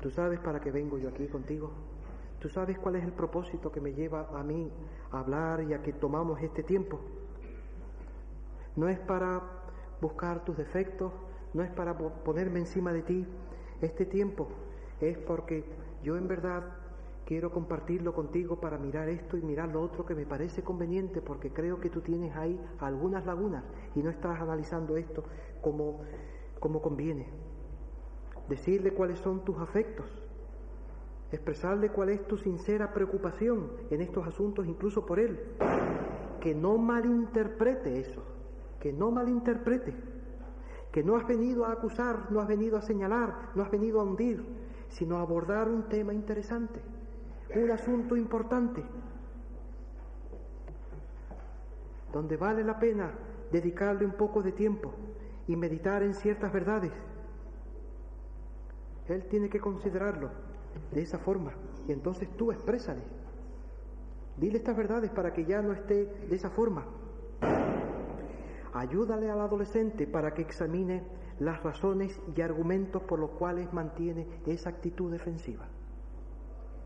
tú 0.00 0.08
sabes 0.08 0.38
para 0.38 0.60
qué 0.60 0.70
vengo 0.70 0.98
yo 0.98 1.08
aquí 1.08 1.26
contigo. 1.26 1.72
Tú 2.38 2.48
sabes 2.48 2.78
cuál 2.78 2.94
es 2.94 3.02
el 3.02 3.12
propósito 3.12 3.72
que 3.72 3.80
me 3.80 3.92
lleva 3.92 4.28
a 4.32 4.44
mí 4.44 4.70
a 5.10 5.18
hablar 5.18 5.64
y 5.64 5.74
a 5.74 5.82
que 5.82 5.92
tomamos 5.92 6.40
este 6.42 6.62
tiempo. 6.62 7.00
No 8.76 8.88
es 8.88 9.00
para 9.00 9.42
buscar 10.00 10.44
tus 10.44 10.56
defectos, 10.56 11.12
no 11.54 11.64
es 11.64 11.70
para 11.70 11.98
ponerme 11.98 12.60
encima 12.60 12.92
de 12.92 13.02
ti. 13.02 13.26
Este 13.80 14.06
tiempo 14.06 14.46
es 15.00 15.18
porque 15.18 15.64
yo 16.04 16.16
en 16.16 16.28
verdad 16.28 16.81
quiero 17.24 17.50
compartirlo 17.50 18.12
contigo 18.12 18.56
para 18.56 18.78
mirar 18.78 19.08
esto 19.08 19.36
y 19.36 19.42
mirar 19.42 19.68
lo 19.68 19.80
otro 19.80 20.04
que 20.04 20.14
me 20.14 20.26
parece 20.26 20.62
conveniente 20.62 21.20
porque 21.20 21.50
creo 21.50 21.80
que 21.80 21.90
tú 21.90 22.00
tienes 22.00 22.34
ahí 22.36 22.60
algunas 22.80 23.24
lagunas 23.24 23.64
y 23.94 24.02
no 24.02 24.10
estás 24.10 24.40
analizando 24.40 24.96
esto 24.96 25.24
como, 25.60 26.00
como 26.58 26.82
conviene. 26.82 27.28
Decirle 28.48 28.92
cuáles 28.92 29.20
son 29.20 29.44
tus 29.44 29.58
afectos, 29.58 30.06
expresarle 31.30 31.90
cuál 31.90 32.10
es 32.10 32.26
tu 32.26 32.36
sincera 32.36 32.92
preocupación 32.92 33.70
en 33.90 34.00
estos 34.00 34.26
asuntos, 34.26 34.66
incluso 34.66 35.06
por 35.06 35.20
él. 35.20 35.40
Que 36.40 36.54
no 36.54 36.76
malinterprete 36.76 38.00
eso, 38.00 38.22
que 38.80 38.92
no 38.92 39.12
malinterprete, 39.12 39.94
que 40.90 41.04
no 41.04 41.16
has 41.16 41.26
venido 41.26 41.64
a 41.64 41.72
acusar, 41.72 42.32
no 42.32 42.40
has 42.40 42.48
venido 42.48 42.76
a 42.76 42.82
señalar, 42.82 43.52
no 43.54 43.62
has 43.62 43.70
venido 43.70 44.00
a 44.00 44.04
hundir, 44.04 44.44
sino 44.88 45.16
a 45.16 45.22
abordar 45.22 45.68
un 45.68 45.84
tema 45.84 46.12
interesante 46.12 46.82
un 47.60 47.70
asunto 47.70 48.16
importante, 48.16 48.82
donde 52.12 52.36
vale 52.36 52.62
la 52.64 52.78
pena 52.78 53.12
dedicarle 53.50 54.04
un 54.04 54.12
poco 54.12 54.42
de 54.42 54.52
tiempo 54.52 54.92
y 55.46 55.56
meditar 55.56 56.02
en 56.02 56.14
ciertas 56.14 56.52
verdades. 56.52 56.92
Él 59.08 59.24
tiene 59.26 59.48
que 59.48 59.60
considerarlo 59.60 60.30
de 60.92 61.02
esa 61.02 61.18
forma 61.18 61.52
y 61.86 61.92
entonces 61.92 62.28
tú 62.36 62.52
exprésale. 62.52 63.02
Dile 64.36 64.58
estas 64.58 64.76
verdades 64.76 65.10
para 65.10 65.32
que 65.32 65.44
ya 65.44 65.60
no 65.60 65.72
esté 65.72 66.06
de 66.28 66.36
esa 66.36 66.50
forma. 66.50 66.86
Ayúdale 68.72 69.30
al 69.30 69.40
adolescente 69.40 70.06
para 70.06 70.32
que 70.32 70.42
examine 70.42 71.02
las 71.38 71.62
razones 71.62 72.18
y 72.34 72.40
argumentos 72.40 73.02
por 73.02 73.18
los 73.18 73.30
cuales 73.30 73.72
mantiene 73.72 74.26
esa 74.46 74.70
actitud 74.70 75.10
defensiva. 75.10 75.66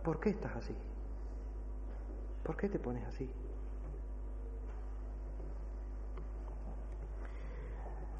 ¿Por 0.07 0.21
qué 0.21 0.31
estás 0.31 0.55
así? 0.55 0.73
¿Por 2.45 2.57
qué 2.57 2.69
te 2.69 2.79
pones 2.79 3.05
así? 3.09 3.29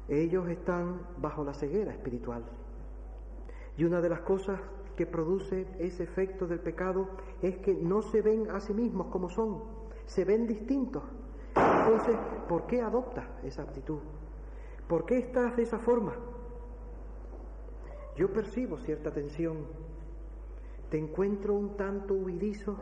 Ellos 0.09 0.49
están 0.49 0.99
bajo 1.17 1.45
la 1.45 1.53
ceguera 1.53 1.93
espiritual. 1.93 2.43
Y 3.77 3.85
una 3.85 4.01
de 4.01 4.09
las 4.09 4.19
cosas 4.19 4.59
que 4.97 5.05
produce 5.05 5.65
ese 5.79 6.03
efecto 6.03 6.45
del 6.45 6.59
pecado 6.59 7.07
es 7.41 7.57
que 7.59 7.73
no 7.73 8.01
se 8.01 8.21
ven 8.21 8.51
a 8.51 8.59
sí 8.59 8.73
mismos 8.73 9.07
como 9.07 9.29
son, 9.29 9.63
se 10.07 10.25
ven 10.25 10.45
distintos. 10.45 11.03
Entonces, 11.55 12.17
¿por 12.49 12.67
qué 12.67 12.81
adoptas 12.81 13.29
esa 13.45 13.61
actitud? 13.61 13.99
¿Por 14.89 15.05
qué 15.05 15.19
estás 15.19 15.55
de 15.55 15.63
esa 15.63 15.79
forma? 15.79 16.15
Yo 18.17 18.33
percibo 18.33 18.77
cierta 18.77 19.09
tensión 19.09 19.86
te 20.89 20.97
encuentro 20.97 21.53
un 21.53 21.75
tanto 21.75 22.13
huidizo 22.13 22.77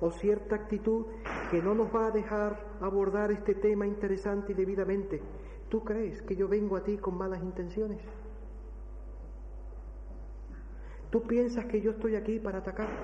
o 0.00 0.10
cierta 0.10 0.56
actitud 0.56 1.06
que 1.50 1.62
no 1.62 1.74
nos 1.74 1.94
va 1.94 2.06
a 2.06 2.10
dejar 2.10 2.58
abordar 2.80 3.30
este 3.30 3.54
tema 3.54 3.86
interesante 3.86 4.52
y 4.52 4.54
debidamente. 4.54 5.22
¿Tú 5.68 5.84
crees 5.84 6.20
que 6.22 6.36
yo 6.36 6.48
vengo 6.48 6.76
a 6.76 6.82
ti 6.82 6.98
con 6.98 7.16
malas 7.16 7.42
intenciones? 7.42 8.00
¿Tú 11.10 11.22
piensas 11.22 11.66
que 11.66 11.80
yo 11.80 11.92
estoy 11.92 12.16
aquí 12.16 12.38
para 12.38 12.58
atacarte? 12.58 13.02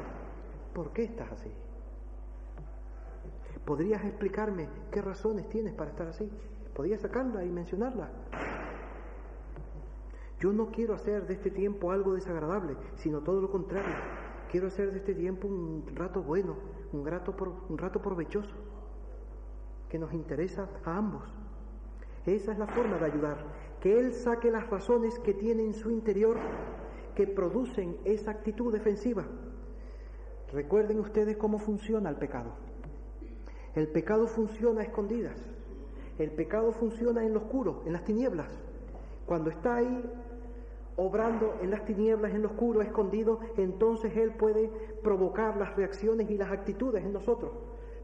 ¿Por 0.74 0.92
qué 0.92 1.04
estás 1.04 1.30
así? 1.32 1.50
¿Podrías 3.64 4.04
explicarme 4.04 4.68
qué 4.90 5.02
razones 5.02 5.48
tienes 5.48 5.74
para 5.74 5.90
estar 5.90 6.08
así? 6.08 6.30
¿Podrías 6.74 7.00
sacarla 7.02 7.44
y 7.44 7.50
mencionarla? 7.50 8.10
Yo 10.41 10.53
no 10.53 10.70
quiero 10.70 10.95
hacer 10.95 11.26
de 11.26 11.34
este 11.34 11.51
tiempo 11.51 11.91
algo 11.91 12.14
desagradable, 12.14 12.76
sino 12.95 13.20
todo 13.20 13.41
lo 13.41 13.51
contrario. 13.51 13.95
Quiero 14.51 14.68
hacer 14.68 14.93
de 14.93 14.99
este 14.99 15.14
tiempo 15.14 15.49
un 15.49 15.84
rato 15.95 16.22
bueno, 16.22 16.57
un 16.93 17.05
rato, 17.05 17.34
un 17.68 17.76
rato 17.76 18.01
provechoso, 18.01 18.55
que 19.89 19.99
nos 19.99 20.12
interesa 20.14 20.68
a 20.84 20.97
ambos. 20.97 21.24
Esa 22.24 22.53
es 22.53 22.59
la 22.59 22.66
forma 22.66 22.99
de 22.99 23.07
ayudar. 23.07 23.68
que 23.80 23.99
Él 23.99 24.12
saque 24.12 24.51
las 24.51 24.68
razones 24.68 25.18
que 25.20 25.34
tiene 25.34 25.64
en 25.64 25.72
su 25.72 25.91
interior 25.91 26.36
que 27.14 27.26
producen 27.26 27.97
esa 28.05 28.32
actitud 28.32 28.72
defensiva. 28.72 29.24
Recuerden 30.53 30.99
ustedes 31.01 31.36
cómo 31.36 31.59
funciona 31.59 32.11
el 32.11 32.16
pecado. 32.16 32.53
El 33.74 33.89
pecado 33.89 34.26
funciona 34.26 34.80
a 34.80 34.84
escondidas. 34.84 35.39
El 36.18 36.32
pecado 36.32 36.72
funciona 36.72 37.24
en 37.24 37.34
lo 37.34 37.41
oscuro, 37.41 37.82
en 37.86 37.93
las 37.93 38.05
tinieblas. 38.05 38.49
Cuando 39.26 39.51
está 39.51 39.76
ahí 39.76 40.03
obrando 40.99 41.55
en 41.62 41.70
las 41.70 41.84
tinieblas, 41.84 42.34
en 42.34 42.42
lo 42.42 42.49
oscuro, 42.49 42.82
escondido, 42.82 43.38
entonces 43.57 44.16
Él 44.16 44.34
puede 44.34 44.68
provocar 45.03 45.57
las 45.57 45.76
reacciones 45.76 46.28
y 46.28 46.36
las 46.36 46.51
actitudes 46.51 47.05
en 47.05 47.12
nosotros. 47.12 47.53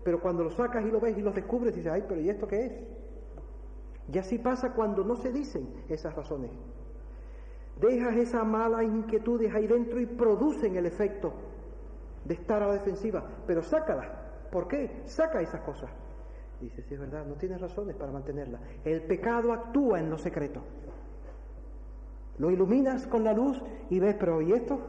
Pero 0.04 0.20
cuando 0.20 0.44
lo 0.44 0.50
sacas 0.50 0.84
y 0.86 0.92
lo 0.92 1.00
ves 1.00 1.18
y 1.18 1.20
lo 1.20 1.32
descubres, 1.32 1.74
dices, 1.74 1.90
ay, 1.92 2.04
pero 2.08 2.20
¿y 2.20 2.30
esto 2.30 2.46
qué 2.46 2.66
es? 2.66 2.72
Y 4.12 4.18
así 4.18 4.38
pasa 4.38 4.72
cuando 4.74 5.02
no 5.02 5.16
se 5.16 5.32
dicen 5.32 5.84
esas 5.88 6.14
razones. 6.14 6.52
Dejas 7.80 8.16
esas 8.16 8.46
malas 8.46 8.84
inquietudes 8.84 9.52
ahí 9.52 9.66
dentro 9.66 10.00
y 10.00 10.06
producen 10.06 10.76
el 10.76 10.86
efecto 10.86 11.32
de 12.24 12.34
estar 12.34 12.62
a 12.62 12.68
la 12.68 12.74
defensiva, 12.74 13.28
pero 13.44 13.60
sácalas. 13.60 14.06
¿Por 14.52 14.68
qué? 14.68 15.02
Saca 15.04 15.40
esas 15.40 15.62
cosas. 15.62 15.90
Dices, 16.60 16.84
sí, 16.86 16.94
es 16.94 17.00
verdad, 17.00 17.26
no 17.26 17.34
tienes 17.34 17.60
razones 17.60 17.96
para 17.96 18.12
mantenerla. 18.12 18.60
El 18.84 19.02
pecado 19.02 19.52
actúa 19.52 19.98
en 19.98 20.10
lo 20.10 20.16
secreto. 20.16 20.62
Lo 22.38 22.50
iluminas 22.50 23.06
con 23.06 23.24
la 23.24 23.32
luz 23.32 23.62
y 23.90 24.00
ves, 24.00 24.16
pero 24.18 24.42
¿y 24.42 24.52
esto? 24.52 24.80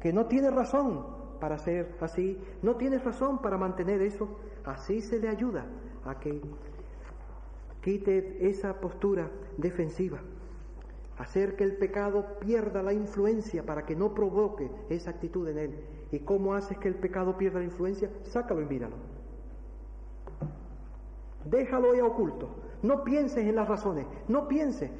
Que 0.00 0.12
no 0.12 0.26
tiene 0.26 0.50
razón 0.50 1.04
para 1.40 1.58
ser 1.58 1.96
así, 2.00 2.38
no 2.62 2.76
tienes 2.76 3.04
razón 3.04 3.38
para 3.38 3.58
mantener 3.58 4.00
eso. 4.02 4.28
Así 4.64 5.00
se 5.00 5.18
le 5.18 5.28
ayuda 5.28 5.66
a 6.04 6.18
que 6.18 6.40
quite 7.82 8.48
esa 8.48 8.80
postura 8.80 9.30
defensiva. 9.56 10.20
Hacer 11.18 11.54
que 11.54 11.64
el 11.64 11.76
pecado 11.76 12.38
pierda 12.40 12.82
la 12.82 12.92
influencia 12.92 13.62
para 13.64 13.84
que 13.84 13.94
no 13.94 14.14
provoque 14.14 14.70
esa 14.88 15.10
actitud 15.10 15.46
en 15.48 15.58
él. 15.58 15.84
¿Y 16.10 16.20
cómo 16.20 16.54
haces 16.54 16.78
que 16.78 16.88
el 16.88 16.96
pecado 16.96 17.36
pierda 17.36 17.58
la 17.58 17.66
influencia? 17.66 18.10
Sácalo 18.22 18.62
y 18.62 18.66
míralo. 18.66 18.96
Déjalo 21.44 21.92
ahí 21.92 22.00
oculto. 22.00 22.48
No 22.82 23.04
pienses 23.04 23.44
en 23.44 23.56
las 23.56 23.68
razones. 23.68 24.06
No 24.28 24.48
pienses 24.48 24.90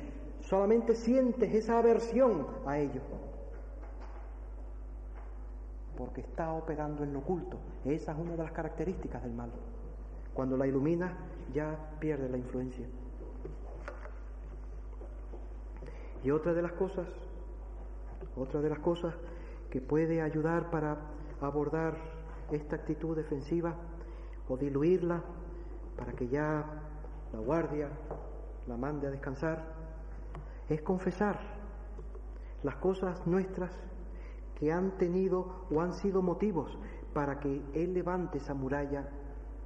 solamente 0.55 0.95
sientes 0.95 1.53
esa 1.53 1.81
aversión 1.81 2.47
a 2.65 2.79
ello. 2.79 3.01
Porque 5.99 6.21
está 6.21 6.53
operando 6.53 7.03
en 7.03 7.13
lo 7.13 7.19
oculto. 7.19 7.59
Esa 7.85 8.13
es 8.13 8.19
una 8.19 8.37
de 8.37 8.45
las 8.45 8.53
características 8.53 9.25
del 9.25 9.33
mal. 9.33 9.51
Cuando 10.33 10.57
la 10.57 10.69
ilumina 10.69 11.17
ya 11.53 11.77
pierde 11.99 12.29
la 12.29 12.37
influencia. 12.37 12.87
Y 16.23 16.31
otra 16.31 16.55
de 16.55 16.63
las 16.63 16.73
cosas, 16.73 17.09
otra 18.37 18.61
de 18.61 18.71
las 18.71 18.79
cosas 18.79 19.13
que 19.71 19.81
puede 19.81 20.23
ayudar 20.23 20.71
para 20.71 20.99
abordar 21.41 21.97
esta 22.53 22.77
actitud 22.77 23.17
defensiva 23.17 23.75
o 24.49 24.57
diluirla 24.57 25.21
para 25.97 26.13
que 26.13 26.29
ya 26.29 26.65
la 27.33 27.41
guardia 27.41 27.89
la 28.69 28.77
mande 28.77 29.09
a 29.09 29.11
descansar, 29.11 29.74
es 30.69 30.83
confesar 30.83 31.39
las 32.63 32.77
cosas 32.77 33.27
nuestras 33.27 33.73
que 34.59 34.73
han 34.73 34.97
tenido 34.97 35.67
o 35.71 35.81
han 35.81 35.93
sido 35.95 36.23
motivos 36.23 36.79
para 37.13 37.39
que 37.39 37.63
Él 37.75 37.93
levante 37.95 38.39
esa 38.39 38.55
muralla 38.55 39.09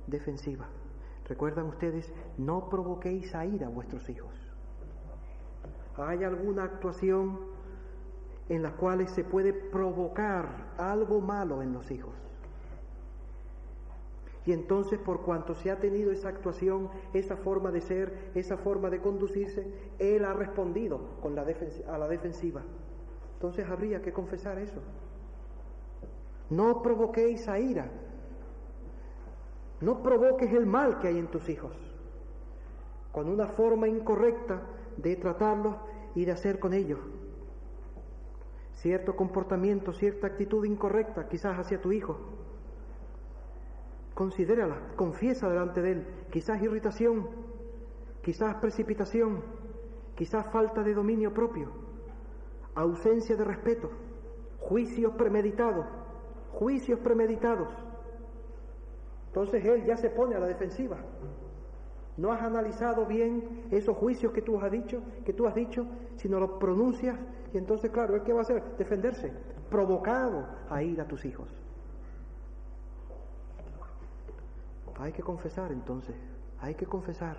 defensiva. 0.07 0.67
Recuerdan 1.27 1.67
ustedes, 1.67 2.13
no 2.39 2.69
provoquéis 2.69 3.35
a 3.35 3.45
ira 3.45 3.67
a 3.67 3.71
vuestros 3.71 4.09
hijos. 4.09 4.35
¿Hay 5.97 6.25
alguna 6.25 6.65
actuación 6.65 7.39
en 8.49 8.63
la 8.63 8.73
cual 8.77 9.07
se 9.09 9.25
puede 9.25 9.53
provocar 9.53 10.73
algo 10.79 11.21
malo 11.21 11.63
en 11.63 11.73
los 11.73 11.91
hijos? 11.91 12.28
Y 14.49 14.53
entonces, 14.55 14.99
por 14.99 15.21
cuanto 15.21 15.55
se 15.55 15.71
ha 15.71 15.79
tenido 15.79 16.11
esa 16.11 16.31
actuación, 16.31 16.89
esa 17.13 17.37
forma 17.37 17.71
de 17.71 17.83
ser, 17.83 18.31
esa 18.35 18.57
forma 18.57 18.89
de 18.89 18.99
conducirse, 18.99 19.71
Él 19.99 20.25
ha 20.25 20.33
respondido 20.33 21.21
con 21.21 21.35
la 21.35 21.43
a 21.43 21.99
la 21.99 22.09
defensiva. 22.09 22.63
Entonces 23.35 23.69
habría 23.69 24.01
que 24.01 24.11
confesar 24.11 24.59
eso. 24.59 24.81
No 26.49 26.81
provoquéis 26.81 27.47
a 27.47 27.59
ira. 27.59 27.91
No 29.83 30.03
provoques 30.03 30.51
el 30.51 30.65
mal 30.65 30.99
que 30.99 31.09
hay 31.09 31.19
en 31.19 31.27
tus 31.27 31.47
hijos. 31.51 31.77
Con 33.13 33.29
una 33.29 33.49
forma 33.49 33.87
incorrecta 33.87 34.63
de 34.97 35.15
tratarlos 35.17 35.77
y 36.15 36.25
de 36.25 36.33
hacer 36.33 36.59
con 36.59 36.73
ellos. 36.73 37.01
Cierto 38.77 39.15
comportamiento, 39.15 39.93
cierta 39.93 40.27
actitud 40.27 40.65
incorrecta 40.65 41.29
quizás 41.29 41.59
hacia 41.59 41.83
tu 41.83 41.93
hijo 41.93 42.38
Considérala, 44.19 44.81
confiesa 44.97 45.49
delante 45.49 45.81
de 45.81 45.93
Él. 45.93 46.07
Quizás 46.33 46.61
irritación, 46.61 47.29
quizás 48.21 48.57
precipitación, 48.57 49.45
quizás 50.17 50.45
falta 50.51 50.83
de 50.83 50.93
dominio 50.93 51.33
propio, 51.33 51.69
ausencia 52.75 53.37
de 53.37 53.45
respeto, 53.45 53.93
juicios 54.59 55.13
premeditados, 55.13 55.87
juicios 56.51 56.99
premeditados. 56.99 57.69
Entonces 59.29 59.65
Él 59.65 59.85
ya 59.85 59.97
se 59.97 60.11
pone 60.11 60.35
a 60.35 60.41
la 60.41 60.49
defensiva. 60.49 60.97
No 62.17 62.33
has 62.33 62.43
analizado 62.43 63.07
bien 63.07 63.67
esos 63.71 63.97
juicios 63.97 64.33
que 64.33 64.43
tú 64.43 64.59
has 64.59 64.73
dicho, 64.73 65.01
que 65.25 65.33
tú 65.33 65.47
has 65.47 65.55
dicho, 65.55 65.87
sino 66.17 66.41
los 66.41 66.59
pronuncias 66.59 67.17
y 67.55 67.59
entonces 67.59 67.93
claro, 67.93 68.17
¿él 68.17 68.25
qué 68.25 68.33
va 68.33 68.41
a 68.41 68.43
hacer? 68.43 68.65
Defenderse, 68.79 69.33
provocado 69.71 70.45
a 70.69 70.83
ir 70.83 71.01
a 71.01 71.07
tus 71.07 71.25
hijos. 71.25 71.68
Hay 74.99 75.13
que 75.13 75.23
confesar 75.23 75.73
entonces, 75.73 76.17
hay 76.61 76.75
que 76.75 76.87
confesar 76.87 77.37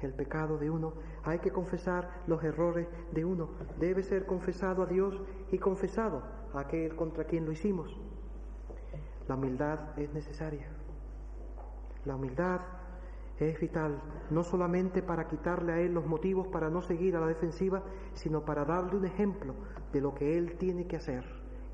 el 0.00 0.12
pecado 0.12 0.58
de 0.58 0.70
uno, 0.70 0.94
hay 1.24 1.38
que 1.38 1.50
confesar 1.50 2.08
los 2.26 2.42
errores 2.42 2.88
de 3.12 3.24
uno. 3.24 3.50
Debe 3.78 4.02
ser 4.02 4.26
confesado 4.26 4.82
a 4.82 4.86
Dios 4.86 5.20
y 5.50 5.58
confesado 5.58 6.22
a 6.54 6.60
aquel 6.60 6.94
contra 6.96 7.24
quien 7.24 7.44
lo 7.44 7.52
hicimos. 7.52 7.96
La 9.28 9.34
humildad 9.34 9.98
es 9.98 10.12
necesaria. 10.12 10.66
La 12.04 12.16
humildad 12.16 12.60
es 13.38 13.58
vital, 13.58 14.00
no 14.30 14.44
solamente 14.44 15.02
para 15.02 15.26
quitarle 15.26 15.72
a 15.72 15.80
él 15.80 15.94
los 15.94 16.06
motivos 16.06 16.46
para 16.48 16.70
no 16.70 16.82
seguir 16.82 17.16
a 17.16 17.20
la 17.20 17.26
defensiva, 17.26 17.82
sino 18.14 18.44
para 18.44 18.64
darle 18.64 18.96
un 18.96 19.04
ejemplo 19.04 19.54
de 19.92 20.00
lo 20.00 20.14
que 20.14 20.36
él 20.36 20.56
tiene 20.58 20.86
que 20.86 20.96
hacer 20.96 21.24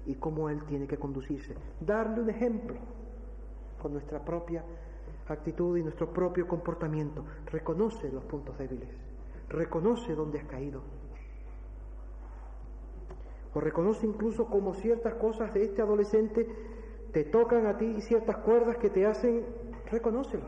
y 0.07 0.14
cómo 0.14 0.49
él 0.49 0.64
tiene 0.64 0.87
que 0.87 0.97
conducirse. 0.97 1.55
Darle 1.81 2.22
un 2.22 2.31
ejemplo 2.31 2.76
con 3.81 3.93
nuestra 3.93 4.24
propia 4.24 4.64
actitud 5.35 5.76
y 5.76 5.83
nuestro 5.83 6.12
propio 6.12 6.47
comportamiento. 6.47 7.24
Reconoce 7.47 8.11
los 8.11 8.24
puntos 8.24 8.57
débiles, 8.59 8.89
reconoce 9.49 10.14
dónde 10.14 10.41
has 10.41 10.47
caído. 10.47 10.83
O 13.55 13.61
reconoce 13.61 14.07
incluso 14.07 14.47
como 14.47 14.74
ciertas 14.74 15.14
cosas 15.14 15.53
de 15.55 15.64
este 15.64 15.83
adolescente 15.83 16.47
te 17.12 17.24
tocan 17.24 17.66
a 17.66 17.76
ti 17.76 17.95
y 17.97 18.01
ciertas 18.01 18.37
cuerdas 18.39 18.76
que 18.76 18.91
te 18.91 19.07
hacen, 19.07 19.45
reconócelo. 19.91 20.45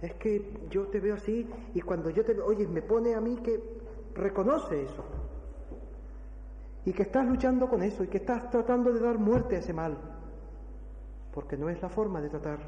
Es 0.00 0.14
que 0.14 0.58
yo 0.70 0.86
te 0.88 1.00
veo 1.00 1.14
así 1.14 1.48
y 1.74 1.80
cuando 1.80 2.10
yo 2.10 2.24
te 2.24 2.34
veo, 2.34 2.46
oye, 2.46 2.66
me 2.66 2.82
pone 2.82 3.14
a 3.14 3.20
mí 3.20 3.36
que 3.36 3.60
reconoce 4.14 4.82
eso. 4.82 5.04
Y 6.84 6.92
que 6.92 7.02
estás 7.02 7.26
luchando 7.26 7.68
con 7.68 7.82
eso 7.82 8.04
y 8.04 8.06
que 8.06 8.18
estás 8.18 8.48
tratando 8.50 8.92
de 8.92 9.00
dar 9.00 9.18
muerte 9.18 9.56
a 9.56 9.58
ese 9.58 9.72
mal. 9.72 9.96
Porque 11.32 11.56
no 11.56 11.68
es 11.68 11.82
la 11.82 11.88
forma 11.88 12.20
de 12.20 12.30
tratar 12.30 12.58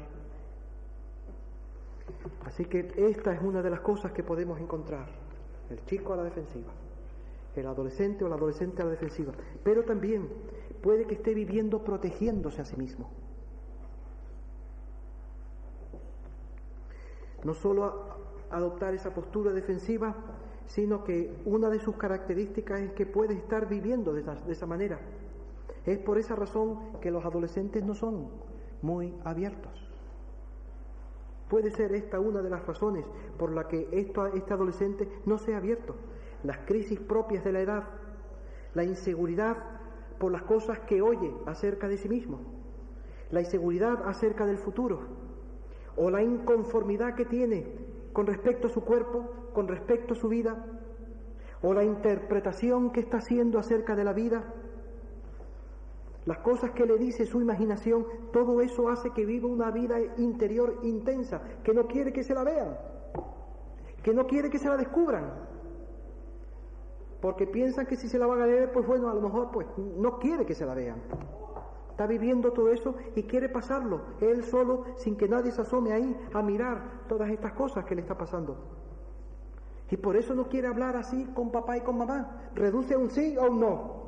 Así 2.45 2.65
que 2.65 2.91
esta 2.97 3.33
es 3.33 3.41
una 3.41 3.61
de 3.61 3.69
las 3.69 3.79
cosas 3.79 4.11
que 4.11 4.23
podemos 4.23 4.59
encontrar. 4.59 5.07
El 5.69 5.83
chico 5.85 6.13
a 6.13 6.17
la 6.17 6.23
defensiva, 6.23 6.71
el 7.55 7.67
adolescente 7.67 8.25
o 8.25 8.29
la 8.29 8.35
adolescente 8.35 8.81
a 8.81 8.85
la 8.85 8.91
defensiva. 8.91 9.33
Pero 9.63 9.83
también 9.83 10.27
puede 10.81 11.05
que 11.05 11.15
esté 11.15 11.33
viviendo 11.33 11.83
protegiéndose 11.83 12.61
a 12.61 12.65
sí 12.65 12.75
mismo. 12.75 13.09
No 17.43 17.53
solo 17.53 18.03
adoptar 18.49 18.93
esa 18.93 19.13
postura 19.13 19.51
defensiva, 19.51 20.15
sino 20.65 21.03
que 21.03 21.41
una 21.45 21.69
de 21.69 21.79
sus 21.79 21.95
características 21.95 22.81
es 22.81 22.91
que 22.93 23.05
puede 23.05 23.33
estar 23.33 23.67
viviendo 23.67 24.13
de 24.13 24.21
esa, 24.21 24.35
de 24.35 24.51
esa 24.51 24.65
manera. 24.65 24.99
Es 25.85 25.97
por 25.99 26.17
esa 26.17 26.35
razón 26.35 26.99
que 26.99 27.11
los 27.11 27.23
adolescentes 27.25 27.83
no 27.83 27.95
son 27.95 28.27
muy 28.81 29.13
abiertos. 29.23 29.88
Puede 31.49 31.71
ser 31.71 31.93
esta 31.93 32.19
una 32.19 32.41
de 32.41 32.49
las 32.49 32.65
razones 32.65 33.05
por 33.37 33.51
la 33.51 33.67
que 33.67 33.89
esto, 33.91 34.27
este 34.27 34.53
adolescente 34.53 35.09
no 35.25 35.39
se 35.39 35.53
ha 35.53 35.57
abierto. 35.57 35.95
Las 36.43 36.59
crisis 36.59 36.99
propias 36.99 37.43
de 37.43 37.51
la 37.51 37.61
edad, 37.61 37.83
la 38.75 38.83
inseguridad 38.83 39.57
por 40.19 40.31
las 40.31 40.43
cosas 40.43 40.79
que 40.81 41.01
oye 41.01 41.33
acerca 41.47 41.87
de 41.87 41.97
sí 41.97 42.07
mismo, 42.07 42.39
la 43.31 43.41
inseguridad 43.41 44.07
acerca 44.07 44.45
del 44.45 44.57
futuro, 44.57 44.99
o 45.97 46.11
la 46.11 46.21
inconformidad 46.21 47.15
que 47.15 47.25
tiene 47.25 47.65
con 48.13 48.27
respecto 48.27 48.67
a 48.67 48.69
su 48.69 48.83
cuerpo, 48.83 49.29
con 49.53 49.67
respecto 49.67 50.13
a 50.13 50.17
su 50.17 50.29
vida, 50.29 50.65
o 51.61 51.73
la 51.73 51.83
interpretación 51.83 52.91
que 52.91 52.99
está 52.99 53.17
haciendo 53.17 53.59
acerca 53.59 53.95
de 53.95 54.03
la 54.03 54.13
vida, 54.13 54.53
las 56.25 56.39
cosas 56.39 56.71
que 56.71 56.85
le 56.85 56.97
dice 56.97 57.25
su 57.25 57.41
imaginación, 57.41 58.05
todo 58.31 58.61
eso 58.61 58.89
hace 58.89 59.11
que 59.11 59.25
viva 59.25 59.47
una 59.47 59.71
vida 59.71 59.99
interior 60.17 60.79
intensa, 60.83 61.41
que 61.63 61.73
no 61.73 61.87
quiere 61.87 62.11
que 62.11 62.23
se 62.23 62.33
la 62.33 62.43
vean, 62.43 62.77
que 64.03 64.13
no 64.13 64.27
quiere 64.27 64.49
que 64.49 64.59
se 64.59 64.67
la 64.67 64.77
descubran, 64.77 65.31
porque 67.21 67.47
piensan 67.47 67.85
que 67.85 67.95
si 67.95 68.07
se 68.07 68.17
la 68.17 68.27
van 68.27 68.41
a 68.41 68.45
ver, 68.45 68.71
pues 68.71 68.85
bueno, 68.87 69.09
a 69.09 69.13
lo 69.13 69.21
mejor 69.21 69.51
pues 69.51 69.67
no 69.77 70.19
quiere 70.19 70.45
que 70.45 70.55
se 70.55 70.65
la 70.65 70.73
vean. 70.73 71.01
Está 71.91 72.07
viviendo 72.07 72.53
todo 72.53 72.69
eso 72.69 72.95
y 73.15 73.23
quiere 73.23 73.49
pasarlo, 73.49 74.01
él 74.21 74.43
solo, 74.43 74.85
sin 74.95 75.17
que 75.17 75.27
nadie 75.27 75.51
se 75.51 75.61
asome 75.61 75.91
ahí 75.91 76.15
a 76.33 76.41
mirar 76.41 77.07
todas 77.09 77.29
estas 77.29 77.51
cosas 77.53 77.83
que 77.83 77.95
le 77.95 78.01
está 78.01 78.17
pasando. 78.17 78.55
Y 79.91 79.97
por 79.97 80.15
eso 80.15 80.33
no 80.33 80.47
quiere 80.47 80.67
hablar 80.67 80.95
así 80.95 81.25
con 81.33 81.51
papá 81.51 81.75
y 81.77 81.81
con 81.81 81.97
mamá. 81.97 82.51
Reduce 82.55 82.93
a 82.93 82.97
un 82.97 83.09
sí 83.09 83.35
o 83.37 83.49
un 83.49 83.59
no. 83.59 83.98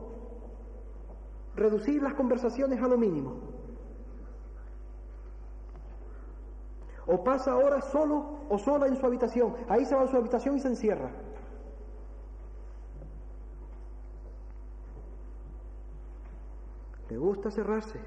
Reducir 1.62 2.01
las 2.01 2.16
conversaciones 2.16 2.82
a 2.82 2.88
lo 2.88 2.97
mínimo. 2.97 3.36
O 7.05 7.24
pasa 7.24 7.51
ahora 7.51 7.82
solo 7.82 8.39
o 8.49 8.57
sola 8.57 8.88
en 8.88 8.95
su 8.95 9.05
habitación. 9.05 9.55
Ahí 9.70 9.86
se 9.86 9.95
va 9.95 10.03
a 10.03 10.07
su 10.07 10.18
habitación 10.18 10.57
y 10.57 10.59
se 10.59 10.70
encierra. 10.70 11.12
Le 17.09 17.18
gusta 17.18 17.51
cerrarse. 17.51 17.99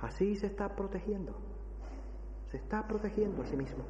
Así 0.00 0.36
se 0.36 0.46
está 0.46 0.74
protegiendo. 0.74 1.34
Se 2.50 2.56
está 2.56 2.86
protegiendo 2.88 3.42
a 3.42 3.46
sí 3.46 3.56
mismo 3.56 3.84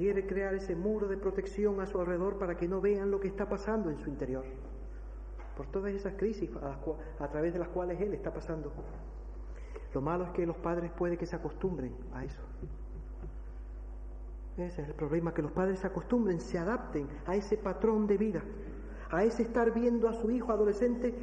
quiere 0.00 0.26
crear 0.26 0.54
ese 0.54 0.74
muro 0.74 1.08
de 1.08 1.18
protección 1.18 1.78
a 1.78 1.86
su 1.86 2.00
alrededor 2.00 2.38
para 2.38 2.56
que 2.56 2.66
no 2.66 2.80
vean 2.80 3.10
lo 3.10 3.20
que 3.20 3.28
está 3.28 3.50
pasando 3.50 3.90
en 3.90 3.98
su 3.98 4.08
interior, 4.08 4.46
por 5.60 5.66
todas 5.66 5.92
esas 5.92 6.14
crisis 6.14 6.48
a, 7.18 7.28
través 7.28 7.52
de 7.52 7.58
las 7.58 7.68
cuales 7.68 8.00
él 8.00 8.14
está 8.14 8.32
pasando. 8.32 8.72
Lo 9.92 10.00
malo 10.00 10.24
es 10.24 10.30
que 10.30 10.46
los 10.46 10.56
padres 10.56 10.90
puede 10.90 11.18
que 11.18 11.26
se 11.26 11.36
acostumbren 11.36 11.94
a 12.14 12.24
eso. 12.24 12.40
Ese 14.56 14.80
es 14.80 14.88
el 14.88 14.94
problema, 14.94 15.34
que 15.34 15.42
los 15.42 15.52
padres 15.52 15.80
se 15.80 15.86
acostumbren, 15.86 16.40
se 16.40 16.56
adapten 16.56 17.06
a 17.26 17.36
ese 17.36 17.58
patrón 17.58 18.06
de 18.06 18.16
vida, 18.16 18.42
a 19.10 19.22
ese 19.22 19.42
estar 19.42 19.70
viendo 19.74 20.08
a 20.08 20.14
su 20.14 20.30
hijo 20.30 20.50
adolescente 20.50 21.14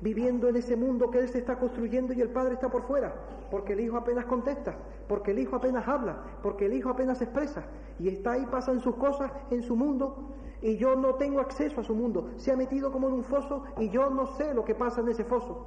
viviendo 0.00 0.48
en 0.48 0.56
ese 0.56 0.74
mundo 0.74 1.10
que 1.10 1.18
él 1.18 1.28
se 1.28 1.40
está 1.40 1.58
construyendo 1.58 2.14
y 2.14 2.22
el 2.22 2.30
padre 2.30 2.54
está 2.54 2.70
por 2.70 2.84
fuera, 2.84 3.12
porque 3.50 3.74
el 3.74 3.80
hijo 3.80 3.98
apenas 3.98 4.24
contesta, 4.24 4.74
porque 5.06 5.32
el 5.32 5.38
hijo 5.38 5.56
apenas 5.56 5.86
habla, 5.86 6.16
porque 6.42 6.64
el 6.64 6.72
hijo 6.72 6.88
apenas 6.88 7.20
expresa 7.20 7.62
y 7.98 8.08
está 8.08 8.32
ahí, 8.32 8.46
pasan 8.46 8.80
sus 8.80 8.96
cosas 8.96 9.30
en 9.50 9.62
su 9.62 9.76
mundo 9.76 10.32
y 10.62 10.76
yo 10.76 10.94
no 10.94 11.16
tengo 11.16 11.40
acceso 11.40 11.80
a 11.80 11.84
su 11.84 11.94
mundo. 11.94 12.30
Se 12.36 12.52
ha 12.52 12.56
metido 12.56 12.92
como 12.92 13.08
en 13.08 13.14
un 13.14 13.24
foso 13.24 13.64
y 13.78 13.90
yo 13.90 14.08
no 14.08 14.26
sé 14.26 14.54
lo 14.54 14.64
que 14.64 14.74
pasa 14.74 15.00
en 15.00 15.08
ese 15.08 15.24
foso. 15.24 15.66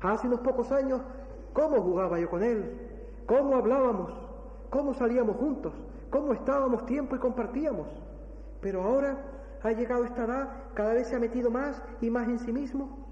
Hace 0.00 0.28
unos 0.28 0.40
pocos 0.40 0.70
años, 0.70 1.00
¿cómo 1.52 1.80
jugaba 1.80 2.20
yo 2.20 2.28
con 2.30 2.42
él? 2.42 2.78
¿Cómo 3.26 3.56
hablábamos? 3.56 4.12
¿Cómo 4.70 4.94
salíamos 4.94 5.36
juntos? 5.36 5.72
¿Cómo 6.10 6.34
estábamos 6.34 6.86
tiempo 6.86 7.16
y 7.16 7.18
compartíamos? 7.18 7.88
Pero 8.60 8.82
ahora 8.82 9.24
ha 9.62 9.72
llegado 9.72 10.04
esta 10.04 10.24
edad, 10.24 10.48
cada 10.74 10.92
vez 10.92 11.08
se 11.08 11.16
ha 11.16 11.18
metido 11.18 11.50
más 11.50 11.82
y 12.00 12.10
más 12.10 12.28
en 12.28 12.38
sí 12.38 12.52
mismo. 12.52 13.08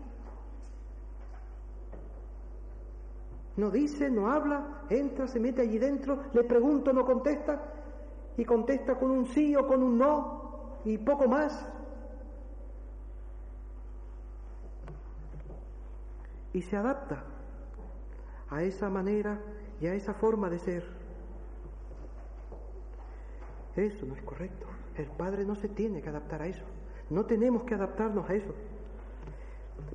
No 3.56 3.70
dice, 3.70 4.10
no 4.10 4.30
habla, 4.30 4.82
entra, 4.90 5.26
se 5.26 5.40
mete 5.40 5.62
allí 5.62 5.78
dentro, 5.78 6.18
le 6.34 6.44
pregunto, 6.44 6.92
no 6.92 7.06
contesta, 7.06 7.58
y 8.36 8.44
contesta 8.44 8.98
con 8.98 9.10
un 9.10 9.26
sí 9.26 9.56
o 9.56 9.66
con 9.66 9.82
un 9.82 9.98
no, 9.98 10.80
y 10.84 10.98
poco 10.98 11.28
más. 11.28 11.66
Y 16.52 16.62
se 16.62 16.76
adapta 16.76 17.24
a 18.50 18.62
esa 18.62 18.88
manera 18.88 19.40
y 19.80 19.86
a 19.86 19.94
esa 19.94 20.14
forma 20.14 20.48
de 20.48 20.58
ser. 20.58 20.84
Eso 23.74 24.06
no 24.06 24.14
es 24.14 24.22
correcto. 24.22 24.66
El 24.96 25.06
padre 25.06 25.44
no 25.44 25.54
se 25.54 25.68
tiene 25.68 26.00
que 26.00 26.08
adaptar 26.08 26.42
a 26.42 26.46
eso. 26.46 26.64
No 27.10 27.26
tenemos 27.26 27.64
que 27.64 27.74
adaptarnos 27.74 28.28
a 28.30 28.34
eso. 28.34 28.54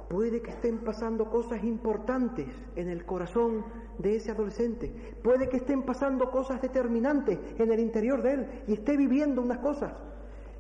Puede 0.08 0.42
que 0.42 0.52
estén 0.52 0.80
pasando 0.80 1.30
cosas 1.30 1.64
importantes 1.64 2.48
en 2.76 2.90
el 2.90 3.06
corazón 3.06 3.66
de 3.98 4.16
ese 4.16 4.32
adolescente. 4.32 4.90
Puede 5.24 5.50
que 5.50 5.58
estén 5.58 5.84
pasando 5.84 6.30
cosas 6.32 6.62
determinantes 6.62 7.40
en 7.58 7.72
el 7.72 7.80
interior 7.80 8.22
de 8.22 8.34
él 8.34 8.64
y 8.68 8.74
esté 8.74 8.98
viviendo 8.98 9.42
unas 9.42 9.60
cosas 9.60 9.94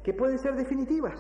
que 0.04 0.14
pueden 0.14 0.38
ser 0.40 0.56
definitivas. 0.56 1.20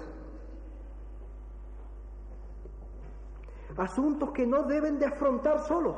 Asuntos 3.78 4.32
que 4.32 4.45
no 4.45 4.64
deben 4.64 4.99
de 4.99 5.05
afrontar 5.05 5.59
solos, 5.59 5.97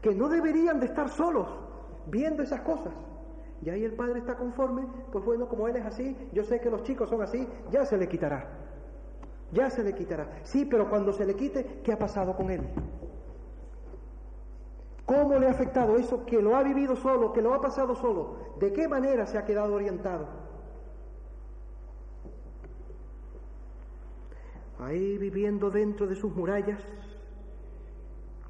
que 0.00 0.14
no 0.14 0.28
deberían 0.28 0.78
de 0.78 0.86
estar 0.86 1.08
solos 1.08 1.48
viendo 2.06 2.42
esas 2.42 2.60
cosas. 2.60 2.92
Y 3.62 3.70
ahí 3.70 3.84
el 3.84 3.94
padre 3.94 4.20
está 4.20 4.36
conforme, 4.36 4.86
pues 5.12 5.24
bueno, 5.24 5.48
como 5.48 5.68
él 5.68 5.76
es 5.76 5.84
así, 5.84 6.16
yo 6.32 6.44
sé 6.44 6.60
que 6.60 6.70
los 6.70 6.82
chicos 6.82 7.10
son 7.10 7.22
así, 7.22 7.46
ya 7.70 7.84
se 7.84 7.96
le 7.96 8.08
quitará. 8.08 8.48
Ya 9.52 9.68
se 9.68 9.82
le 9.82 9.94
quitará. 9.94 10.40
Sí, 10.44 10.64
pero 10.64 10.88
cuando 10.88 11.12
se 11.12 11.26
le 11.26 11.34
quite, 11.34 11.80
¿qué 11.82 11.92
ha 11.92 11.98
pasado 11.98 12.36
con 12.36 12.50
él? 12.50 12.62
¿Cómo 15.10 15.40
le 15.40 15.48
ha 15.48 15.50
afectado 15.50 15.96
eso 15.96 16.24
que 16.24 16.40
lo 16.40 16.54
ha 16.54 16.62
vivido 16.62 16.94
solo, 16.94 17.32
que 17.32 17.42
lo 17.42 17.52
ha 17.52 17.60
pasado 17.60 17.96
solo? 17.96 18.36
¿De 18.60 18.72
qué 18.72 18.86
manera 18.86 19.26
se 19.26 19.38
ha 19.38 19.44
quedado 19.44 19.74
orientado? 19.74 20.28
Ahí 24.78 25.18
viviendo 25.18 25.68
dentro 25.68 26.06
de 26.06 26.14
sus 26.14 26.32
murallas 26.32 26.80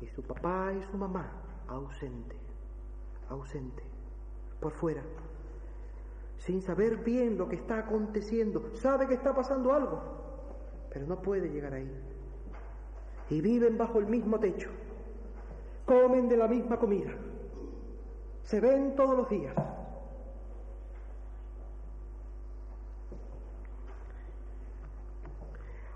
y 0.02 0.06
su 0.08 0.22
papá 0.22 0.74
y 0.78 0.82
su 0.82 0.98
mamá 0.98 1.32
ausente, 1.66 2.36
ausente 3.30 3.82
por 4.60 4.72
fuera, 4.72 5.02
sin 6.36 6.60
saber 6.60 6.98
bien 6.98 7.38
lo 7.38 7.48
que 7.48 7.56
está 7.56 7.78
aconteciendo. 7.78 8.70
Sabe 8.74 9.08
que 9.08 9.14
está 9.14 9.34
pasando 9.34 9.72
algo, 9.72 9.98
pero 10.92 11.06
no 11.06 11.22
puede 11.22 11.48
llegar 11.48 11.72
ahí. 11.72 11.90
Y 13.30 13.40
viven 13.40 13.78
bajo 13.78 13.98
el 13.98 14.08
mismo 14.08 14.38
techo, 14.38 14.68
comen 15.90 16.28
de 16.28 16.36
la 16.36 16.46
misma 16.46 16.78
comida, 16.78 17.10
se 18.44 18.60
ven 18.60 18.94
todos 18.94 19.16
los 19.16 19.28
días. 19.28 19.56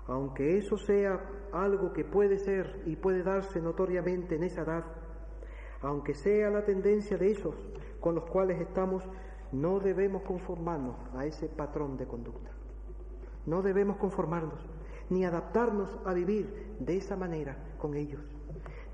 Aunque 0.07 0.57
eso 0.57 0.77
sea 0.77 1.21
algo 1.53 1.93
que 1.93 2.03
puede 2.03 2.37
ser 2.39 2.83
y 2.85 2.97
puede 2.97 3.23
darse 3.23 3.61
notoriamente 3.61 4.35
en 4.35 4.43
esa 4.43 4.63
edad, 4.63 4.83
aunque 5.81 6.13
sea 6.13 6.49
la 6.49 6.65
tendencia 6.65 7.17
de 7.17 7.31
esos 7.31 7.55
con 8.01 8.15
los 8.15 8.25
cuales 8.25 8.59
estamos, 8.59 9.09
no 9.53 9.79
debemos 9.79 10.23
conformarnos 10.23 10.97
a 11.15 11.25
ese 11.25 11.47
patrón 11.47 11.95
de 11.95 12.05
conducta. 12.05 12.51
No 13.45 13.61
debemos 13.61 13.95
conformarnos 13.95 14.59
ni 15.09 15.23
adaptarnos 15.23 15.97
a 16.03 16.13
vivir 16.13 16.75
de 16.81 16.97
esa 16.97 17.15
manera 17.15 17.55
con 17.77 17.95
ellos. 17.95 18.34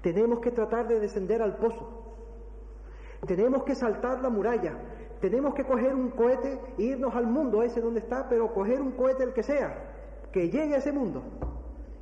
Tenemos 0.01 0.39
que 0.39 0.51
tratar 0.51 0.87
de 0.87 0.99
descender 0.99 1.41
al 1.41 1.57
pozo. 1.57 1.87
Tenemos 3.27 3.63
que 3.63 3.75
saltar 3.75 4.21
la 4.21 4.29
muralla. 4.29 4.77
Tenemos 5.19 5.53
que 5.53 5.63
coger 5.63 5.93
un 5.93 6.09
cohete 6.11 6.59
e 6.77 6.83
irnos 6.83 7.15
al 7.15 7.27
mundo 7.27 7.61
ese 7.61 7.79
donde 7.79 7.99
está, 7.99 8.27
pero 8.27 8.51
coger 8.53 8.81
un 8.81 8.91
cohete 8.93 9.23
el 9.23 9.33
que 9.33 9.43
sea, 9.43 10.29
que 10.31 10.49
llegue 10.49 10.73
a 10.73 10.77
ese 10.77 10.91
mundo 10.91 11.21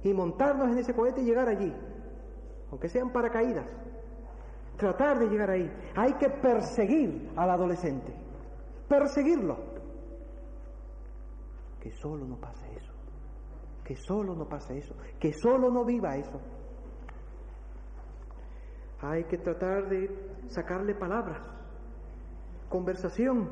y 0.03 0.13
montarnos 0.13 0.71
en 0.71 0.77
ese 0.77 0.93
cohete 0.93 1.21
y 1.21 1.25
llegar 1.25 1.49
allí, 1.49 1.75
aunque 2.71 2.87
sean 2.87 3.11
paracaídas 3.11 3.65
tratar 4.79 5.19
de 5.19 5.27
llegar 5.27 5.51
ahí. 5.51 5.69
Hay 5.95 6.13
que 6.13 6.29
perseguir 6.29 7.29
al 7.35 7.51
adolescente, 7.51 8.11
perseguirlo. 8.87 9.57
Que 11.79 11.91
solo 11.91 12.25
no 12.25 12.37
pase 12.37 12.65
eso, 12.75 12.93
que 13.83 13.95
solo 13.95 14.33
no 14.35 14.47
pase 14.47 14.77
eso, 14.77 14.95
que 15.19 15.31
solo 15.33 15.69
no 15.69 15.85
viva 15.85 16.15
eso. 16.15 16.39
Hay 19.01 19.23
que 19.25 19.37
tratar 19.37 19.87
de 19.87 20.09
sacarle 20.47 20.93
palabras, 20.93 21.39
conversación, 22.69 23.49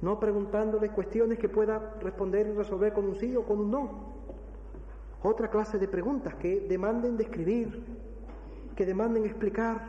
no 0.00 0.20
preguntándole 0.20 0.90
cuestiones 0.90 1.38
que 1.38 1.48
pueda 1.48 1.96
responder 2.00 2.46
y 2.46 2.52
resolver 2.52 2.92
con 2.92 3.06
un 3.06 3.16
sí 3.16 3.36
o 3.36 3.44
con 3.44 3.58
un 3.60 3.70
no. 3.70 4.14
Otra 5.22 5.48
clase 5.48 5.78
de 5.78 5.88
preguntas 5.88 6.34
que 6.36 6.60
demanden 6.60 7.16
describir, 7.16 7.84
que 8.76 8.86
demanden 8.86 9.24
explicar, 9.26 9.82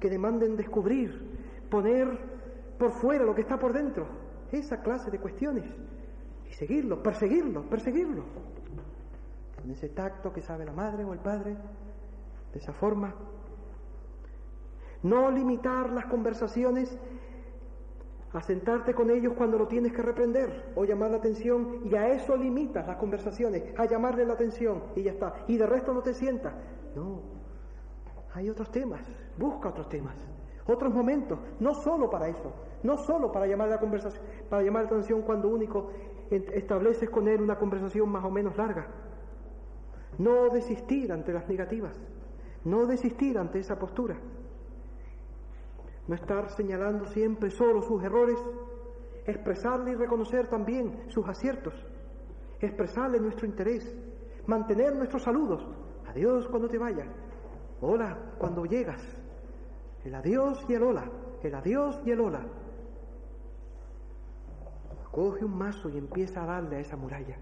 que 0.00 0.08
demanden 0.08 0.56
descubrir, 0.56 1.66
poner 1.68 2.08
por 2.78 2.92
fuera 2.92 3.24
lo 3.24 3.34
que 3.34 3.42
está 3.42 3.58
por 3.58 3.72
dentro, 3.72 4.06
esa 4.50 4.80
clase 4.80 5.10
de 5.10 5.18
cuestiones, 5.18 5.64
y 6.48 6.54
seguirlo, 6.54 7.02
perseguirlo, 7.02 7.62
perseguirlo. 7.68 8.24
En 9.62 9.70
ese 9.72 9.90
tacto 9.90 10.32
que 10.32 10.40
sabe 10.40 10.64
la 10.64 10.72
madre 10.72 11.04
o 11.04 11.12
el 11.12 11.18
padre, 11.18 11.56
de 12.52 12.58
esa 12.58 12.72
forma. 12.72 13.14
No 15.02 15.30
limitar 15.30 15.90
las 15.90 16.06
conversaciones 16.06 16.98
a 18.32 18.40
sentarte 18.42 18.94
con 18.94 19.10
ellos 19.10 19.32
cuando 19.36 19.58
lo 19.58 19.66
tienes 19.66 19.92
que 19.92 20.02
reprender 20.02 20.72
o 20.76 20.84
llamar 20.84 21.10
la 21.10 21.16
atención 21.16 21.80
y 21.84 21.94
a 21.94 22.08
eso 22.08 22.36
limitas 22.36 22.86
las 22.86 22.96
conversaciones, 22.96 23.74
a 23.78 23.86
llamarle 23.86 24.24
la 24.24 24.34
atención 24.34 24.82
y 24.94 25.02
ya 25.02 25.12
está. 25.12 25.34
Y 25.48 25.56
de 25.56 25.66
resto 25.66 25.92
no 25.92 26.02
te 26.02 26.14
sientas. 26.14 26.54
No, 26.94 27.22
hay 28.34 28.48
otros 28.50 28.70
temas, 28.70 29.00
busca 29.36 29.70
otros 29.70 29.88
temas, 29.88 30.16
otros 30.66 30.92
momentos, 30.92 31.38
no 31.58 31.74
solo 31.74 32.08
para 32.10 32.28
eso, 32.28 32.52
no 32.82 32.96
solo 32.96 33.32
para 33.32 33.46
llamar 33.46 33.68
la 33.68 33.80
conversación, 33.80 34.22
para 34.48 34.62
llamar 34.62 34.84
la 34.84 34.90
atención 34.90 35.22
cuando 35.22 35.48
único 35.48 35.90
estableces 36.30 37.10
con 37.10 37.26
él 37.26 37.40
una 37.40 37.58
conversación 37.58 38.08
más 38.08 38.24
o 38.24 38.30
menos 38.30 38.56
larga. 38.56 38.86
No 40.18 40.50
desistir 40.50 41.10
ante 41.10 41.32
las 41.32 41.48
negativas, 41.48 41.98
no 42.64 42.86
desistir 42.86 43.38
ante 43.38 43.58
esa 43.58 43.78
postura 43.78 44.16
no 46.10 46.16
estar 46.16 46.50
señalando 46.50 47.06
siempre 47.06 47.50
solo 47.50 47.82
sus 47.82 48.02
errores, 48.02 48.36
expresarle 49.24 49.92
y 49.92 49.94
reconocer 49.94 50.48
también 50.48 51.08
sus 51.08 51.24
aciertos, 51.28 51.72
expresarle 52.58 53.20
nuestro 53.20 53.46
interés, 53.46 53.96
mantener 54.44 54.96
nuestros 54.96 55.22
saludos, 55.22 55.64
adiós 56.08 56.48
cuando 56.48 56.66
te 56.66 56.78
vayas, 56.78 57.06
hola 57.80 58.18
cuando 58.38 58.64
llegas, 58.64 59.00
el 60.04 60.12
adiós 60.16 60.66
y 60.68 60.74
el 60.74 60.82
hola, 60.82 61.08
el 61.44 61.54
adiós 61.54 62.00
y 62.04 62.10
el 62.10 62.20
hola. 62.20 62.44
Coge 65.12 65.44
un 65.44 65.56
mazo 65.56 65.90
y 65.90 65.96
empieza 65.96 66.42
a 66.42 66.46
darle 66.46 66.78
a 66.78 66.80
esa 66.80 66.96
muralla, 66.96 67.36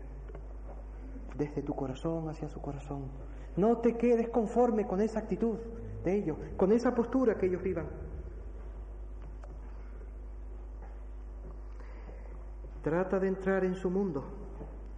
desde 1.38 1.62
tu 1.62 1.74
corazón 1.74 2.28
hacia 2.28 2.50
su 2.50 2.60
corazón. 2.60 3.06
No 3.56 3.78
te 3.78 3.96
quedes 3.96 4.28
conforme 4.28 4.86
con 4.86 5.00
esa 5.00 5.20
actitud 5.20 5.56
de 6.04 6.18
ellos, 6.18 6.36
con 6.58 6.70
esa 6.72 6.94
postura 6.94 7.38
que 7.38 7.46
ellos 7.46 7.62
vivan. 7.62 8.07
Trata 12.82 13.18
de 13.18 13.28
entrar 13.28 13.64
en 13.64 13.74
su 13.74 13.90
mundo, 13.90 14.24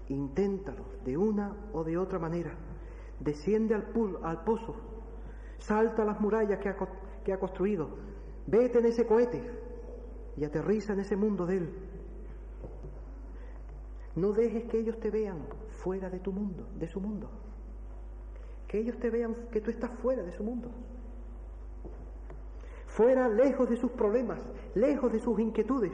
inténtalo 0.08 0.84
de 1.04 1.16
una 1.16 1.56
o 1.72 1.82
de 1.82 1.96
otra 1.96 2.18
manera. 2.18 2.52
Desciende 3.18 3.74
al, 3.74 4.44
pozo, 4.44 4.76
salta 5.58 6.04
las 6.04 6.20
murallas 6.20 6.58
que 6.58 6.68
ha, 6.68 6.76
que 7.24 7.32
ha 7.32 7.38
construido, 7.38 7.88
vete 8.46 8.78
en 8.78 8.86
ese 8.86 9.06
cohete 9.06 9.42
y 10.36 10.44
aterriza 10.44 10.92
en 10.92 11.00
ese 11.00 11.16
mundo 11.16 11.46
de 11.46 11.56
él. 11.58 11.74
No 14.16 14.32
dejes 14.32 14.64
que 14.64 14.78
ellos 14.78 14.98
te 14.98 15.10
vean 15.10 15.38
fuera 15.68 16.10
de 16.10 16.18
tu 16.18 16.32
mundo, 16.32 16.66
de 16.76 16.88
su 16.88 17.00
mundo. 17.00 17.30
Que 18.66 18.78
ellos 18.78 18.98
te 18.98 19.10
vean 19.10 19.34
que 19.50 19.60
tú 19.60 19.70
estás 19.70 19.90
fuera 20.00 20.22
de 20.22 20.32
su 20.32 20.44
mundo. 20.44 20.70
Fuera, 22.86 23.28
lejos 23.28 23.70
de 23.70 23.76
sus 23.76 23.90
problemas, 23.92 24.40
lejos 24.74 25.12
de 25.12 25.20
sus 25.20 25.38
inquietudes. 25.38 25.92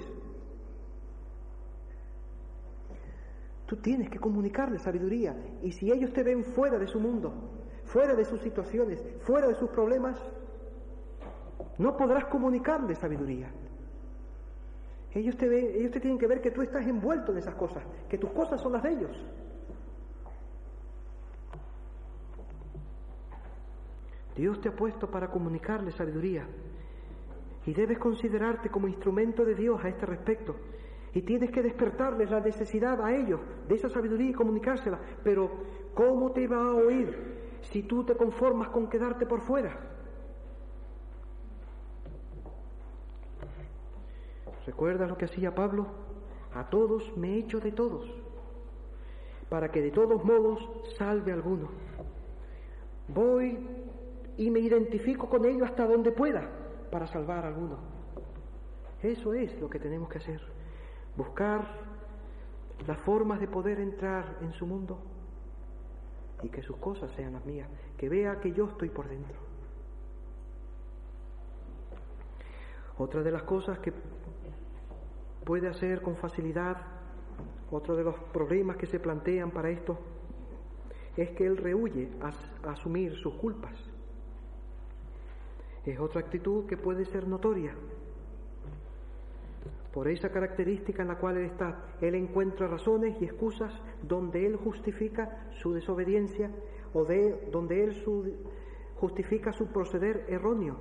Tú 3.67 3.77
tienes 3.77 4.09
que 4.09 4.19
comunicarles 4.19 4.83
sabiduría. 4.83 5.37
Y 5.63 5.73
si 5.73 5.91
ellos 5.91 6.13
te 6.13 6.23
ven 6.23 6.45
fuera 6.45 6.79
de 6.79 6.87
su 6.87 7.01
mundo, 7.01 7.33
fuera 7.85 8.15
de 8.15 8.25
sus 8.25 8.41
situaciones, 8.41 9.03
fuera 9.23 9.49
de 9.49 9.55
sus 9.55 9.71
problemas, 9.71 10.17
no 11.79 11.97
podrás 11.97 12.27
comunicarles 12.27 12.99
sabiduría. 12.99 13.51
Ellos 15.13 15.37
te, 15.37 15.49
ven, 15.49 15.71
ellos 15.75 15.91
te 15.91 16.01
tienen 16.01 16.19
que 16.19 16.27
ver 16.27 16.41
que 16.41 16.51
tú 16.51 16.63
estás 16.63 16.87
envuelto 16.87 17.33
en 17.33 17.39
esas 17.39 17.55
cosas, 17.55 17.83
que 18.09 18.19
tus 18.19 18.31
cosas 18.31 18.61
son 18.61 18.73
las 18.73 18.83
de 18.83 18.91
ellos. 18.91 19.25
Dios 24.37 24.61
te 24.61 24.69
ha 24.69 24.77
puesto 24.77 25.11
para 25.11 25.29
comunicarles 25.29 25.95
sabiduría 25.95 26.47
y 27.65 27.73
debes 27.73 27.99
considerarte 27.99 28.69
como 28.69 28.87
instrumento 28.87 29.45
de 29.45 29.55
Dios 29.55 29.83
a 29.83 29.89
este 29.89 30.05
respecto 30.05 30.55
y 31.17 31.23
tienes 31.23 31.51
que 31.51 31.63
despertarles 31.63 32.31
la 32.31 32.41
necesidad 32.41 33.01
a 33.01 33.17
ellos 33.17 33.41
de 33.67 33.75
esa 33.75 33.89
sabiduría 33.89 34.29
y 34.29 34.35
comunicársela. 34.35 35.01
Pero 35.25 35.51
¿cómo 35.95 36.31
te 36.33 36.47
va 36.47 36.63
a 36.63 36.75
oír 36.75 37.59
si 37.63 37.85
tú 37.85 38.05
te 38.05 38.15
conformas 38.15 38.69
con 38.69 38.87
quedarte 38.87 39.25
por 39.25 39.41
fuera? 39.41 39.75
¿Recuerdas 44.67 45.09
lo 45.09 45.17
que 45.17 45.25
hacía 45.25 45.55
Pablo? 45.55 45.87
A 46.53 46.69
todos 46.69 47.17
me 47.17 47.39
echo 47.39 47.61
de 47.61 47.73
todos, 47.73 48.05
para 49.49 49.71
que 49.71 49.81
de 49.81 49.93
todos 49.93 50.23
modos 50.23 50.69
salve 50.99 51.33
alguno. 51.33 51.71
Voy 53.09 53.59
y 54.37 54.51
me 54.51 54.61
identifico 54.61 55.31
con 55.31 55.47
ellos 55.47 55.63
hasta 55.63 55.87
donde 55.87 56.13
pueda 56.13 56.47
para 56.91 57.07
salvar 57.07 57.47
a 57.47 57.49
alguno. 57.49 57.79
Eso 59.03 59.33
es 59.33 59.59
lo 59.59 59.71
que 59.71 59.79
tenemos 59.79 60.11
que 60.11 60.19
hacer 60.19 60.56
buscar 61.17 61.67
las 62.87 62.99
formas 62.99 63.41
de 63.41 63.49
poder 63.49 63.81
entrar 63.81 64.37
en 64.43 64.53
su 64.53 64.67
mundo 64.67 64.99
y 66.43 66.49
que 66.49 66.63
sus 66.63 66.77
cosas 66.77 67.11
sean 67.13 67.33
las 67.33 67.45
mías, 67.47 67.69
que 67.97 68.09
vea 68.09 68.41
que 68.41 68.53
yo 68.53 68.67
estoy 68.67 68.91
por 68.91 69.09
dentro. 69.09 69.37
Otra 72.99 73.23
de 73.23 73.31
las 73.31 73.43
cosas 73.43 73.79
que 73.79 73.93
puede 75.45 75.69
hacer 75.69 76.03
con 76.03 76.17
facilidad, 76.17 76.77
otro 77.71 77.97
de 77.97 78.05
los 78.05 78.15
problemas 78.33 78.77
que 78.77 78.87
se 78.87 79.01
plantean 79.01 79.51
para 79.51 79.71
esto, 79.71 79.99
es 81.17 81.31
que 81.31 81.47
él 81.47 81.57
rehuye 81.57 82.11
a, 82.21 82.71
asumir 82.71 83.15
sus 83.17 83.35
culpas. 83.35 83.75
Es 85.85 85.99
otra 85.99 86.21
actitud 86.21 86.67
que 86.67 86.77
puede 86.77 87.05
ser 87.07 87.27
notoria 87.27 87.75
por 89.97 90.09
esa 90.09 90.29
característica 90.29 91.01
en 91.01 91.09
la 91.09 91.17
cual 91.17 91.39
él 91.39 91.47
está, 91.47 91.87
él 92.03 92.15
encuentra 92.17 92.67
razones 92.67 93.17
y 93.19 93.25
excusas 93.25 93.73
donde 94.03 94.45
él 94.45 94.57
justifica 94.57 95.49
su 95.53 95.73
desobediencia 95.73 96.51
o 96.93 97.07
de, 97.07 97.49
donde 97.51 97.83
él 97.83 97.95
justifica 98.97 99.55
su 99.55 99.69
proceder 99.69 100.27
erróneo 100.29 100.77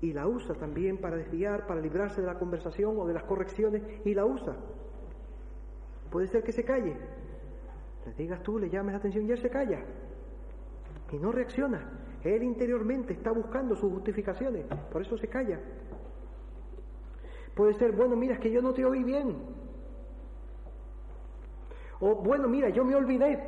y 0.00 0.12
la 0.12 0.28
usa 0.28 0.54
también 0.54 0.98
para 0.98 1.16
desviar, 1.16 1.66
para 1.66 1.80
librarse 1.80 2.20
de 2.20 2.28
la 2.28 2.38
conversación 2.38 3.00
o 3.00 3.04
de 3.04 3.14
las 3.14 3.24
correcciones 3.24 3.82
y 4.04 4.14
la 4.14 4.24
usa. 4.24 4.56
Puede 6.08 6.28
ser 6.28 6.44
que 6.44 6.52
se 6.52 6.62
calle, 6.62 6.96
le 8.06 8.12
digas 8.14 8.44
tú, 8.44 8.60
le 8.60 8.70
llames 8.70 8.92
la 8.92 8.98
atención 8.98 9.26
y 9.26 9.32
él 9.32 9.38
se 9.38 9.50
calla 9.50 9.82
y 11.10 11.18
no 11.18 11.32
reacciona. 11.32 11.98
Él 12.22 12.44
interiormente 12.44 13.12
está 13.12 13.32
buscando 13.32 13.74
sus 13.74 13.92
justificaciones, 13.92 14.66
por 14.92 15.02
eso 15.02 15.16
se 15.16 15.26
calla. 15.26 15.58
Puede 17.54 17.74
ser, 17.74 17.92
bueno, 17.92 18.16
mira, 18.16 18.34
es 18.34 18.40
que 18.40 18.50
yo 18.50 18.62
no 18.62 18.72
te 18.72 18.84
oí 18.84 19.02
bien. 19.02 19.36
O, 22.00 22.14
bueno, 22.14 22.48
mira, 22.48 22.68
yo 22.70 22.84
me 22.84 22.94
olvidé. 22.94 23.42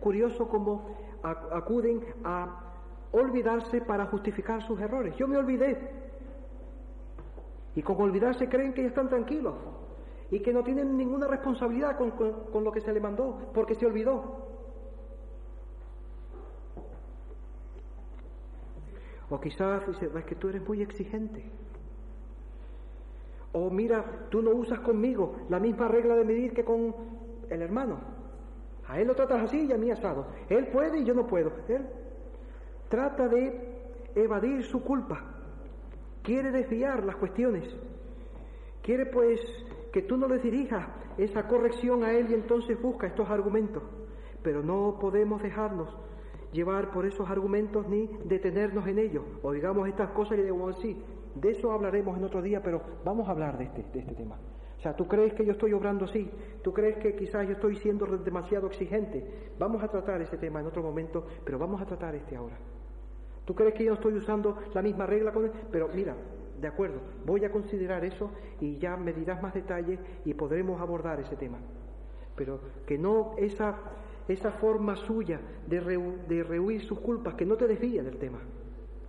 Curioso 0.00 0.48
cómo 0.48 0.96
acuden 1.22 2.04
a 2.24 2.60
olvidarse 3.12 3.80
para 3.80 4.06
justificar 4.06 4.62
sus 4.62 4.80
errores. 4.80 5.16
Yo 5.16 5.28
me 5.28 5.36
olvidé. 5.36 5.78
Y 7.76 7.82
con 7.82 8.00
olvidarse 8.00 8.48
creen 8.48 8.72
que 8.72 8.82
ya 8.82 8.88
están 8.88 9.08
tranquilos 9.08 9.54
y 10.30 10.40
que 10.40 10.52
no 10.52 10.62
tienen 10.62 10.96
ninguna 10.96 11.26
responsabilidad 11.26 11.96
con, 11.96 12.10
con 12.10 12.64
lo 12.64 12.72
que 12.72 12.80
se 12.80 12.92
le 12.92 13.00
mandó 13.00 13.50
porque 13.52 13.74
se 13.74 13.86
olvidó. 13.86 14.44
O 19.30 19.40
quizás 19.40 19.86
dice, 19.86 20.10
es 20.14 20.24
que 20.24 20.34
tú 20.34 20.48
eres 20.48 20.66
muy 20.66 20.82
exigente. 20.82 21.50
O 23.54 23.70
mira, 23.70 24.26
tú 24.30 24.42
no 24.42 24.50
usas 24.50 24.80
conmigo 24.80 25.36
la 25.48 25.60
misma 25.60 25.86
regla 25.86 26.16
de 26.16 26.24
medir 26.24 26.52
que 26.52 26.64
con 26.64 26.92
el 27.48 27.62
hermano. 27.62 28.00
A 28.88 29.00
él 29.00 29.06
lo 29.06 29.14
tratas 29.14 29.44
así 29.44 29.66
y 29.66 29.72
a 29.72 29.78
mí 29.78 29.92
asado. 29.92 30.26
Él 30.48 30.66
puede 30.72 30.98
y 30.98 31.04
yo 31.04 31.14
no 31.14 31.26
puedo. 31.26 31.52
Él 31.68 31.86
trata 32.88 33.28
de 33.28 33.78
evadir 34.16 34.64
su 34.64 34.82
culpa. 34.82 35.22
Quiere 36.22 36.50
desviar 36.50 37.04
las 37.04 37.14
cuestiones. 37.14 37.64
Quiere 38.82 39.06
pues 39.06 39.40
que 39.92 40.02
tú 40.02 40.16
no 40.16 40.26
le 40.26 40.38
dirijas 40.38 40.88
esa 41.16 41.46
corrección 41.46 42.02
a 42.02 42.12
él 42.12 42.30
y 42.30 42.34
entonces 42.34 42.80
busca 42.82 43.06
estos 43.06 43.30
argumentos. 43.30 43.84
Pero 44.42 44.64
no 44.64 44.98
podemos 45.00 45.40
dejarnos 45.40 45.96
llevar 46.52 46.90
por 46.90 47.06
esos 47.06 47.30
argumentos 47.30 47.86
ni 47.88 48.08
detenernos 48.24 48.84
en 48.88 48.98
ellos. 48.98 49.24
O 49.42 49.52
digamos 49.52 49.88
estas 49.88 50.10
cosas 50.10 50.38
y 50.38 50.42
digamos 50.42 50.76
así, 50.76 51.00
de 51.34 51.50
eso 51.50 51.72
hablaremos 51.72 52.16
en 52.16 52.24
otro 52.24 52.40
día, 52.40 52.62
pero 52.62 52.80
vamos 53.04 53.28
a 53.28 53.32
hablar 53.32 53.58
de 53.58 53.64
este, 53.64 53.84
de 53.92 54.00
este 54.00 54.14
tema. 54.14 54.36
O 54.78 54.80
sea, 54.80 54.94
¿tú 54.94 55.06
crees 55.08 55.34
que 55.34 55.44
yo 55.44 55.52
estoy 55.52 55.72
obrando 55.72 56.04
así? 56.04 56.30
¿Tú 56.62 56.72
crees 56.72 56.98
que 56.98 57.16
quizás 57.16 57.46
yo 57.46 57.54
estoy 57.54 57.76
siendo 57.76 58.06
demasiado 58.06 58.66
exigente? 58.66 59.50
Vamos 59.58 59.82
a 59.82 59.88
tratar 59.88 60.20
ese 60.20 60.36
tema 60.36 60.60
en 60.60 60.66
otro 60.66 60.82
momento, 60.82 61.26
pero 61.44 61.58
vamos 61.58 61.80
a 61.80 61.86
tratar 61.86 62.14
este 62.14 62.36
ahora. 62.36 62.56
¿Tú 63.44 63.54
crees 63.54 63.74
que 63.74 63.84
yo 63.84 63.94
estoy 63.94 64.14
usando 64.14 64.58
la 64.72 64.82
misma 64.82 65.06
regla 65.06 65.32
con 65.32 65.46
él? 65.46 65.52
Pero 65.70 65.88
mira, 65.88 66.14
de 66.60 66.68
acuerdo, 66.68 67.00
voy 67.24 67.44
a 67.44 67.50
considerar 67.50 68.04
eso 68.04 68.30
y 68.60 68.78
ya 68.78 68.96
me 68.96 69.12
dirás 69.12 69.42
más 69.42 69.54
detalles 69.54 69.98
y 70.24 70.34
podremos 70.34 70.80
abordar 70.80 71.20
ese 71.20 71.36
tema. 71.36 71.58
Pero 72.36 72.60
que 72.86 72.98
no 72.98 73.32
esa, 73.38 73.76
esa 74.28 74.50
forma 74.52 74.96
suya 74.96 75.40
de, 75.66 75.80
de 76.28 76.42
rehuir 76.42 76.82
sus 76.82 77.00
culpas, 77.00 77.34
que 77.34 77.46
no 77.46 77.56
te 77.56 77.66
desvíe 77.66 78.02
del 78.02 78.18
tema 78.18 78.40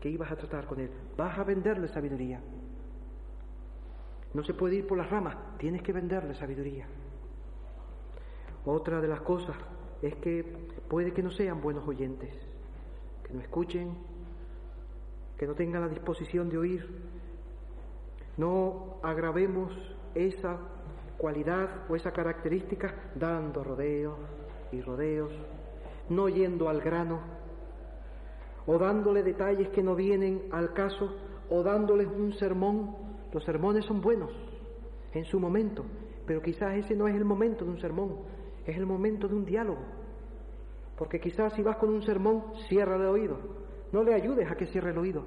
que 0.05 0.11
ibas 0.11 0.31
a 0.31 0.35
tratar 0.35 0.67
con 0.67 0.79
él. 0.79 0.91
Vas 1.17 1.35
a 1.39 1.43
venderle 1.43 1.87
sabiduría. 1.87 2.39
No 4.35 4.43
se 4.43 4.53
puede 4.53 4.75
ir 4.75 4.85
por 4.85 4.99
las 4.99 5.09
ramas, 5.09 5.35
tienes 5.57 5.81
que 5.81 5.91
venderle 5.91 6.35
sabiduría. 6.35 6.85
Otra 8.65 9.01
de 9.01 9.07
las 9.07 9.21
cosas 9.21 9.55
es 10.03 10.15
que 10.17 10.43
puede 10.87 11.11
que 11.11 11.23
no 11.23 11.31
sean 11.31 11.59
buenos 11.59 11.87
oyentes, 11.87 12.37
que 13.23 13.33
no 13.33 13.41
escuchen, 13.41 13.97
que 15.39 15.47
no 15.47 15.55
tengan 15.55 15.81
la 15.81 15.87
disposición 15.87 16.49
de 16.49 16.59
oír. 16.59 16.87
No 18.37 18.99
agravemos 19.01 19.73
esa 20.13 20.59
cualidad 21.17 21.89
o 21.89 21.95
esa 21.95 22.11
característica 22.11 22.93
dando 23.15 23.63
rodeos 23.63 24.19
y 24.71 24.81
rodeos, 24.81 25.33
no 26.09 26.29
yendo 26.29 26.69
al 26.69 26.81
grano, 26.81 27.21
o 28.65 28.77
dándole 28.77 29.23
detalles 29.23 29.69
que 29.69 29.83
no 29.83 29.95
vienen 29.95 30.43
al 30.51 30.73
caso, 30.73 31.15
o 31.49 31.63
dándoles 31.63 32.07
un 32.07 32.33
sermón. 32.33 32.95
Los 33.31 33.43
sermones 33.43 33.85
son 33.85 34.01
buenos 34.01 34.31
en 35.13 35.25
su 35.25 35.39
momento, 35.39 35.85
pero 36.25 36.41
quizás 36.41 36.75
ese 36.75 36.95
no 36.95 37.07
es 37.07 37.15
el 37.15 37.25
momento 37.25 37.65
de 37.65 37.71
un 37.71 37.79
sermón, 37.79 38.17
es 38.65 38.75
el 38.75 38.85
momento 38.85 39.27
de 39.27 39.35
un 39.35 39.45
diálogo. 39.45 39.81
Porque 40.97 41.19
quizás 41.19 41.53
si 41.53 41.61
vas 41.61 41.77
con 41.77 41.89
un 41.89 42.01
sermón, 42.01 42.43
cierra 42.69 42.95
el 42.95 43.05
oído. 43.05 43.37
No 43.91 44.03
le 44.03 44.13
ayudes 44.13 44.49
a 44.49 44.55
que 44.55 44.67
cierre 44.67 44.91
el 44.91 44.97
oído. 44.97 45.23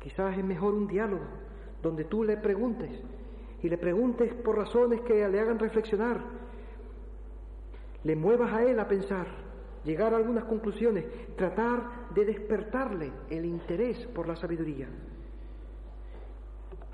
Quizás 0.00 0.38
es 0.38 0.44
mejor 0.44 0.74
un 0.74 0.86
diálogo 0.86 1.24
donde 1.82 2.04
tú 2.04 2.24
le 2.24 2.36
preguntes 2.38 2.90
y 3.62 3.68
le 3.68 3.78
preguntes 3.78 4.32
por 4.34 4.56
razones 4.56 5.00
que 5.02 5.28
le 5.28 5.40
hagan 5.40 5.58
reflexionar. 5.58 6.20
Le 8.04 8.16
muevas 8.16 8.52
a 8.52 8.62
él 8.62 8.78
a 8.78 8.86
pensar, 8.86 9.26
llegar 9.86 10.12
a 10.12 10.16
algunas 10.16 10.44
conclusiones, 10.44 11.04
tratar 11.36 12.10
de 12.14 12.24
despertarle 12.24 13.12
el 13.30 13.44
interés 13.44 13.96
por 14.08 14.28
la 14.28 14.36
sabiduría. 14.36 14.88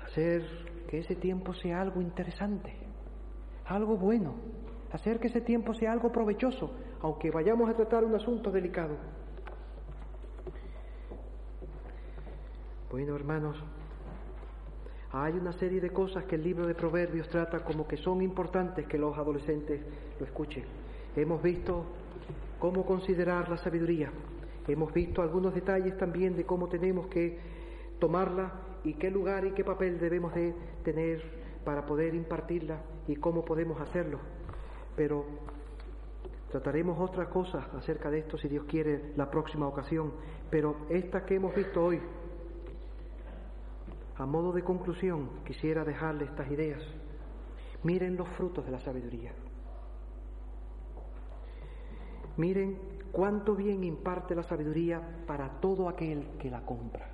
Hacer 0.05 0.43
que 0.87 0.99
ese 0.99 1.15
tiempo 1.15 1.53
sea 1.55 1.81
algo 1.81 2.01
interesante, 2.01 2.73
algo 3.65 3.97
bueno, 3.97 4.35
hacer 4.91 5.19
que 5.19 5.27
ese 5.27 5.41
tiempo 5.41 5.73
sea 5.73 5.91
algo 5.91 6.11
provechoso, 6.11 6.71
aunque 7.01 7.31
vayamos 7.31 7.69
a 7.69 7.73
tratar 7.73 8.05
un 8.05 8.13
asunto 8.13 8.51
delicado. 8.51 8.95
Bueno, 12.91 13.15
hermanos, 13.15 13.57
hay 15.11 15.33
una 15.33 15.51
serie 15.53 15.81
de 15.81 15.89
cosas 15.89 16.25
que 16.25 16.35
el 16.35 16.43
libro 16.43 16.67
de 16.67 16.75
Proverbios 16.75 17.27
trata 17.29 17.63
como 17.63 17.87
que 17.87 17.97
son 17.97 18.21
importantes 18.21 18.85
que 18.85 18.99
los 18.99 19.17
adolescentes 19.17 19.81
lo 20.19 20.25
escuchen. 20.27 20.63
Hemos 21.15 21.41
visto 21.41 21.85
cómo 22.63 22.85
considerar 22.85 23.49
la 23.49 23.57
sabiduría. 23.57 24.09
Hemos 24.69 24.93
visto 24.93 25.21
algunos 25.21 25.53
detalles 25.53 25.97
también 25.97 26.33
de 26.37 26.45
cómo 26.45 26.69
tenemos 26.69 27.07
que 27.07 27.37
tomarla 27.99 28.53
y 28.85 28.93
qué 28.93 29.11
lugar 29.11 29.43
y 29.43 29.51
qué 29.51 29.65
papel 29.65 29.99
debemos 29.99 30.33
de 30.33 30.55
tener 30.81 31.21
para 31.65 31.85
poder 31.85 32.15
impartirla 32.15 32.77
y 33.05 33.17
cómo 33.17 33.43
podemos 33.43 33.81
hacerlo. 33.81 34.19
Pero 34.95 35.25
trataremos 36.51 36.97
otras 37.01 37.27
cosas 37.27 37.65
acerca 37.73 38.09
de 38.09 38.19
esto 38.19 38.37
si 38.37 38.47
Dios 38.47 38.63
quiere 38.63 39.11
la 39.17 39.29
próxima 39.29 39.67
ocasión. 39.67 40.13
Pero 40.49 40.87
esta 40.87 41.25
que 41.25 41.35
hemos 41.35 41.53
visto 41.53 41.83
hoy, 41.83 41.99
a 44.15 44.25
modo 44.25 44.53
de 44.53 44.63
conclusión, 44.63 45.31
quisiera 45.45 45.83
dejarle 45.83 46.23
estas 46.23 46.49
ideas. 46.49 46.81
Miren 47.83 48.15
los 48.15 48.29
frutos 48.29 48.63
de 48.63 48.71
la 48.71 48.79
sabiduría. 48.79 49.33
Miren 52.37 52.79
cuánto 53.11 53.55
bien 53.55 53.83
imparte 53.83 54.35
la 54.35 54.43
sabiduría 54.43 55.01
para 55.27 55.59
todo 55.59 55.87
aquel 55.87 56.27
que 56.39 56.49
la 56.49 56.65
compra. 56.65 57.07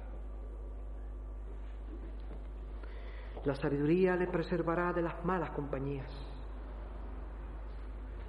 La 3.46 3.56
sabiduría 3.56 4.16
le 4.16 4.28
preservará 4.28 4.94
de 4.94 5.02
las 5.02 5.24
malas 5.24 5.52
compañías. 5.52 6.10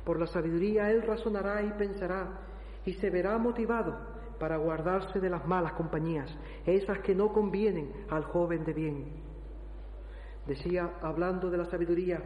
Por 0.05 0.19
la 0.19 0.27
sabiduría 0.27 0.91
él 0.91 1.03
razonará 1.03 1.63
y 1.63 1.71
pensará 1.73 2.41
y 2.85 2.95
se 2.95 3.11
verá 3.11 3.39
motivado 3.39 3.97
para 4.39 4.57
guardarse 4.57 5.21
de 5.21 5.29
las 5.29 5.47
malas 5.47 5.75
compañías, 5.75 6.35
esas 6.65 7.01
que 7.01 7.15
no 7.15 7.33
convienen 7.33 7.93
al 8.09 8.25
joven 8.25 8.65
de 8.65 8.73
bien. 8.73 9.05
Decía, 10.47 10.95
hablando 11.03 11.51
de 11.51 11.59
la 11.59 11.67
sabiduría, 11.67 12.23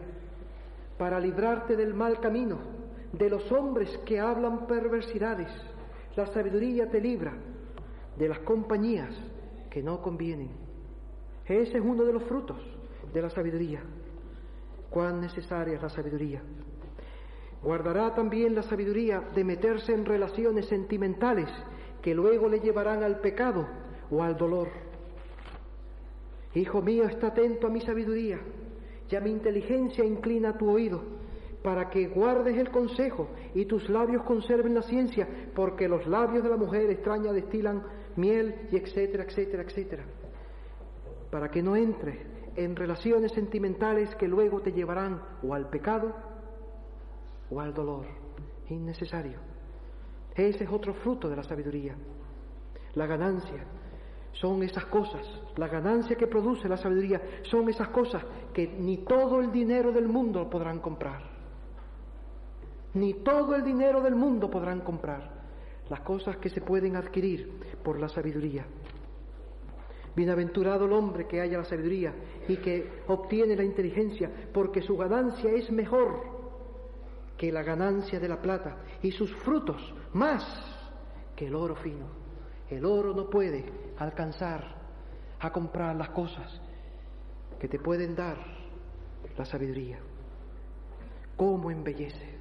para 0.97 1.19
librarte 1.19 1.75
del 1.77 1.93
mal 1.93 2.21
camino, 2.21 2.84
de 3.19 3.31
los 3.31 3.51
hombres 3.53 3.97
que 4.05 4.19
hablan 4.19 4.67
perversidades, 4.67 5.49
la 6.17 6.27
sabiduría 6.27 6.91
te 6.91 7.01
libra 7.01 7.33
de 8.17 8.29
las 8.29 8.41
compañías 8.41 9.15
que 9.71 9.83
no 9.83 10.03
convienen. 10.03 10.51
Ese 11.47 11.79
es 11.79 11.85
uno 11.85 12.05
de 12.05 12.12
los 12.12 12.25
frutos 12.25 12.59
de 13.12 13.23
la 13.23 13.31
sabiduría. 13.31 13.83
Cuán 14.91 15.21
necesaria 15.21 15.75
es 15.75 15.83
la 15.83 15.89
sabiduría. 15.89 16.43
Guardará 17.62 18.15
también 18.15 18.55
la 18.55 18.62
sabiduría 18.62 19.21
de 19.35 19.45
meterse 19.45 19.93
en 19.93 20.05
relaciones 20.05 20.67
sentimentales 20.67 21.49
que 22.03 22.15
luego 22.15 22.49
le 22.49 22.61
llevarán 22.61 23.03
al 23.03 23.21
pecado 23.21 23.67
o 24.11 24.23
al 24.23 24.37
dolor. 24.37 24.69
Hijo 26.55 26.83
mío, 26.83 27.05
está 27.05 27.29
atento 27.29 27.67
a 27.67 27.71
mi 27.71 27.81
sabiduría 27.81 28.39
y 29.09 29.17
a 29.17 29.21
mi 29.21 29.31
inteligencia 29.31 30.05
inclina 30.05 30.57
tu 30.57 30.71
oído 30.71 31.24
para 31.65 31.89
que 31.89 32.09
guardes 32.09 32.59
el 32.59 32.71
consejo 32.71 33.31
y 33.55 33.65
tus 33.65 33.89
labios 33.89 34.23
conserven 34.25 34.75
la 34.75 34.83
ciencia, 34.83 35.27
porque 35.55 35.89
los 35.89 36.07
labios 36.07 36.45
de 36.45 36.51
la 36.51 36.59
mujer 36.59 36.91
extraña 36.91 37.33
destilan 37.33 37.83
miel 38.17 38.69
y 38.71 38.77
etcétera, 38.77 39.25
etcétera, 39.25 39.62
etcétera. 39.62 40.05
Para 41.31 41.51
que 41.51 41.62
no 41.62 41.75
entres 41.75 42.19
en 42.55 42.77
relaciones 42.77 43.33
sentimentales 43.33 44.15
que 44.17 44.29
luego 44.29 44.61
te 44.61 44.73
llevarán 44.73 45.23
o 45.43 45.55
al 45.55 45.71
pecado 45.71 46.15
o 47.51 47.59
al 47.59 47.73
dolor. 47.73 48.05
Innecesario. 48.69 49.39
Ese 50.35 50.65
es 50.65 50.71
otro 50.71 50.93
fruto 50.93 51.31
de 51.31 51.37
la 51.37 51.45
sabiduría. 51.45 51.97
La 52.93 53.07
ganancia 53.07 53.65
son 54.33 54.62
esas 54.62 54.85
cosas, 54.85 55.27
la 55.57 55.69
ganancia 55.69 56.15
que 56.15 56.27
produce 56.27 56.69
la 56.69 56.77
sabiduría 56.77 57.23
son 57.45 57.71
esas 57.71 57.89
cosas 57.89 58.23
que 58.53 58.69
ni 58.69 58.99
todo 58.99 59.41
el 59.41 59.51
dinero 59.51 59.93
del 59.93 60.09
mundo 60.09 60.51
podrán 60.51 60.81
comprar. 60.81 61.34
Ni 62.95 63.14
todo 63.14 63.55
el 63.55 63.64
dinero 63.64 64.01
del 64.01 64.14
mundo 64.14 64.51
podrán 64.51 64.80
comprar. 64.80 65.30
Las 65.90 66.01
cosas 66.01 66.36
que 66.38 66.49
se 66.49 66.61
pueden 66.61 66.97
adquirir 66.97 67.61
por 67.82 68.01
la 68.01 68.09
sabiduría. 68.09 68.64
Bienaventurado 70.16 70.86
el 70.86 70.92
hombre 70.92 71.26
que 71.26 71.40
haya 71.40 71.59
la 71.59 71.64
sabiduría 71.64 72.14
y 72.49 72.57
que 72.59 73.03
obtiene 73.09 73.57
la 73.57 73.64
inteligencia, 73.64 74.30
porque 74.53 74.80
su 74.80 74.97
ganancia 74.97 75.51
es 75.51 75.70
mejor 75.70 76.34
que 77.36 77.51
la 77.51 77.62
ganancia 77.62 78.20
de 78.20 78.28
la 78.28 78.40
plata 78.40 78.76
y 79.03 79.11
sus 79.11 79.34
frutos 79.38 79.92
más 80.12 80.45
que 81.34 81.49
el 81.49 81.55
oro 81.55 81.74
fino. 81.74 82.07
El 82.70 82.84
oro 82.86 83.12
no 83.12 83.28
puede 83.28 83.64
alcanzar 83.99 84.64
a 85.40 85.53
comprar 85.53 85.97
las 85.97 86.11
cosas 86.11 86.61
que 87.59 87.68
te 87.68 87.78
pueden 87.78 88.14
dar 88.14 88.38
la 89.36 89.45
sabiduría. 89.45 89.99
¿Cómo 91.36 91.70
embellece? 91.70 92.34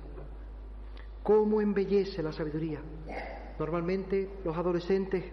¿Cómo 1.24 1.62
embellece 1.62 2.22
la 2.22 2.34
sabiduría? 2.34 2.82
Normalmente 3.58 4.30
los 4.44 4.58
adolescentes 4.58 5.24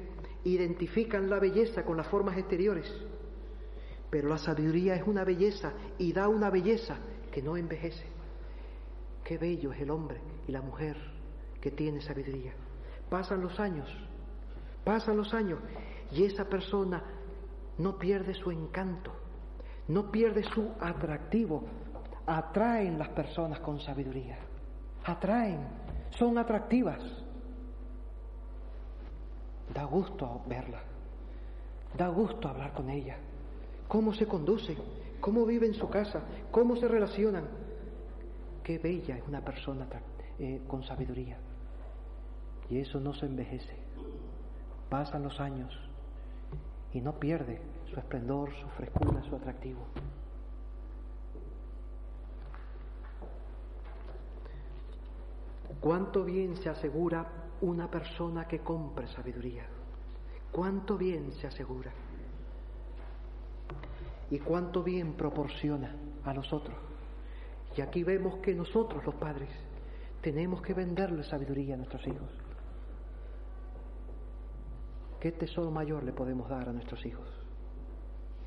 identifican 0.45 1.29
la 1.29 1.39
belleza 1.39 1.85
con 1.85 1.97
las 1.97 2.07
formas 2.07 2.39
exteriores, 2.39 2.87
pero 4.09 4.29
la 4.29 4.39
sabiduría 4.39 4.95
es 4.95 5.07
una 5.07 5.25
belleza 5.25 5.73
y 5.99 6.13
da 6.13 6.29
una 6.29 6.49
belleza 6.49 6.97
que 7.33 7.43
no 7.43 7.57
envejece. 7.57 8.07
Qué 9.25 9.37
bello 9.39 9.73
es 9.73 9.81
el 9.81 9.91
hombre 9.91 10.21
y 10.47 10.53
la 10.53 10.63
mujer 10.63 10.97
que 11.61 11.71
tiene 11.71 12.01
sabiduría. 12.01 12.53
Pasan 13.09 13.41
los 13.41 13.59
años, 13.61 13.89
pasan 14.85 15.17
los 15.17 15.35
años 15.35 15.59
y 16.13 16.25
esa 16.25 16.45
persona 16.45 17.03
no 17.79 17.99
pierde 17.99 18.35
su 18.35 18.51
encanto, 18.51 19.13
no 19.89 20.11
pierde 20.11 20.43
su 20.45 20.71
atractivo. 20.81 21.65
Atraen 22.27 22.99
las 22.99 23.09
personas 23.09 23.61
con 23.61 23.81
sabiduría, 23.81 24.39
atraen, 25.05 25.80
son 26.11 26.39
atractivas. 26.39 27.03
Da 29.73 29.85
gusto 29.85 30.43
verla, 30.47 30.83
da 31.97 32.09
gusto 32.09 32.49
hablar 32.49 32.73
con 32.73 32.91
ella, 32.91 33.17
cómo 33.87 34.13
se 34.13 34.27
conduce, 34.27 34.77
cómo 35.21 35.47
vive 35.47 35.67
en 35.67 35.75
su 35.75 35.89
casa, 35.89 36.23
cómo 36.51 36.77
se 36.77 36.89
relacionan. 36.89 37.45
Qué 38.65 38.79
bella 38.79 39.17
es 39.17 39.27
una 39.27 39.45
persona 39.45 39.87
eh, 40.39 40.63
con 40.67 40.83
sabiduría. 40.83 41.39
Y 42.69 42.79
eso 42.79 43.01
no 43.01 43.15
se 43.15 43.27
envejece. 43.27 43.77
Pasan 44.89 45.23
los 45.23 45.41
años 45.41 45.73
y 46.93 47.01
no 47.01 47.19
pierde 47.19 47.61
su 47.93 47.99
esplendor, 47.99 48.53
su 48.61 48.69
frescura, 48.71 49.23
su 49.23 49.37
atractivo. 49.37 49.81
¿Cuánto 55.81 56.25
bien 56.25 56.57
se 56.57 56.69
asegura 56.69 57.41
una 57.61 57.91
persona 57.91 58.47
que 58.47 58.61
compre 58.61 59.07
sabiduría. 59.09 59.67
Cuánto 60.51 60.97
bien 60.97 61.33
se 61.33 61.47
asegura 61.47 61.93
y 64.31 64.39
cuánto 64.39 64.83
bien 64.83 65.15
proporciona 65.15 65.95
a 66.25 66.33
nosotros. 66.33 66.77
Y 67.77 67.83
aquí 67.83 68.03
vemos 68.03 68.39
que 68.39 68.55
nosotros, 68.55 69.05
los 69.05 69.15
padres, 69.15 69.51
tenemos 70.21 70.61
que 70.63 70.75
venderle 70.75 71.23
sabiduría 71.25 71.75
a 71.75 71.79
nuestros 71.79 72.07
hijos. 72.07 72.31
¿Qué 75.21 75.33
tesoro 75.33 75.71
mayor 75.71 76.03
le 76.03 76.13
podemos 76.13 76.49
dar 76.49 76.69
a 76.69 76.73
nuestros 76.73 77.05
hijos? 77.05 77.29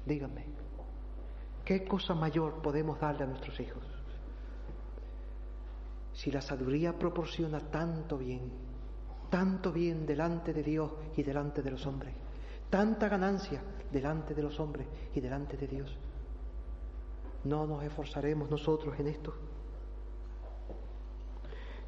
Díganme, 0.05 0.47
¿qué 1.63 1.85
cosa 1.85 2.13
mayor 2.13 2.61
podemos 2.61 2.99
darle 2.99 3.23
a 3.23 3.27
nuestros 3.27 3.59
hijos? 3.59 3.92
Si 6.13 6.31
la 6.31 6.41
sabiduría 6.41 6.97
proporciona 6.97 7.59
tanto 7.59 8.17
bien, 8.17 8.51
tanto 9.29 9.71
bien 9.71 10.05
delante 10.05 10.53
de 10.53 10.63
Dios 10.63 10.91
y 11.17 11.23
delante 11.23 11.61
de 11.61 11.71
los 11.71 11.85
hombres, 11.87 12.13
tanta 12.69 13.09
ganancia 13.09 13.61
delante 13.91 14.33
de 14.33 14.43
los 14.43 14.59
hombres 14.59 14.87
y 15.13 15.19
delante 15.19 15.57
de 15.57 15.67
Dios. 15.67 15.97
No 17.43 17.65
nos 17.65 17.83
esforzaremos 17.83 18.49
nosotros 18.49 18.97
en 18.99 19.07
esto. 19.07 19.33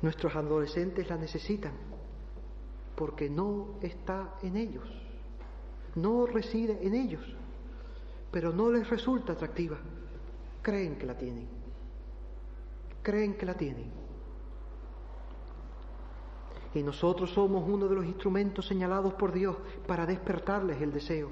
Nuestros 0.01 0.36
adolescentes 0.36 1.07
la 1.09 1.17
necesitan 1.17 1.73
porque 2.95 3.30
no 3.30 3.78
está 3.82 4.36
en 4.41 4.55
ellos, 4.55 4.89
no 5.95 6.26
reside 6.26 6.80
en 6.86 6.95
ellos, 6.95 7.23
pero 8.32 8.51
no 8.51 8.71
les 8.71 8.89
resulta 8.89 9.34
atractiva. 9.34 9.78
Creen 10.61 10.97
que 10.97 11.05
la 11.05 11.17
tienen, 11.17 11.47
creen 13.01 13.38
que 13.38 13.45
la 13.45 13.53
tienen. 13.53 14.05
Y 16.76 16.84
nosotros 16.84 17.32
somos 17.32 17.67
uno 17.67 17.88
de 17.88 17.95
los 17.95 18.05
instrumentos 18.05 18.67
señalados 18.67 19.13
por 19.13 19.32
Dios 19.32 19.55
para 19.88 20.05
despertarles 20.05 20.82
el 20.82 20.91
deseo 20.91 21.32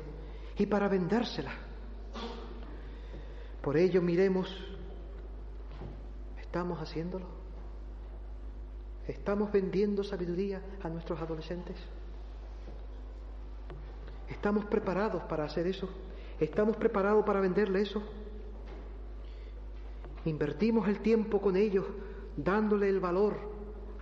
y 0.57 0.65
para 0.65 0.87
vendérsela. 0.87 1.51
Por 3.61 3.75
ello 3.75 4.01
miremos, 4.01 4.49
¿estamos 6.39 6.79
haciéndolo? 6.79 7.25
¿Estamos 9.05 9.51
vendiendo 9.51 10.01
sabiduría 10.01 10.61
a 10.81 10.87
nuestros 10.87 11.21
adolescentes? 11.21 11.75
¿Estamos 14.29 14.63
preparados 14.65 15.23
para 15.23 15.43
hacer 15.43 15.67
eso? 15.67 15.89
¿Estamos 16.39 16.77
preparados 16.77 17.25
para 17.25 17.41
venderle 17.41 17.81
eso? 17.81 18.01
Invertimos 20.23 20.87
el 20.87 21.01
tiempo 21.01 21.41
con 21.41 21.57
ellos 21.57 21.85
dándole 22.37 22.87
el 22.87 23.01
valor 23.01 23.52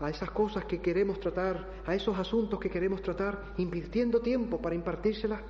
a 0.02 0.10
esas 0.10 0.32
cosas 0.32 0.66
que 0.66 0.82
queremos 0.82 1.20
tratar, 1.20 1.84
a 1.86 1.94
esos 1.94 2.18
asuntos 2.18 2.60
que 2.60 2.70
queremos 2.70 3.02
tratar, 3.02 3.54
invirtiendo 3.58 4.20
tiempo 4.20 4.60
para 4.60 4.76
impartírselas. 4.76 5.42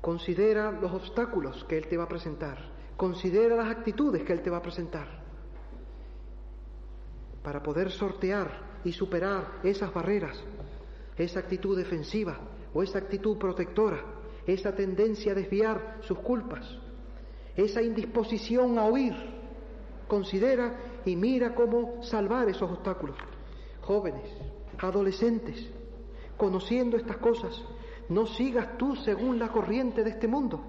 Considera 0.00 0.70
los 0.70 0.92
obstáculos 0.92 1.64
que 1.64 1.76
Él 1.76 1.86
te 1.86 1.96
va 1.96 2.04
a 2.04 2.08
presentar. 2.08 2.58
Considera 2.96 3.56
las 3.56 3.68
actitudes 3.68 4.22
que 4.24 4.32
Él 4.32 4.40
te 4.40 4.50
va 4.50 4.56
a 4.56 4.62
presentar. 4.62 5.06
Para 7.42 7.62
poder 7.62 7.90
sortear 7.90 8.80
y 8.84 8.92
superar 8.92 9.60
esas 9.62 9.92
barreras, 9.92 10.42
esa 11.16 11.40
actitud 11.40 11.76
defensiva 11.76 12.38
o 12.72 12.82
esa 12.82 12.98
actitud 12.98 13.36
protectora, 13.36 14.02
esa 14.46 14.74
tendencia 14.74 15.32
a 15.32 15.34
desviar 15.34 15.98
sus 16.00 16.18
culpas, 16.20 16.66
esa 17.54 17.82
indisposición 17.82 18.78
a 18.78 18.86
huir. 18.86 19.14
Considera 20.06 20.87
y 21.04 21.16
mira 21.16 21.54
cómo 21.54 22.02
salvar 22.02 22.48
esos 22.48 22.70
obstáculos. 22.70 23.16
Jóvenes, 23.82 24.30
adolescentes, 24.78 25.68
conociendo 26.36 26.96
estas 26.96 27.16
cosas, 27.18 27.60
no 28.08 28.26
sigas 28.26 28.76
tú 28.78 28.96
según 28.96 29.38
la 29.38 29.48
corriente 29.48 30.02
de 30.02 30.10
este 30.10 30.28
mundo. 30.28 30.62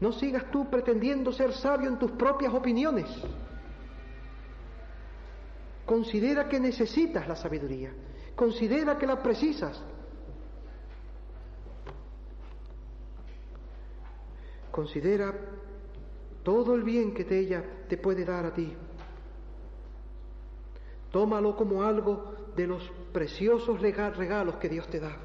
No 0.00 0.12
sigas 0.12 0.50
tú 0.50 0.70
pretendiendo 0.70 1.32
ser 1.32 1.52
sabio 1.52 1.88
en 1.88 1.98
tus 1.98 2.12
propias 2.12 2.54
opiniones. 2.54 3.06
Considera 5.84 6.48
que 6.48 6.60
necesitas 6.60 7.26
la 7.26 7.34
sabiduría. 7.34 7.92
Considera 8.36 8.96
que 8.98 9.06
la 9.06 9.22
precisas. 9.22 9.82
Considera 14.70 15.34
todo 16.44 16.74
el 16.74 16.82
bien 16.82 17.12
que 17.12 17.26
ella 17.36 17.64
te 17.88 17.96
puede 17.96 18.24
dar 18.24 18.46
a 18.46 18.54
ti. 18.54 18.72
Tómalo 21.10 21.56
como 21.56 21.82
algo 21.82 22.34
de 22.54 22.66
los 22.66 22.82
preciosos 23.12 23.80
regalos 23.80 24.56
que 24.56 24.68
Dios 24.68 24.88
te 24.88 25.00
da. 25.00 25.16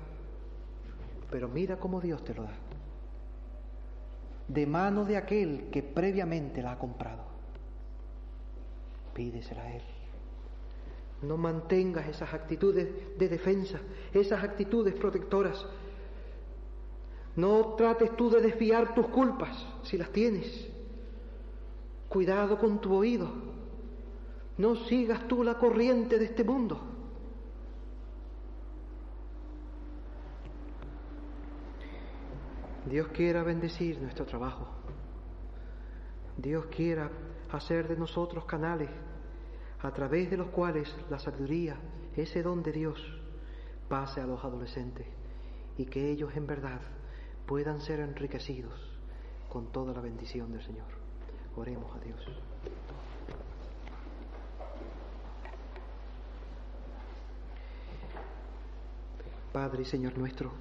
Pero 1.29 1.47
mira 1.49 1.77
cómo 1.77 1.99
Dios 1.99 2.23
te 2.23 2.33
lo 2.33 2.43
da. 2.43 2.55
De 4.47 4.65
mano 4.65 5.03
de 5.03 5.17
aquel 5.17 5.69
que 5.71 5.83
previamente 5.83 6.61
la 6.61 6.73
ha 6.73 6.79
comprado. 6.79 7.23
Pídesela 9.13 9.63
a 9.63 9.75
Él. 9.75 9.83
No 11.23 11.37
mantengas 11.37 12.07
esas 12.07 12.33
actitudes 12.33 13.17
de 13.17 13.29
defensa, 13.29 13.79
esas 14.13 14.43
actitudes 14.43 14.93
protectoras. 14.95 15.65
No 17.35 17.75
trates 17.75 18.15
tú 18.15 18.29
de 18.29 18.41
desviar 18.41 18.93
tus 18.93 19.07
culpas 19.07 19.65
si 19.83 19.97
las 19.97 20.11
tienes. 20.11 20.69
Cuidado 22.09 22.59
con 22.59 22.79
tu 22.79 22.93
oído. 22.93 23.31
No 24.57 24.75
sigas 24.75 25.27
tú 25.27 25.43
la 25.43 25.55
corriente 25.55 26.19
de 26.19 26.25
este 26.25 26.43
mundo. 26.43 26.79
Dios 32.85 33.07
quiera 33.07 33.43
bendecir 33.43 33.99
nuestro 34.01 34.25
trabajo. 34.25 34.67
Dios 36.37 36.65
quiera 36.67 37.09
hacer 37.51 37.87
de 37.87 37.95
nosotros 37.95 38.45
canales 38.45 38.89
a 39.81 39.91
través 39.91 40.29
de 40.29 40.37
los 40.37 40.49
cuales 40.49 40.93
la 41.09 41.19
sabiduría, 41.19 41.77
ese 42.15 42.43
don 42.43 42.61
de 42.61 42.71
Dios, 42.71 42.99
pase 43.89 44.21
a 44.21 44.27
los 44.27 44.43
adolescentes 44.43 45.07
y 45.77 45.85
que 45.85 46.11
ellos 46.11 46.35
en 46.35 46.47
verdad 46.47 46.81
puedan 47.45 47.81
ser 47.81 47.99
enriquecidos 47.99 48.73
con 49.49 49.71
toda 49.71 49.93
la 49.93 50.01
bendición 50.01 50.51
del 50.51 50.63
Señor. 50.63 50.87
Oremos 51.55 51.95
a 51.95 51.99
Dios. 51.99 52.52
Padre 59.53 59.83
y 59.83 59.85
Señor 59.85 60.17
nuestro, 60.17 60.51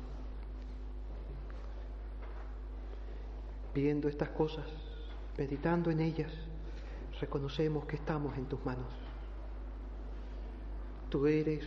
viendo 3.75 4.07
estas 4.07 4.29
cosas, 4.29 4.67
meditando 5.39 5.91
en 5.91 6.01
ellas, 6.01 6.31
reconocemos 7.19 7.87
que 7.87 7.97
estamos 7.97 8.37
en 8.37 8.45
tus 8.45 8.63
manos. 8.67 8.93
Tú 11.09 11.27
eres 11.27 11.65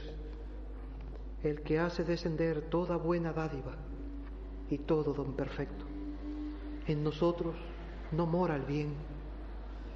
el 1.42 1.64
que 1.64 1.80
hace 1.80 2.04
descender 2.04 2.70
toda 2.70 2.96
buena 2.96 3.34
dádiva 3.34 3.76
y 4.70 4.78
todo 4.78 5.12
don 5.12 5.34
perfecto. 5.34 5.86
En 6.86 7.04
nosotros 7.04 7.56
no 8.12 8.28
mora 8.28 8.56
el 8.56 8.66
bien, 8.66 8.94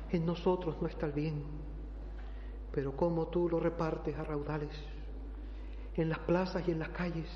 en 0.10 0.26
nosotros 0.26 0.77
no 0.81 0.88
está 0.88 1.06
el 1.06 1.11
bien, 1.11 1.43
pero 2.72 2.97
como 2.97 3.27
tú 3.27 3.47
lo 3.47 3.60
repartes 3.60 4.18
a 4.18 4.23
raudales, 4.23 4.76
en 6.01 6.09
las 6.09 6.19
plazas 6.19 6.67
y 6.67 6.71
en 6.71 6.80
las 6.80 6.89
calles, 6.89 7.30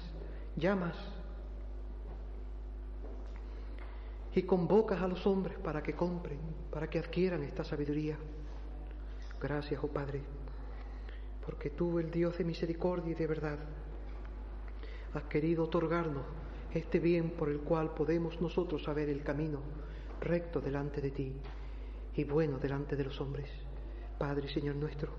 llamas 0.56 0.95
y 4.35 4.44
convocas 4.44 5.02
a 5.02 5.07
los 5.07 5.26
hombres 5.27 5.57
para 5.60 5.84
que 5.84 5.94
compren, 5.94 6.40
para 6.72 6.90
que 6.90 6.99
adquieran 6.99 7.44
esta 7.44 7.64
sabiduría. 7.64 8.18
Gracias, 9.40 9.84
oh 9.84 9.88
Padre, 9.88 10.22
porque 11.45 11.69
tú, 11.69 11.99
el 11.99 12.10
Dios 12.10 12.38
de 12.38 12.44
misericordia 12.44 13.11
y 13.11 13.15
de 13.15 13.27
verdad, 13.27 13.60
has 15.14 15.23
querido 15.23 15.65
otorgarnos 15.65 16.26
este 16.73 16.99
bien 16.99 17.31
por 17.31 17.49
el 17.49 17.60
cual 17.60 17.94
podemos 17.94 18.41
nosotros 18.41 18.84
saber 18.84 19.10
el 19.10 19.22
camino 19.22 19.60
recto 20.22 20.60
delante 20.60 21.02
de 21.02 21.11
ti 21.11 21.35
y 22.15 22.23
bueno 22.23 22.57
delante 22.57 22.95
de 22.95 23.03
los 23.03 23.19
hombres. 23.22 23.49
Padre 24.18 24.48
Señor 24.48 24.76
nuestro, 24.76 25.11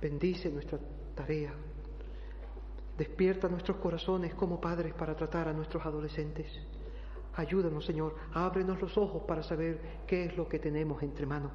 bendice 0.00 0.50
nuestra 0.50 0.78
tarea, 1.14 1.52
despierta 2.96 3.48
nuestros 3.48 3.76
corazones 3.78 4.34
como 4.34 4.60
padres 4.60 4.94
para 4.94 5.14
tratar 5.14 5.48
a 5.48 5.52
nuestros 5.52 5.84
adolescentes 5.84 6.46
Ayúdanos, 7.36 7.84
Señor, 7.84 8.16
ábrenos 8.32 8.80
los 8.80 8.96
ojos 8.96 9.22
para 9.28 9.42
saber 9.42 9.78
qué 10.06 10.24
es 10.24 10.36
lo 10.38 10.48
que 10.48 10.58
tenemos 10.58 11.02
entre 11.02 11.26
manos. 11.26 11.52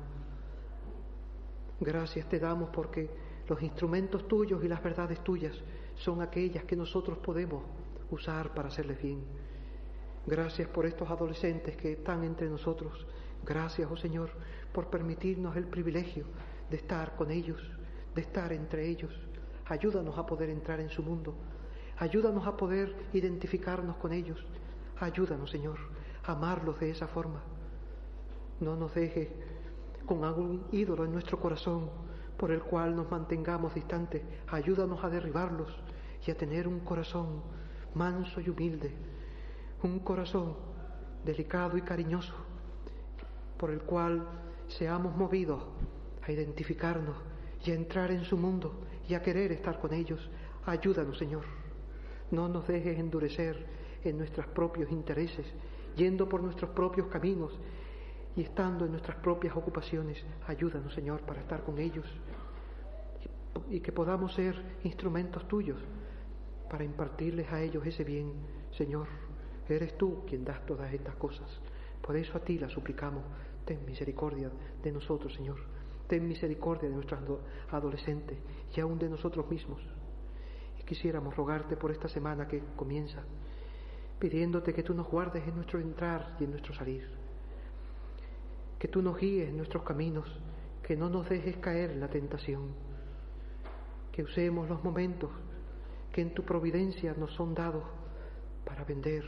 Gracias 1.80 2.30
te 2.30 2.38
damos 2.38 2.70
porque 2.70 3.10
los 3.48 3.60
instrumentos 3.64 4.28
tuyos 4.28 4.64
y 4.64 4.68
las 4.68 4.84
verdades 4.84 5.24
tuyas 5.24 5.58
son 5.96 6.22
aquellas 6.22 6.66
que 6.66 6.76
nosotros 6.76 7.18
podemos 7.18 7.64
usar 8.12 8.54
para 8.54 8.68
hacerles 8.68 9.02
bien. 9.02 9.24
Gracias 10.28 10.68
por 10.68 10.86
estos 10.86 11.10
adolescentes 11.10 11.76
que 11.76 11.94
están 11.94 12.24
entre 12.24 12.48
nosotros. 12.48 13.08
Gracias, 13.44 13.90
oh 13.92 13.98
Señor, 13.98 14.30
por 14.72 14.92
permitirnos 14.92 15.58
el 15.58 15.66
privilegio 15.66 16.26
de 16.70 16.78
estar 16.78 17.16
con 17.16 17.32
ellos, 17.32 17.60
de 18.14 18.22
estar 18.22 18.54
entre 18.54 18.88
ellos 18.88 19.12
Ayúdanos 19.68 20.18
a 20.18 20.26
poder 20.26 20.50
entrar 20.50 20.80
en 20.80 20.90
su 20.90 21.04
mundo. 21.04 21.34
Ayúdanos 21.98 22.46
a 22.48 22.58
poder 22.58 22.96
identificarnos 23.14 23.98
con 23.98 24.14
ellos. 24.14 24.44
Ayúdanos, 25.00 25.50
Señor, 25.50 25.78
a 26.24 26.34
amarlos 26.34 26.80
de 26.80 26.90
esa 26.90 27.08
forma. 27.08 27.42
No 28.60 28.76
nos 28.76 28.94
dejes 28.94 29.30
con 30.06 30.24
algún 30.24 30.66
ídolo 30.72 31.06
en 31.06 31.12
nuestro 31.12 31.40
corazón 31.40 31.90
por 32.38 32.52
el 32.52 32.62
cual 32.62 32.96
nos 32.96 33.10
mantengamos 33.10 33.74
distantes. 33.74 34.24
Ayúdanos 34.48 35.04
a 35.04 35.10
derribarlos 35.10 35.72
y 36.26 36.32
a 36.32 36.38
tener 36.38 36.68
un 36.68 36.80
corazón 36.80 37.44
manso 37.94 38.42
y 38.42 38.50
humilde, 38.50 38.92
un 39.84 40.00
corazón 40.00 40.56
delicado 41.26 41.78
y 41.78 41.82
cariñoso, 41.82 42.34
por 43.58 43.70
el 43.70 43.82
cual 43.82 44.28
seamos 44.68 45.16
movidos 45.16 45.64
a 46.24 46.32
identificarnos 46.32 47.16
y 47.64 47.72
a 47.72 47.76
entrar 47.76 48.12
en 48.12 48.24
su 48.24 48.38
mundo 48.38 48.74
y 49.12 49.14
a 49.14 49.22
querer 49.22 49.52
estar 49.52 49.78
con 49.78 49.94
ellos. 49.94 50.30
Ayúdanos, 50.66 51.18
Señor. 51.18 51.44
No 52.32 52.48
nos 52.48 52.66
dejes 52.66 52.98
endurecer 52.98 53.66
en 54.06 54.18
nuestros 54.18 54.48
propios 54.48 54.90
intereses, 54.90 55.46
yendo 55.98 56.30
por 56.30 56.42
nuestros 56.42 56.70
propios 56.72 57.08
caminos 57.08 57.60
y 58.38 58.44
estando 58.44 58.86
en 58.86 58.92
nuestras 58.92 59.18
propias 59.18 59.54
ocupaciones. 59.58 60.24
Ayúdanos, 60.48 60.94
Señor, 60.94 61.22
para 61.24 61.42
estar 61.42 61.62
con 61.64 61.78
ellos 61.78 62.06
y 63.70 63.82
que 63.82 63.92
podamos 63.92 64.34
ser 64.34 64.56
instrumentos 64.86 65.46
tuyos 65.46 65.78
para 66.70 66.86
impartirles 66.86 67.52
a 67.52 67.62
ellos 67.62 67.86
ese 67.86 68.06
bien. 68.06 68.32
Señor, 68.72 69.08
eres 69.68 69.98
tú 69.98 70.24
quien 70.26 70.46
das 70.46 70.66
todas 70.66 70.94
estas 70.94 71.16
cosas. 71.16 71.60
Por 72.02 72.16
eso 72.16 72.38
a 72.38 72.40
ti 72.40 72.58
las 72.58 72.72
suplicamos. 72.72 73.26
Ten 73.66 73.86
misericordia 73.86 74.50
de 74.82 74.92
nosotros, 74.94 75.34
Señor. 75.34 75.58
Ten 76.12 76.28
misericordia 76.28 76.90
de 76.90 76.96
nuestros 76.96 77.22
adolescentes 77.72 78.38
y 78.76 78.82
aún 78.82 79.00
de 79.00 79.08
nosotros 79.08 79.50
mismos. 79.50 79.80
Y 80.78 80.84
quisiéramos 80.84 81.34
rogarte 81.38 81.78
por 81.78 81.90
esta 81.90 82.10
semana 82.10 82.50
que 82.50 82.60
comienza, 82.76 83.24
pidiéndote 84.20 84.74
que 84.74 84.84
tú 84.84 84.94
nos 84.94 85.08
guardes 85.08 85.48
en 85.48 85.56
nuestro 85.56 85.80
entrar 85.80 86.36
y 86.38 86.44
en 86.44 86.52
nuestro 86.52 86.74
salir. 86.74 87.10
Que 88.78 88.90
tú 88.90 89.02
nos 89.02 89.18
guíes 89.18 89.48
en 89.48 89.56
nuestros 89.56 89.84
caminos, 89.84 90.28
que 90.84 90.98
no 90.98 91.10
nos 91.10 91.30
dejes 91.30 91.56
caer 91.60 91.92
en 91.92 92.02
la 92.02 92.10
tentación. 92.10 92.74
Que 94.12 94.24
usemos 94.24 94.68
los 94.68 94.84
momentos 94.84 95.32
que 96.12 96.20
en 96.20 96.34
tu 96.34 96.44
providencia 96.44 97.14
nos 97.14 97.32
son 97.36 97.54
dados 97.54 97.86
para 98.66 98.84
vender, 98.84 99.24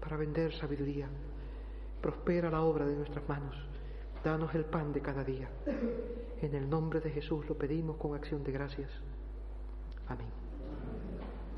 para 0.00 0.16
vender 0.16 0.54
sabiduría. 0.54 1.06
Prospera 2.00 2.50
la 2.50 2.62
obra 2.62 2.86
de 2.86 2.96
nuestras 2.96 3.28
manos. 3.28 3.73
Danos 4.24 4.54
el 4.54 4.64
pan 4.64 4.90
de 4.94 5.02
cada 5.02 5.22
día. 5.22 5.50
En 6.40 6.54
el 6.54 6.68
nombre 6.68 7.00
de 7.00 7.10
Jesús 7.10 7.46
lo 7.46 7.58
pedimos 7.58 7.98
con 7.98 8.14
acción 8.14 8.42
de 8.42 8.52
gracias. 8.52 8.90
Amén. 10.08 10.43